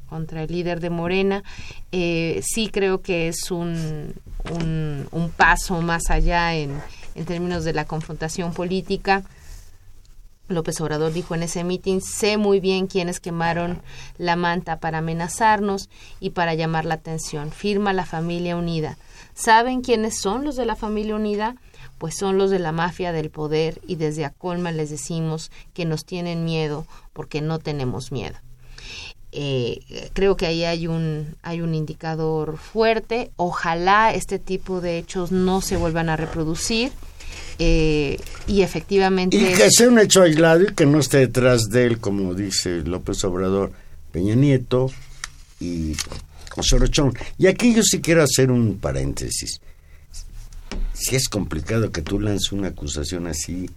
contra 0.09 0.45
el 0.45 0.53
líder 0.53 0.79
de 0.79 0.91
Morena. 0.91 1.43
Eh, 1.91 2.41
sí 2.45 2.69
creo 2.69 3.03
que 3.03 3.27
es 3.27 3.51
un, 3.51 4.15
un, 4.53 5.31
paso 5.37 5.83
más 5.83 6.09
allá 6.09 6.55
en, 6.55 6.81
en, 7.17 7.25
términos 7.25 7.65
de 7.65 7.73
la 7.73 7.85
confrontación 7.85 8.53
política. 8.53 9.25
López 10.47 10.81
Obrador 10.81 11.13
dijo 11.13 11.35
en 11.35 11.43
ese 11.43 11.65
mitin, 11.65 12.01
sé 12.01 12.37
muy 12.37 12.61
bien 12.61 12.87
quiénes 12.87 13.19
quemaron 13.19 13.81
la 14.17 14.37
manta 14.37 14.79
para 14.79 14.99
amenazarnos 14.99 15.89
y 16.21 16.31
para 16.31 16.55
llamar 16.55 16.85
la 16.85 16.95
atención. 16.95 17.51
Firma 17.51 17.93
la 17.93 18.07
familia 18.07 18.57
unida. 18.57 18.97
¿Saben 19.35 19.81
quiénes 19.81 20.21
son 20.21 20.45
los 20.45 20.55
de 20.55 20.67
la 20.67 20.77
familia 20.77 21.17
unida? 21.17 21.57
Pues 22.05 22.17
son 22.17 22.37
los 22.37 22.51
de 22.51 22.59
la 22.59 22.71
mafia 22.71 23.13
del 23.13 23.31
poder 23.31 23.81
y 23.87 23.97
desde 23.97 24.27
Acolma 24.27 24.73
les 24.73 24.91
decimos 24.91 25.51
que 25.73 25.87
nos 25.87 26.05
tienen 26.05 26.45
miedo 26.45 26.87
porque 27.15 27.41
no 27.41 27.61
tenemos 27.61 28.13
miedo. 28.13 28.35
Eh, 29.33 29.81
creo 30.13 30.37
que 30.37 30.45
ahí 30.45 30.65
hay 30.65 30.87
un 30.87 31.35
hay 31.41 31.63
un 31.63 31.75
indicador 31.75 32.59
fuerte. 32.59 33.31
Ojalá 33.37 34.13
este 34.13 34.39
tipo 34.39 34.83
de 34.83 34.99
hechos 34.99 35.33
no 35.33 35.63
se 35.63 35.79
vuelvan 35.79 36.11
a 36.11 36.17
reproducir. 36.19 36.93
eh, 37.59 38.19
y 38.47 38.61
efectivamente 38.61 39.39
Y 39.39 39.55
que 39.55 39.71
sea 39.71 39.89
un 39.89 39.99
hecho 39.99 40.21
aislado 40.21 40.65
y 40.65 40.75
que 40.75 40.85
no 40.85 40.99
esté 41.01 41.21
detrás 41.21 41.71
de 41.71 41.87
él, 41.87 42.01
como 42.01 42.35
dice 42.35 42.83
López 42.85 43.25
Obrador, 43.25 43.73
Peña 44.13 44.35
Nieto 44.35 44.91
y 45.59 45.97
José 46.51 46.77
Rochón. 46.77 47.15
Y 47.39 47.47
aquí 47.47 47.73
yo 47.73 47.83
sí 47.83 48.03
quiero 48.03 48.23
hacer 48.23 48.51
un 48.51 48.77
paréntesis. 48.77 49.59
Si 50.95 51.17
es 51.17 51.29
complicado 51.29 51.91
que 51.91 52.03
tú 52.03 52.21
lances 52.21 52.53
una 52.53 52.69
acusación 52.69 53.27
así, 53.27 53.69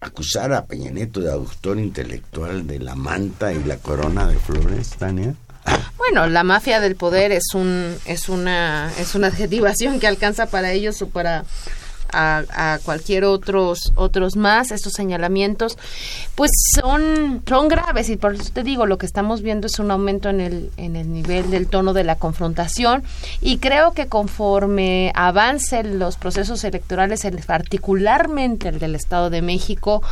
acusar 0.00 0.52
a 0.52 0.64
Peña 0.64 0.90
Nieto 0.90 1.20
de 1.20 1.30
autor 1.30 1.78
intelectual 1.78 2.66
de 2.66 2.78
la 2.78 2.94
manta 2.94 3.52
y 3.52 3.62
la 3.62 3.76
corona 3.76 4.26
de 4.26 4.38
flores, 4.38 4.90
Tania. 4.98 5.34
Bueno, 5.98 6.26
la 6.28 6.42
mafia 6.42 6.80
del 6.80 6.96
poder 6.96 7.32
es 7.32 7.54
un 7.54 7.96
es 8.06 8.28
una 8.28 8.92
es 8.98 9.14
una 9.14 9.28
adjetivación 9.28 10.00
que 10.00 10.06
alcanza 10.06 10.46
para 10.46 10.72
ellos 10.72 11.02
o 11.02 11.08
para 11.08 11.44
a, 12.12 12.42
a 12.74 12.78
cualquier 12.84 13.24
otros 13.24 13.92
otros 13.94 14.36
más 14.36 14.70
estos 14.70 14.92
señalamientos 14.94 15.76
pues 16.34 16.50
son 16.74 17.42
son 17.48 17.68
graves 17.68 18.08
y 18.10 18.16
por 18.16 18.34
eso 18.34 18.50
te 18.52 18.62
digo 18.62 18.86
lo 18.86 18.98
que 18.98 19.06
estamos 19.06 19.42
viendo 19.42 19.66
es 19.66 19.78
un 19.78 19.90
aumento 19.90 20.28
en 20.28 20.40
el 20.40 20.70
en 20.76 20.96
el 20.96 21.12
nivel 21.12 21.50
del 21.50 21.66
tono 21.66 21.92
de 21.92 22.04
la 22.04 22.16
confrontación 22.16 23.02
y 23.40 23.58
creo 23.58 23.92
que 23.92 24.06
conforme 24.06 25.12
avancen 25.14 25.98
los 25.98 26.16
procesos 26.16 26.62
electorales 26.64 27.24
el- 27.24 27.38
particularmente 27.38 28.68
el 28.68 28.78
del 28.78 28.94
Estado 28.94 29.30
de 29.30 29.42
México 29.42 30.02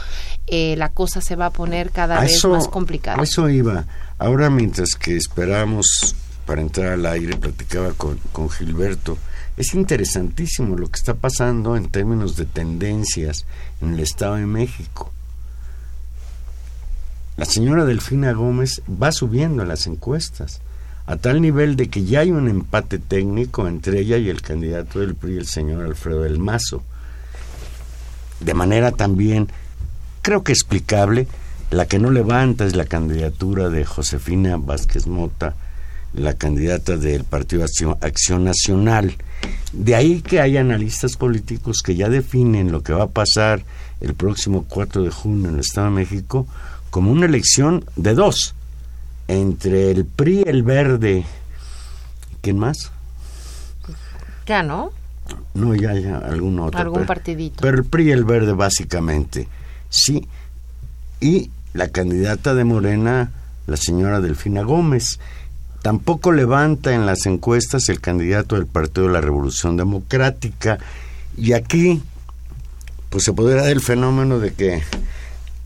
eh, 0.46 0.74
la 0.76 0.88
cosa 0.90 1.20
se 1.20 1.36
va 1.36 1.46
a 1.46 1.50
poner 1.50 1.90
cada 1.90 2.18
A 2.18 2.20
vez 2.20 2.44
más 2.46 2.68
complicada 2.68 3.20
a 3.20 3.24
eso 3.24 3.48
iba. 3.48 3.84
Ahora, 4.18 4.50
mientras 4.50 4.90
que 4.94 5.16
esperamos 5.16 6.14
para 6.46 6.60
entrar 6.60 6.92
al 6.92 7.06
aire, 7.06 7.36
platicaba 7.36 7.92
con, 7.94 8.18
con 8.32 8.48
Gilberto. 8.50 9.16
Es 9.56 9.74
interesantísimo 9.74 10.76
lo 10.76 10.88
que 10.88 10.96
está 10.96 11.14
pasando 11.14 11.76
en 11.76 11.88
términos 11.88 12.36
de 12.36 12.44
tendencias 12.44 13.46
en 13.80 13.94
el 13.94 14.00
Estado 14.00 14.36
de 14.36 14.46
México. 14.46 15.12
La 17.36 17.44
señora 17.44 17.84
Delfina 17.84 18.32
Gómez 18.32 18.82
va 18.90 19.12
subiendo 19.12 19.62
en 19.62 19.68
las 19.68 19.86
encuestas, 19.86 20.60
a 21.06 21.16
tal 21.16 21.40
nivel 21.42 21.76
de 21.76 21.88
que 21.88 22.04
ya 22.04 22.20
hay 22.20 22.30
un 22.30 22.48
empate 22.48 22.98
técnico 22.98 23.68
entre 23.68 24.00
ella 24.00 24.16
y 24.16 24.28
el 24.28 24.40
candidato 24.40 25.00
del 25.00 25.14
PRI, 25.14 25.38
el 25.38 25.46
señor 25.46 25.84
Alfredo 25.84 26.22
del 26.22 26.38
Mazo. 26.38 26.82
De 28.40 28.54
manera 28.54 28.92
también 28.92 29.48
creo 30.22 30.42
que 30.42 30.52
explicable. 30.52 31.28
La 31.70 31.86
que 31.86 31.98
no 31.98 32.10
levanta 32.10 32.64
es 32.64 32.76
la 32.76 32.84
candidatura 32.84 33.68
de 33.68 33.84
Josefina 33.84 34.56
Vázquez 34.56 35.06
Mota, 35.06 35.54
la 36.12 36.34
candidata 36.34 36.96
del 36.96 37.24
Partido 37.24 37.64
Acción, 37.64 37.96
Acción 38.00 38.44
Nacional. 38.44 39.16
De 39.72 39.94
ahí 39.94 40.22
que 40.22 40.40
hay 40.40 40.56
analistas 40.56 41.16
políticos 41.16 41.82
que 41.84 41.96
ya 41.96 42.08
definen 42.08 42.70
lo 42.72 42.82
que 42.82 42.92
va 42.92 43.04
a 43.04 43.08
pasar 43.10 43.64
el 44.00 44.14
próximo 44.14 44.64
4 44.68 45.02
de 45.02 45.10
junio 45.10 45.48
en 45.48 45.54
el 45.54 45.60
Estado 45.60 45.88
de 45.88 45.94
México 45.94 46.46
como 46.90 47.10
una 47.10 47.26
elección 47.26 47.84
de 47.96 48.14
dos, 48.14 48.54
entre 49.26 49.90
el 49.90 50.04
PRI, 50.04 50.44
el 50.46 50.62
Verde, 50.62 51.24
¿quién 52.40 52.58
más? 52.58 52.90
ya 54.46 54.62
no 54.62 54.90
No, 55.54 55.74
ya, 55.74 55.94
ya, 55.94 56.18
algún 56.18 56.58
otro. 56.60 56.78
Algún 56.78 56.94
pero- 57.00 57.06
partidito. 57.06 57.56
Pero 57.62 57.78
el 57.78 57.84
PRI 57.84 58.08
y 58.08 58.10
el 58.12 58.24
Verde, 58.24 58.52
básicamente. 58.52 59.48
Sí. 59.88 60.28
Y 61.20 61.50
la 61.72 61.88
candidata 61.88 62.54
de 62.54 62.64
Morena, 62.64 63.32
la 63.66 63.76
señora 63.78 64.20
Delfina 64.20 64.62
Gómez. 64.62 65.18
Tampoco 65.84 66.32
levanta 66.32 66.94
en 66.94 67.04
las 67.04 67.26
encuestas 67.26 67.90
el 67.90 68.00
candidato 68.00 68.54
del 68.54 68.64
Partido 68.64 69.06
de 69.06 69.12
la 69.12 69.20
Revolución 69.20 69.76
Democrática. 69.76 70.78
Y 71.36 71.52
aquí, 71.52 72.00
pues 73.10 73.24
se 73.24 73.34
podría 73.34 73.60
dar 73.60 73.70
el 73.70 73.82
fenómeno 73.82 74.38
de 74.38 74.54
que 74.54 74.82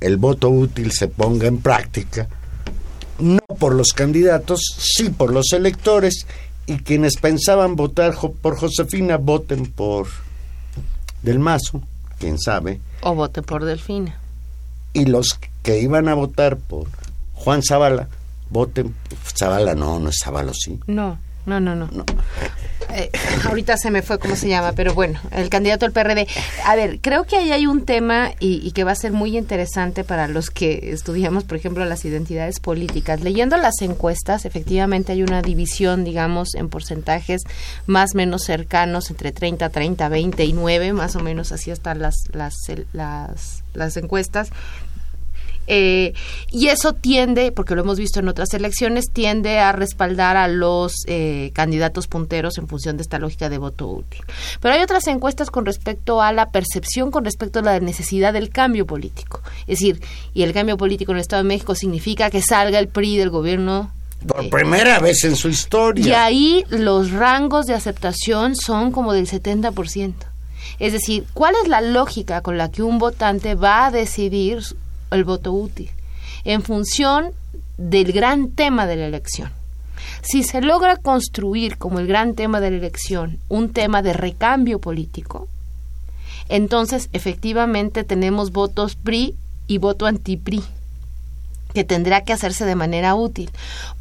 el 0.00 0.16
voto 0.16 0.50
útil 0.50 0.90
se 0.90 1.06
ponga 1.06 1.46
en 1.46 1.58
práctica 1.58 2.26
no 3.20 3.38
por 3.60 3.76
los 3.76 3.92
candidatos, 3.92 4.60
sí 4.76 5.10
por 5.10 5.32
los 5.32 5.52
electores, 5.52 6.26
y 6.66 6.78
quienes 6.78 7.16
pensaban 7.16 7.76
votar 7.76 8.16
por 8.42 8.56
Josefina 8.56 9.18
voten 9.18 9.66
por 9.66 10.08
Del 11.22 11.38
Mazo, 11.38 11.80
quién 12.18 12.40
sabe, 12.40 12.80
o 13.02 13.14
vote 13.14 13.42
por 13.42 13.64
Delfina 13.64 14.18
y 14.92 15.04
los 15.04 15.38
que 15.62 15.80
iban 15.80 16.08
a 16.08 16.14
votar 16.14 16.56
por 16.56 16.88
Juan 17.34 17.62
Zavala 17.62 18.08
voten 18.50 18.94
Zavala 19.36 19.74
no, 19.74 19.98
no 19.98 20.10
es 20.10 20.16
Zavala, 20.22 20.52
sí. 20.54 20.78
No, 20.86 21.18
no, 21.46 21.60
no, 21.60 21.74
no. 21.74 21.88
Eh, 22.90 23.10
ahorita 23.46 23.76
se 23.76 23.90
me 23.90 24.02
fue 24.02 24.18
cómo 24.18 24.34
se 24.36 24.48
llama, 24.48 24.72
pero 24.72 24.94
bueno, 24.94 25.20
el 25.32 25.50
candidato 25.50 25.84
del 25.84 25.92
PRD. 25.92 26.26
A 26.64 26.74
ver, 26.74 27.00
creo 27.00 27.24
que 27.24 27.36
ahí 27.36 27.52
hay 27.52 27.66
un 27.66 27.84
tema 27.84 28.32
y, 28.40 28.66
y 28.66 28.72
que 28.72 28.84
va 28.84 28.92
a 28.92 28.96
ser 28.96 29.12
muy 29.12 29.36
interesante 29.36 30.04
para 30.04 30.28
los 30.28 30.50
que 30.50 30.90
estudiamos, 30.92 31.44
por 31.44 31.56
ejemplo, 31.58 31.84
las 31.84 32.04
identidades 32.04 32.60
políticas. 32.60 33.20
Leyendo 33.20 33.56
las 33.56 33.80
encuestas, 33.82 34.44
efectivamente 34.44 35.12
hay 35.12 35.22
una 35.22 35.42
división, 35.42 36.04
digamos, 36.04 36.54
en 36.54 36.68
porcentajes 36.68 37.42
más 37.86 38.14
o 38.14 38.18
menos 38.18 38.42
cercanos 38.44 39.10
entre 39.10 39.32
30, 39.32 39.68
30, 39.68 40.08
20 40.08 40.44
y 40.44 40.52
9, 40.52 40.92
más 40.92 41.16
o 41.16 41.20
menos 41.20 41.52
así 41.52 41.70
están 41.70 41.98
las, 42.00 42.16
las, 42.32 42.54
las, 42.92 43.64
las 43.74 43.96
encuestas. 43.96 44.50
Eh, 45.70 46.14
y 46.50 46.68
eso 46.68 46.94
tiende, 46.94 47.52
porque 47.52 47.74
lo 47.74 47.82
hemos 47.82 47.98
visto 47.98 48.20
en 48.20 48.28
otras 48.28 48.54
elecciones, 48.54 49.12
tiende 49.12 49.58
a 49.58 49.72
respaldar 49.72 50.36
a 50.38 50.48
los 50.48 50.94
eh, 51.06 51.50
candidatos 51.52 52.08
punteros 52.08 52.56
en 52.56 52.66
función 52.68 52.96
de 52.96 53.02
esta 53.02 53.18
lógica 53.18 53.50
de 53.50 53.58
voto 53.58 53.86
útil. 53.86 54.22
Pero 54.60 54.74
hay 54.74 54.80
otras 54.80 55.06
encuestas 55.08 55.50
con 55.50 55.66
respecto 55.66 56.22
a 56.22 56.32
la 56.32 56.46
percepción, 56.50 57.10
con 57.10 57.24
respecto 57.24 57.58
a 57.58 57.62
la 57.62 57.80
necesidad 57.80 58.32
del 58.32 58.48
cambio 58.48 58.86
político. 58.86 59.42
Es 59.66 59.80
decir, 59.80 60.00
y 60.32 60.42
el 60.42 60.54
cambio 60.54 60.78
político 60.78 61.12
en 61.12 61.18
el 61.18 61.22
Estado 61.22 61.42
de 61.42 61.48
México 61.48 61.74
significa 61.74 62.30
que 62.30 62.40
salga 62.40 62.78
el 62.78 62.88
PRI 62.88 63.18
del 63.18 63.28
gobierno 63.28 63.92
Por 64.26 64.46
eh, 64.46 64.48
primera 64.48 64.98
vez 65.00 65.22
en 65.24 65.36
su 65.36 65.48
y 65.48 65.52
historia. 65.52 66.24
ahí 66.24 66.64
los 66.70 67.10
rangos 67.10 67.66
de 67.66 67.74
aceptación 67.74 68.56
son 68.56 68.90
como 68.90 69.12
del 69.12 69.28
70%. 69.28 70.14
Es 70.78 70.92
decir, 70.92 71.26
¿cuál 71.34 71.54
es 71.62 71.68
la 71.68 71.82
lógica 71.82 72.40
con 72.40 72.56
la 72.56 72.70
que 72.70 72.82
un 72.82 72.98
votante 72.98 73.54
va 73.54 73.86
a 73.86 73.90
decidir 73.90 74.62
el 75.10 75.24
voto 75.24 75.52
útil? 75.52 75.90
En 76.44 76.62
función 76.62 77.30
del 77.76 78.12
gran 78.12 78.50
tema 78.50 78.86
de 78.86 78.96
la 78.96 79.06
elección. 79.06 79.50
Si 80.22 80.42
se 80.42 80.60
logra 80.60 80.96
construir 80.96 81.78
como 81.78 81.98
el 81.98 82.06
gran 82.06 82.34
tema 82.34 82.60
de 82.60 82.70
la 82.70 82.76
elección 82.76 83.38
un 83.48 83.72
tema 83.72 84.02
de 84.02 84.12
recambio 84.12 84.78
político, 84.78 85.48
entonces 86.48 87.08
efectivamente 87.12 88.04
tenemos 88.04 88.52
votos 88.52 88.96
PRI 88.96 89.34
y 89.66 89.78
voto 89.78 90.06
anti-PRI 90.06 90.62
que 91.74 91.84
tendrá 91.84 92.24
que 92.24 92.32
hacerse 92.32 92.64
de 92.64 92.74
manera 92.74 93.14
útil. 93.14 93.50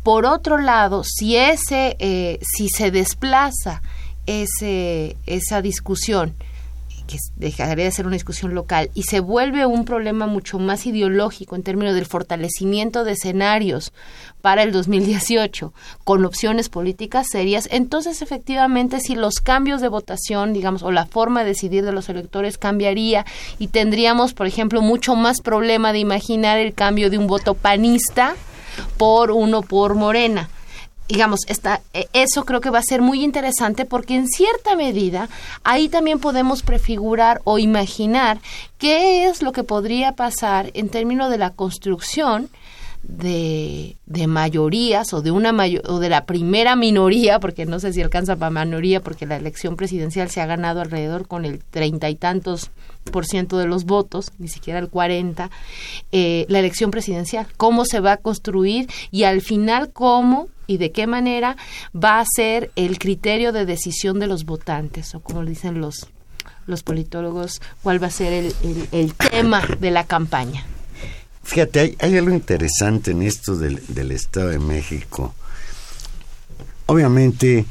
Por 0.03 0.25
otro 0.25 0.57
lado, 0.57 1.03
si 1.03 1.35
ese, 1.35 1.97
eh, 1.99 2.39
si 2.41 2.69
se 2.69 2.91
desplaza 2.91 3.81
ese, 4.25 5.17
esa 5.25 5.61
discusión, 5.61 6.33
que 7.07 7.17
dejaría 7.35 7.85
de 7.85 7.91
ser 7.91 8.05
una 8.05 8.15
discusión 8.15 8.53
local, 8.53 8.91
y 8.93 9.03
se 9.03 9.19
vuelve 9.19 9.65
un 9.65 9.85
problema 9.85 10.27
mucho 10.27 10.59
más 10.59 10.85
ideológico 10.85 11.55
en 11.55 11.63
términos 11.63 11.95
del 11.95 12.05
fortalecimiento 12.05 13.03
de 13.03 13.13
escenarios 13.13 13.93
para 14.41 14.63
el 14.63 14.71
2018, 14.71 15.73
con 16.03 16.25
opciones 16.25 16.69
políticas 16.69 17.27
serias, 17.31 17.67
entonces 17.71 18.21
efectivamente 18.21 18.99
si 18.99 19.15
los 19.15 19.35
cambios 19.35 19.81
de 19.81 19.87
votación, 19.87 20.53
digamos, 20.53 20.83
o 20.83 20.91
la 20.91 21.05
forma 21.05 21.41
de 21.41 21.47
decidir 21.47 21.83
de 21.83 21.91
los 21.91 22.09
electores 22.09 22.57
cambiaría 22.57 23.25
y 23.57 23.67
tendríamos, 23.67 24.33
por 24.33 24.45
ejemplo, 24.47 24.81
mucho 24.81 25.15
más 25.15 25.41
problema 25.41 25.93
de 25.93 25.99
imaginar 25.99 26.59
el 26.59 26.73
cambio 26.73 27.09
de 27.09 27.17
un 27.17 27.27
voto 27.27 27.55
panista 27.55 28.35
por 28.97 29.31
uno 29.31 29.61
por 29.61 29.95
Morena 29.95 30.49
digamos, 31.07 31.41
esta, 31.47 31.81
eh, 31.93 32.07
eso 32.13 32.43
creo 32.45 32.59
que 32.61 32.69
va 32.69 32.79
a 32.79 32.83
ser 32.83 33.01
muy 33.01 33.23
interesante 33.23 33.85
porque 33.85 34.15
en 34.15 34.27
cierta 34.27 34.75
medida 34.75 35.29
ahí 35.63 35.87
también 35.89 36.19
podemos 36.19 36.63
prefigurar 36.63 37.41
o 37.45 37.59
imaginar 37.59 38.39
qué 38.77 39.25
es 39.27 39.41
lo 39.41 39.51
que 39.51 39.63
podría 39.63 40.11
pasar 40.13 40.71
en 40.73 40.89
términos 40.89 41.29
de 41.29 41.37
la 41.37 41.51
construcción 41.51 42.49
de, 43.03 43.95
de 44.05 44.27
mayorías 44.27 45.13
o 45.13 45.21
de 45.21 45.31
una 45.31 45.53
mayo- 45.53 45.81
o 45.87 45.99
de 45.99 46.09
la 46.09 46.25
primera 46.25 46.75
minoría, 46.75 47.39
porque 47.39 47.65
no 47.65 47.79
sé 47.79 47.93
si 47.93 48.01
alcanza 48.01 48.35
para 48.35 48.49
mayoría, 48.49 49.01
porque 49.01 49.25
la 49.25 49.37
elección 49.37 49.77
presidencial 49.77 50.29
se 50.29 50.41
ha 50.41 50.45
ganado 50.45 50.81
alrededor 50.81 51.25
con 51.27 51.45
el 51.45 51.63
treinta 51.63 52.09
y 52.09 52.15
tantos 52.15 52.69
por 53.11 53.25
ciento 53.25 53.57
de 53.57 53.67
los 53.67 53.85
votos, 53.85 54.31
ni 54.39 54.49
siquiera 54.49 54.79
el 54.79 54.89
40, 54.89 55.49
eh, 56.11 56.45
la 56.49 56.59
elección 56.59 56.91
presidencial, 56.91 57.47
cómo 57.55 57.85
se 57.85 58.01
va 58.01 58.13
a 58.13 58.17
construir 58.17 58.89
y 59.09 59.23
al 59.23 59.39
final 59.41 59.91
cómo 59.93 60.49
y 60.67 60.77
de 60.77 60.91
qué 60.91 61.07
manera 61.07 61.57
va 61.95 62.19
a 62.19 62.25
ser 62.35 62.71
el 62.75 62.99
criterio 62.99 63.51
de 63.53 63.65
decisión 63.65 64.19
de 64.19 64.27
los 64.27 64.45
votantes, 64.45 65.15
o 65.15 65.19
como 65.21 65.43
dicen 65.45 65.79
los 65.81 66.07
los 66.67 66.83
politólogos 66.83 67.61
cuál 67.81 68.03
va 68.03 68.07
a 68.07 68.11
ser 68.11 68.33
el, 68.33 68.53
el- 68.91 69.13
tema 69.13 69.65
de 69.79 69.89
la 69.89 70.05
campaña. 70.05 70.65
Fíjate, 71.43 71.79
hay, 71.79 71.95
hay 72.01 72.17
algo 72.17 72.31
interesante 72.31 73.11
en 73.11 73.21
esto 73.21 73.55
del, 73.55 73.81
del 73.87 74.11
Estado 74.11 74.49
de 74.49 74.59
México. 74.59 75.33
Obviamente, 76.87 77.65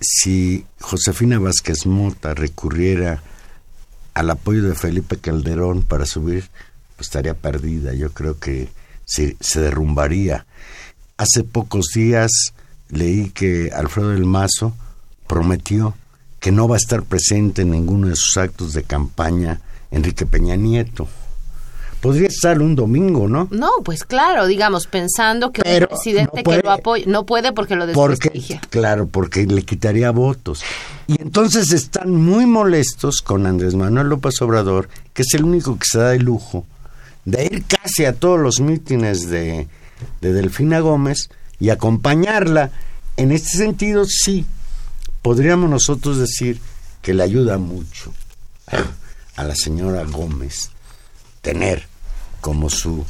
si 0.00 0.64
Josefina 0.80 1.38
Vázquez 1.38 1.86
Mota 1.86 2.34
recurriera 2.34 3.22
al 4.14 4.30
apoyo 4.30 4.62
de 4.68 4.74
Felipe 4.74 5.18
Calderón 5.18 5.82
para 5.82 6.04
subir, 6.06 6.48
pues 6.96 7.06
estaría 7.08 7.34
perdida. 7.34 7.92
Yo 7.94 8.10
creo 8.12 8.38
que 8.40 8.68
se 9.04 9.36
derrumbaría. 9.60 10.46
Hace 11.18 11.44
pocos 11.44 11.86
días 11.94 12.30
leí 12.90 13.30
que 13.30 13.70
Alfredo 13.74 14.10
del 14.10 14.26
Mazo 14.26 14.74
prometió 15.26 15.94
que 16.40 16.52
no 16.52 16.68
va 16.68 16.76
a 16.76 16.78
estar 16.78 17.04
presente 17.04 17.62
en 17.62 17.70
ninguno 17.70 18.08
de 18.08 18.16
sus 18.16 18.36
actos 18.36 18.74
de 18.74 18.82
campaña 18.82 19.60
Enrique 19.90 20.26
Peña 20.26 20.56
Nieto. 20.56 21.08
Podría 22.02 22.28
estar 22.28 22.60
un 22.60 22.76
domingo, 22.76 23.28
¿no? 23.28 23.48
No, 23.50 23.70
pues 23.82 24.04
claro, 24.04 24.46
digamos, 24.46 24.86
pensando 24.86 25.52
que 25.52 25.62
Pero 25.62 25.86
un 25.86 25.96
presidente 25.96 26.36
no 26.36 26.42
puede. 26.42 26.60
que 26.60 26.66
lo 26.66 26.72
apoya, 26.72 27.04
no 27.06 27.24
puede 27.24 27.52
porque 27.52 27.76
lo 27.76 27.90
Porque, 27.94 28.60
claro, 28.68 29.06
porque 29.06 29.46
le 29.46 29.62
quitaría 29.62 30.10
votos. 30.10 30.62
Y 31.06 31.20
entonces 31.22 31.72
están 31.72 32.14
muy 32.14 32.44
molestos 32.44 33.22
con 33.22 33.46
Andrés 33.46 33.74
Manuel 33.74 34.08
López 34.08 34.40
Obrador, 34.42 34.90
que 35.14 35.22
es 35.22 35.32
el 35.32 35.44
único 35.44 35.78
que 35.78 35.86
se 35.90 35.98
da 35.98 36.14
el 36.14 36.24
lujo 36.24 36.66
de 37.24 37.44
ir 37.44 37.64
casi 37.64 38.04
a 38.04 38.12
todos 38.12 38.38
los 38.38 38.60
mítines 38.60 39.28
de, 39.28 39.66
de 40.20 40.32
Delfina 40.32 40.80
Gómez 40.80 41.28
y 41.58 41.70
acompañarla. 41.70 42.70
En 43.16 43.32
este 43.32 43.56
sentido, 43.56 44.04
sí, 44.04 44.46
podríamos 45.22 45.70
nosotros 45.70 46.18
decir 46.18 46.60
que 47.02 47.14
le 47.14 47.22
ayuda 47.22 47.58
mucho 47.58 48.12
a, 49.36 49.44
la 49.44 49.54
señora 49.54 50.04
Gómez 50.04 50.70
tener 51.40 51.86
como 52.40 52.68
su 52.68 53.04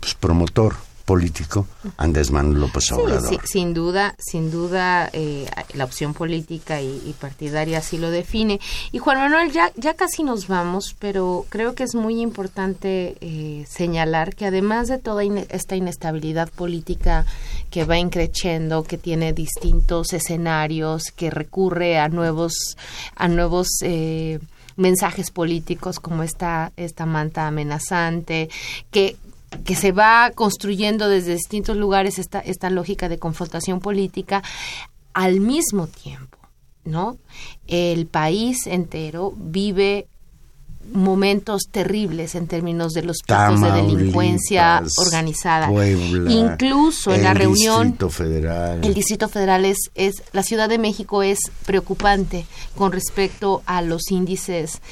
pues, 0.00 0.14
promotor 0.14 0.76
político 1.04 1.66
Andrés 1.96 2.30
Manuel 2.30 2.60
López 2.60 2.90
Obrador. 2.92 3.28
sí, 3.28 3.38
sin 3.44 3.74
duda, 3.74 4.14
sin 4.18 4.50
duda, 4.50 5.10
eh, 5.12 5.46
la 5.74 5.84
opción 5.84 6.14
política 6.14 6.80
y, 6.80 7.02
y 7.06 7.14
partidaria 7.18 7.78
así 7.78 7.98
lo 7.98 8.10
define. 8.10 8.60
Y 8.92 8.98
Juan 8.98 9.18
Manuel, 9.18 9.52
ya, 9.52 9.70
ya 9.76 9.94
casi 9.94 10.24
nos 10.24 10.48
vamos, 10.48 10.96
pero 10.98 11.44
creo 11.48 11.74
que 11.74 11.82
es 11.84 11.94
muy 11.94 12.20
importante 12.20 13.16
eh, 13.20 13.64
señalar 13.68 14.34
que 14.34 14.46
además 14.46 14.88
de 14.88 14.98
toda 14.98 15.24
esta 15.50 15.76
inestabilidad 15.76 16.50
política 16.50 17.26
que 17.70 17.84
va 17.84 17.98
increciendo, 17.98 18.84
que 18.84 18.98
tiene 18.98 19.32
distintos 19.32 20.12
escenarios, 20.12 21.04
que 21.14 21.30
recurre 21.30 21.98
a 21.98 22.08
nuevos, 22.08 22.76
a 23.16 23.28
nuevos 23.28 23.68
eh, 23.82 24.38
mensajes 24.76 25.30
políticos 25.30 26.00
como 26.00 26.22
esta, 26.22 26.72
esta 26.76 27.06
manta 27.06 27.46
amenazante, 27.46 28.48
que 28.90 29.16
que 29.64 29.76
se 29.76 29.92
va 29.92 30.30
construyendo 30.34 31.08
desde 31.08 31.34
distintos 31.34 31.76
lugares 31.76 32.18
esta, 32.18 32.40
esta 32.40 32.70
lógica 32.70 33.08
de 33.08 33.18
confrontación 33.18 33.80
política 33.80 34.42
al 35.12 35.40
mismo 35.40 35.86
tiempo, 35.86 36.38
¿no? 36.84 37.16
El 37.66 38.06
país 38.06 38.66
entero 38.66 39.32
vive 39.36 40.06
momentos 40.92 41.62
terribles 41.70 42.34
en 42.34 42.46
términos 42.46 42.92
de 42.92 43.02
los 43.02 43.18
picos 43.26 43.60
de 43.60 43.72
delincuencia 43.72 44.82
organizada. 44.98 45.68
Puebla, 45.68 46.30
Incluso 46.30 47.12
en 47.14 47.22
la 47.22 47.32
el 47.32 47.38
reunión 47.38 47.82
Distrito 47.88 48.10
Federal. 48.10 48.84
el 48.84 48.94
Distrito 48.94 49.28
Federal 49.28 49.64
es, 49.64 49.78
es, 49.94 50.22
la 50.32 50.42
Ciudad 50.42 50.68
de 50.68 50.78
México 50.78 51.22
es 51.22 51.38
preocupante 51.66 52.46
con 52.76 52.92
respecto 52.92 53.62
a 53.66 53.82
los 53.82 54.10
índices 54.10 54.82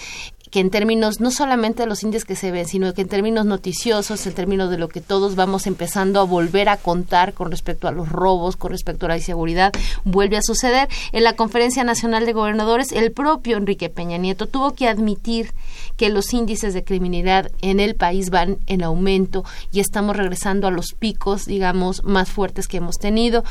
que 0.53 0.61
en 0.61 0.69
términos 0.69 1.19
no 1.19 1.31
solamente 1.31 1.83
de 1.83 1.89
los 1.89 2.03
índices 2.03 2.27
que 2.27 2.37
se 2.37 2.51
ven, 2.51 2.69
sino 2.69 2.93
que 2.93 3.01
en 3.01 3.09
términos 3.09 3.47
noticiosos, 3.47 4.27
en 4.27 4.35
términos 4.35 4.71
de 4.71 4.77
lo 4.77 4.89
que 4.89 5.01
todos 5.01 5.35
vamos 5.35 5.67
empezando 5.67 6.21
a 6.21 6.25
volver 6.25 6.69
a 6.69 6.77
contar 6.77 7.33
con 7.33 7.51
respecto 7.51 7.89
a 7.89 7.91
los 7.91 8.11
robos, 8.11 8.57
con 8.57 8.71
respecto 8.71 9.07
a 9.07 9.09
la 9.09 9.17
inseguridad, 9.17 9.73
vuelve 10.05 10.37
a 10.37 10.43
suceder. 10.43 10.89
En 11.13 11.25
la 11.25 11.37
Conferencia 11.37 11.85
Nacional 11.85 12.27
de 12.27 12.35
Gobernadores, 12.35 12.93
el 12.93 13.13
propio 13.13 13.57
Enrique 13.57 13.89
Peña 13.89 14.19
Nieto 14.19 14.47
tuvo 14.47 14.75
que 14.75 14.89
admitir 14.89 15.55
que 15.97 16.11
los 16.11 16.35
índices 16.35 16.75
de 16.75 16.85
criminalidad 16.85 17.51
en 17.63 17.81
el 17.81 17.95
país 17.95 18.29
van 18.29 18.59
en 18.67 18.83
aumento 18.83 19.45
y 19.73 19.81
estamos 19.81 20.17
regresando 20.17 20.67
a 20.67 20.71
los 20.71 20.93
picos, 20.99 21.47
digamos, 21.47 22.05
más 22.05 22.31
fuertes 22.31 22.69
que 22.69 22.77
hemos 22.77 22.99
tenido. 22.99 23.43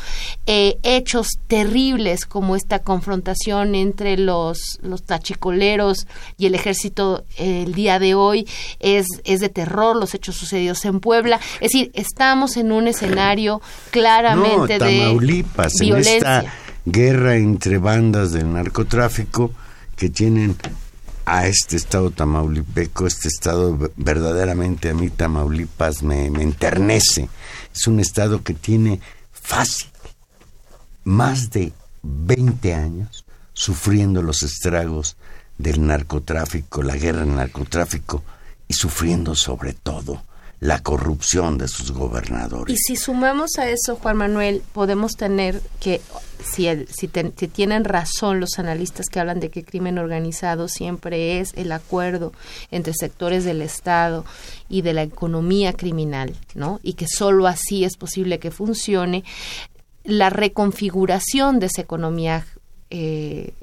Eh, 0.45 0.77
hechos 0.83 1.29
terribles 1.47 2.25
como 2.25 2.55
esta 2.55 2.77
confrontación 2.79 3.73
entre 3.73 4.17
los, 4.17 4.59
los 4.83 5.01
tachicoleros 5.01 6.05
y 6.37 6.45
el 6.45 6.53
ejército 6.53 6.90
el 7.37 7.73
día 7.73 7.99
de 7.99 8.15
hoy 8.15 8.47
es, 8.79 9.05
es 9.23 9.39
de 9.39 9.49
terror, 9.49 9.95
los 9.95 10.13
hechos 10.13 10.35
sucedidos 10.35 10.83
en 10.85 10.99
Puebla. 10.99 11.39
Es 11.55 11.71
decir, 11.71 11.91
estamos 11.93 12.57
en 12.57 12.71
un 12.71 12.87
escenario 12.87 13.61
claramente 13.91 14.79
no, 14.79 14.85
Tamaulipas, 14.85 15.73
de 15.73 15.87
en 15.87 15.97
esta 15.97 16.45
guerra 16.85 17.35
entre 17.35 17.77
bandas 17.77 18.31
del 18.31 18.51
narcotráfico 18.51 19.51
que 19.95 20.09
tienen 20.09 20.55
a 21.25 21.47
este 21.47 21.77
estado 21.77 22.09
tamaulipeco, 22.09 23.05
este 23.05 23.27
estado 23.27 23.77
verdaderamente 23.95 24.89
a 24.89 24.93
mí 24.93 25.09
Tamaulipas 25.09 26.03
me, 26.03 26.29
me 26.29 26.43
enternece. 26.43 27.29
Es 27.73 27.87
un 27.87 27.99
estado 27.99 28.43
que 28.43 28.53
tiene 28.53 28.99
fácil 29.31 29.87
más 31.03 31.49
de 31.51 31.73
20 32.03 32.73
años 32.73 33.25
sufriendo 33.53 34.21
los 34.21 34.43
estragos 34.43 35.17
del 35.61 35.85
narcotráfico, 35.85 36.83
la 36.83 36.95
guerra 36.95 37.21
del 37.21 37.35
narcotráfico 37.35 38.23
y 38.67 38.73
sufriendo 38.73 39.35
sobre 39.35 39.73
todo 39.73 40.23
la 40.61 40.83
corrupción 40.83 41.57
de 41.57 41.67
sus 41.67 41.91
gobernadores. 41.91 42.75
Y 42.75 42.77
si 42.77 42.95
sumamos 42.95 43.57
a 43.57 43.67
eso, 43.67 43.95
Juan 43.95 44.17
Manuel, 44.17 44.61
podemos 44.73 45.13
tener 45.13 45.59
que, 45.79 46.01
si, 46.43 46.67
si, 46.87 47.07
tienen 47.07 47.83
razón 47.83 48.39
los 48.39 48.59
analistas 48.59 49.07
que 49.07 49.19
hablan 49.19 49.39
de 49.39 49.49
que 49.49 49.63
crimen 49.65 49.97
organizado 49.97 50.67
siempre 50.67 51.39
es 51.39 51.51
el 51.55 51.71
acuerdo 51.71 52.31
entre 52.69 52.93
sectores 52.93 53.43
del 53.43 53.63
Estado 53.63 54.23
y 54.69 54.83
de 54.83 54.93
la 54.93 55.01
economía 55.01 55.73
criminal, 55.73 56.35
¿no? 56.53 56.79
Y 56.83 56.93
que 56.93 57.07
solo 57.07 57.47
así 57.47 57.83
es 57.83 57.97
posible 57.97 58.37
que 58.37 58.51
funcione, 58.51 59.23
la 60.03 60.29
reconfiguración 60.29 61.59
de 61.59 61.65
esa 61.67 61.81
economía 61.81 62.45
eh, 62.91 63.53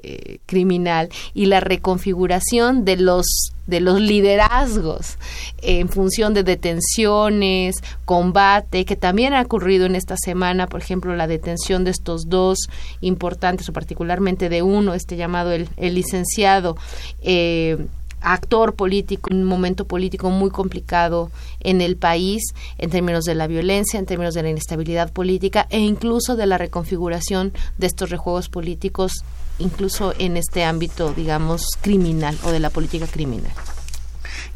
criminal 0.49 1.09
y 1.35 1.45
la 1.45 1.59
reconfiguración 1.59 2.83
de 2.83 2.97
los 2.97 3.53
de 3.67 3.81
los 3.81 4.01
liderazgos 4.01 5.19
en 5.61 5.89
función 5.89 6.33
de 6.33 6.43
detenciones, 6.43 7.75
combate, 8.03 8.83
que 8.83 8.95
también 8.95 9.35
ha 9.35 9.43
ocurrido 9.43 9.85
en 9.85 9.95
esta 9.95 10.15
semana, 10.17 10.65
por 10.65 10.81
ejemplo, 10.81 11.15
la 11.15 11.27
detención 11.27 11.83
de 11.83 11.91
estos 11.91 12.29
dos 12.29 12.57
importantes, 12.99 13.69
o 13.69 13.73
particularmente 13.73 14.49
de 14.49 14.63
uno, 14.63 14.95
este 14.95 15.17
llamado 15.17 15.51
el, 15.51 15.69
licenciado, 15.77 16.77
eh, 17.21 17.77
actor 18.21 18.75
político, 18.75 19.29
un 19.31 19.43
momento 19.43 19.85
político 19.85 20.29
muy 20.29 20.49
complicado 20.49 21.31
en 21.59 21.81
el 21.81 21.95
país 21.95 22.41
en 22.77 22.89
términos 22.89 23.23
de 23.23 23.35
la 23.35 23.47
violencia, 23.47 23.99
en 23.99 24.05
términos 24.05 24.33
de 24.33 24.43
la 24.43 24.49
inestabilidad 24.49 25.11
política 25.11 25.67
e 25.69 25.79
incluso 25.79 26.35
de 26.35 26.45
la 26.45 26.57
reconfiguración 26.57 27.53
de 27.77 27.87
estos 27.87 28.09
rejuegos 28.09 28.49
políticos, 28.49 29.23
incluso 29.59 30.13
en 30.17 30.37
este 30.37 30.63
ámbito, 30.63 31.13
digamos, 31.13 31.63
criminal 31.81 32.37
o 32.43 32.51
de 32.51 32.59
la 32.59 32.69
política 32.69 33.05
criminal. 33.07 33.51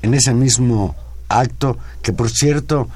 en 0.02 0.14
ese 0.14 0.34
mismo 0.34 0.96
acto, 1.30 1.78
que 2.02 2.12
por 2.14 2.30
cierto 2.30 2.90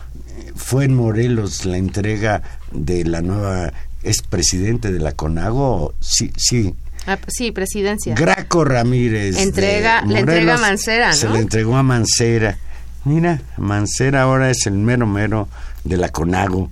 fue 0.55 0.85
en 0.85 0.95
Morelos 0.95 1.65
la 1.65 1.77
entrega 1.77 2.41
de 2.71 3.05
la 3.05 3.21
nueva 3.21 3.71
es 4.03 4.21
presidente 4.21 4.91
de 4.91 4.99
la 4.99 5.11
CONAGO, 5.13 5.93
sí, 6.01 6.31
sí, 6.37 6.73
Ah, 7.05 7.17
sí, 7.29 7.51
presidencia. 7.53 8.15
Graco 8.15 8.65
Ramírez. 8.65 9.37
Entrega- 9.37 10.01
le 10.05 10.19
entrega 10.19 10.55
a 10.55 10.57
Mancera, 10.57 11.13
Se 11.13 11.27
¿no? 11.27 11.33
le 11.35 11.39
entregó 11.39 11.77
a 11.77 11.83
Mancera. 11.83 12.57
Mira, 13.05 13.41
Mancera 13.55 14.23
ahora 14.23 14.49
es 14.51 14.65
el 14.65 14.73
mero 14.73 15.07
mero 15.07 15.47
de 15.85 15.95
la 15.95 16.09
CONAGO. 16.09 16.69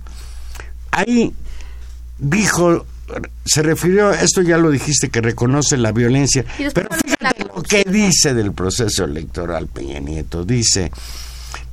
Ahí 0.90 1.32
dijo, 2.18 2.84
se 3.44 3.62
refirió, 3.62 4.10
esto 4.12 4.42
ya 4.42 4.58
lo 4.58 4.70
dijiste, 4.70 5.08
que 5.08 5.20
reconoce 5.20 5.76
la 5.76 5.92
violencia, 5.92 6.44
pero 6.74 6.88
fíjate 6.90 7.44
lo 7.44 7.62
que 7.62 7.84
dice 7.84 8.34
del 8.34 8.52
proceso 8.52 9.04
electoral 9.04 9.68
Peña 9.68 10.00
Nieto. 10.00 10.44
Dice, 10.44 10.90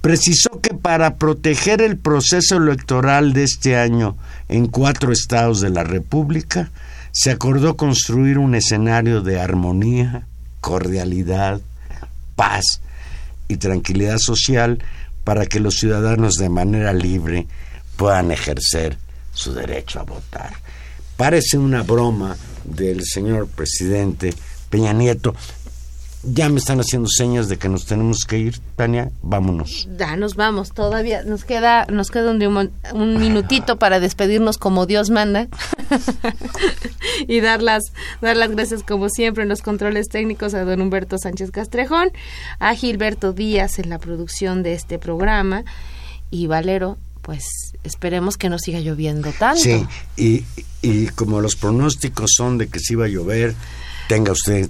precisó 0.02 0.62
que 0.62 0.74
para 0.74 1.16
proteger 1.16 1.82
el 1.82 1.98
proceso 1.98 2.58
electoral 2.58 3.34
de 3.34 3.44
este 3.44 3.78
año 3.78 4.16
en 4.50 4.68
cuatro 4.68 5.12
estados 5.12 5.62
de 5.62 5.70
la 5.70 5.84
República, 5.84 6.72
se 7.12 7.32
acordó 7.32 7.78
construir 7.78 8.38
un 8.38 8.56
escenario 8.56 9.22
de 9.22 9.40
armonía, 9.40 10.26
cordialidad, 10.62 11.62
paz 12.36 12.82
y 13.48 13.58
tranquilidad 13.58 14.18
social 14.18 14.84
para 15.24 15.46
que 15.46 15.60
los 15.60 15.76
ciudadanos 15.76 16.36
de 16.36 16.50
manera 16.50 16.94
libre 16.94 17.48
puedan 17.98 18.32
ejercer 18.32 18.98
su 19.34 19.54
derecho 19.54 20.00
a 20.00 20.04
votar. 20.04 20.63
Parece 21.18 21.58
una 21.58 21.84
broma 21.84 22.36
del 22.64 23.04
señor 23.04 23.48
presidente, 23.48 24.34
Peña 24.70 24.94
Nieto. 24.94 25.36
Ya 26.26 26.48
me 26.48 26.58
están 26.58 26.80
haciendo 26.80 27.10
señas 27.10 27.50
de 27.50 27.58
que 27.58 27.68
nos 27.68 27.86
tenemos 27.86 28.20
que 28.26 28.38
ir, 28.38 28.58
Tania, 28.78 29.12
vámonos. 29.22 29.90
Ya 29.98 30.16
nos 30.16 30.36
vamos, 30.36 30.72
todavía 30.72 31.24
nos 31.24 31.44
queda, 31.44 31.86
nos 31.88 32.12
queda 32.12 32.32
un, 32.32 32.72
un 32.94 33.18
minutito 33.20 33.78
para 33.78 34.00
despedirnos 34.00 34.58
como 34.58 34.86
Dios 34.86 35.10
manda 35.10 35.50
y 37.28 37.42
dar 37.42 37.62
las, 37.62 37.84
dar 38.22 38.38
las 38.38 38.52
gracias 38.52 38.84
como 38.84 39.10
siempre 39.10 39.44
en 39.44 39.50
los 39.50 39.62
controles 39.62 40.08
técnicos 40.08 40.54
a 40.54 40.64
don 40.64 40.82
Humberto 40.82 41.18
Sánchez 41.18 41.52
Castrejón, 41.52 42.12
a 42.58 42.74
Gilberto 42.74 43.34
Díaz 43.34 43.78
en 43.80 43.90
la 43.90 44.00
producción 44.00 44.64
de 44.64 44.76
este 44.76 45.00
programa 45.00 45.66
y 46.32 46.48
Valero, 46.48 46.98
pues 47.24 47.44
esperemos 47.84 48.38
que 48.38 48.50
no 48.50 48.60
siga 48.60 48.80
lloviendo 48.80 49.32
tanto. 49.32 49.62
Sí, 49.62 49.88
y, 50.18 50.44
y 50.82 51.08
como 51.08 51.42
los 51.42 51.56
pronósticos 51.56 52.32
son 52.36 52.58
de 52.58 52.68
que 52.68 52.80
sí 52.80 52.96
va 52.96 53.06
a 53.06 53.08
llover, 53.08 53.56
tenga 54.10 54.34
usted, 54.34 54.70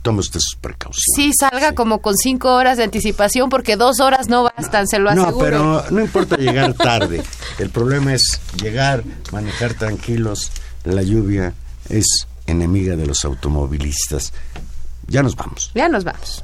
tome 0.00 0.20
usted 0.20 0.40
sus 0.40 0.56
precauciones. 0.58 1.04
Sí, 1.14 1.32
salga 1.38 1.74
como 1.74 2.00
con 2.00 2.16
cinco 2.16 2.54
horas 2.54 2.78
de 2.78 2.84
anticipación 2.84 3.50
porque 3.50 3.76
dos 3.76 4.00
horas 4.00 4.28
no 4.28 4.44
bastan, 4.44 4.88
se 4.88 4.98
lo 4.98 5.10
aseguro. 5.10 5.32
No, 5.32 5.38
pero 5.38 5.90
no 5.90 6.00
importa 6.00 6.36
llegar 6.36 6.72
tarde. 6.74 7.22
El 7.58 7.68
problema 7.68 8.14
es 8.14 8.40
llegar, 8.60 9.04
manejar 9.30 9.74
tranquilos. 9.74 10.50
La 10.84 11.02
lluvia 11.02 11.52
es 11.90 12.06
enemiga 12.46 12.96
de 12.96 13.06
los 13.06 13.24
automovilistas. 13.26 14.32
Ya 15.06 15.22
nos 15.22 15.36
vamos. 15.36 15.70
Ya 15.74 15.90
nos 15.90 16.04
vamos. 16.04 16.42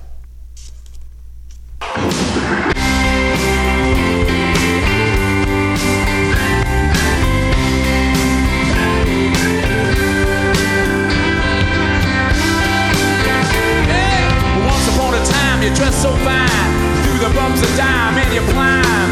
You 18.39 18.53
climb. 18.53 19.11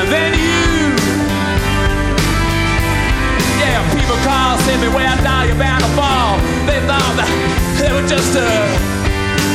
And 0.00 0.08
then 0.10 0.32
you, 0.34 0.66
yeah, 3.62 3.78
people 3.94 4.16
call, 4.26 4.58
say 4.58 4.76
me 4.80 4.88
where 4.88 5.16
down 5.22 5.46
you're 5.46 5.56
bound 5.56 5.82
to 5.84 5.90
fall. 5.94 6.38
They 6.66 6.80
thought 6.90 7.14
that 7.20 7.30
they 7.78 7.92
were 7.94 8.06
just 8.08 8.34
uh, 8.34 8.42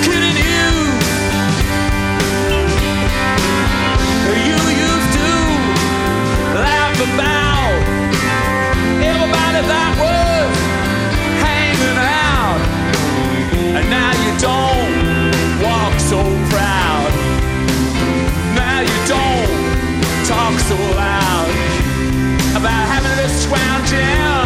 kidding 0.05 0.37
you. 0.39 0.67
You 4.45 4.59
used 4.87 5.11
to 5.19 5.31
laugh 6.55 6.95
about 6.95 7.75
everybody 9.03 9.67
that 9.67 10.14
so 20.67 20.75
loud 20.75 21.47
about 22.55 22.87
having 22.87 23.15
this 23.17 23.45
round 23.45 23.87
down. 23.87 24.44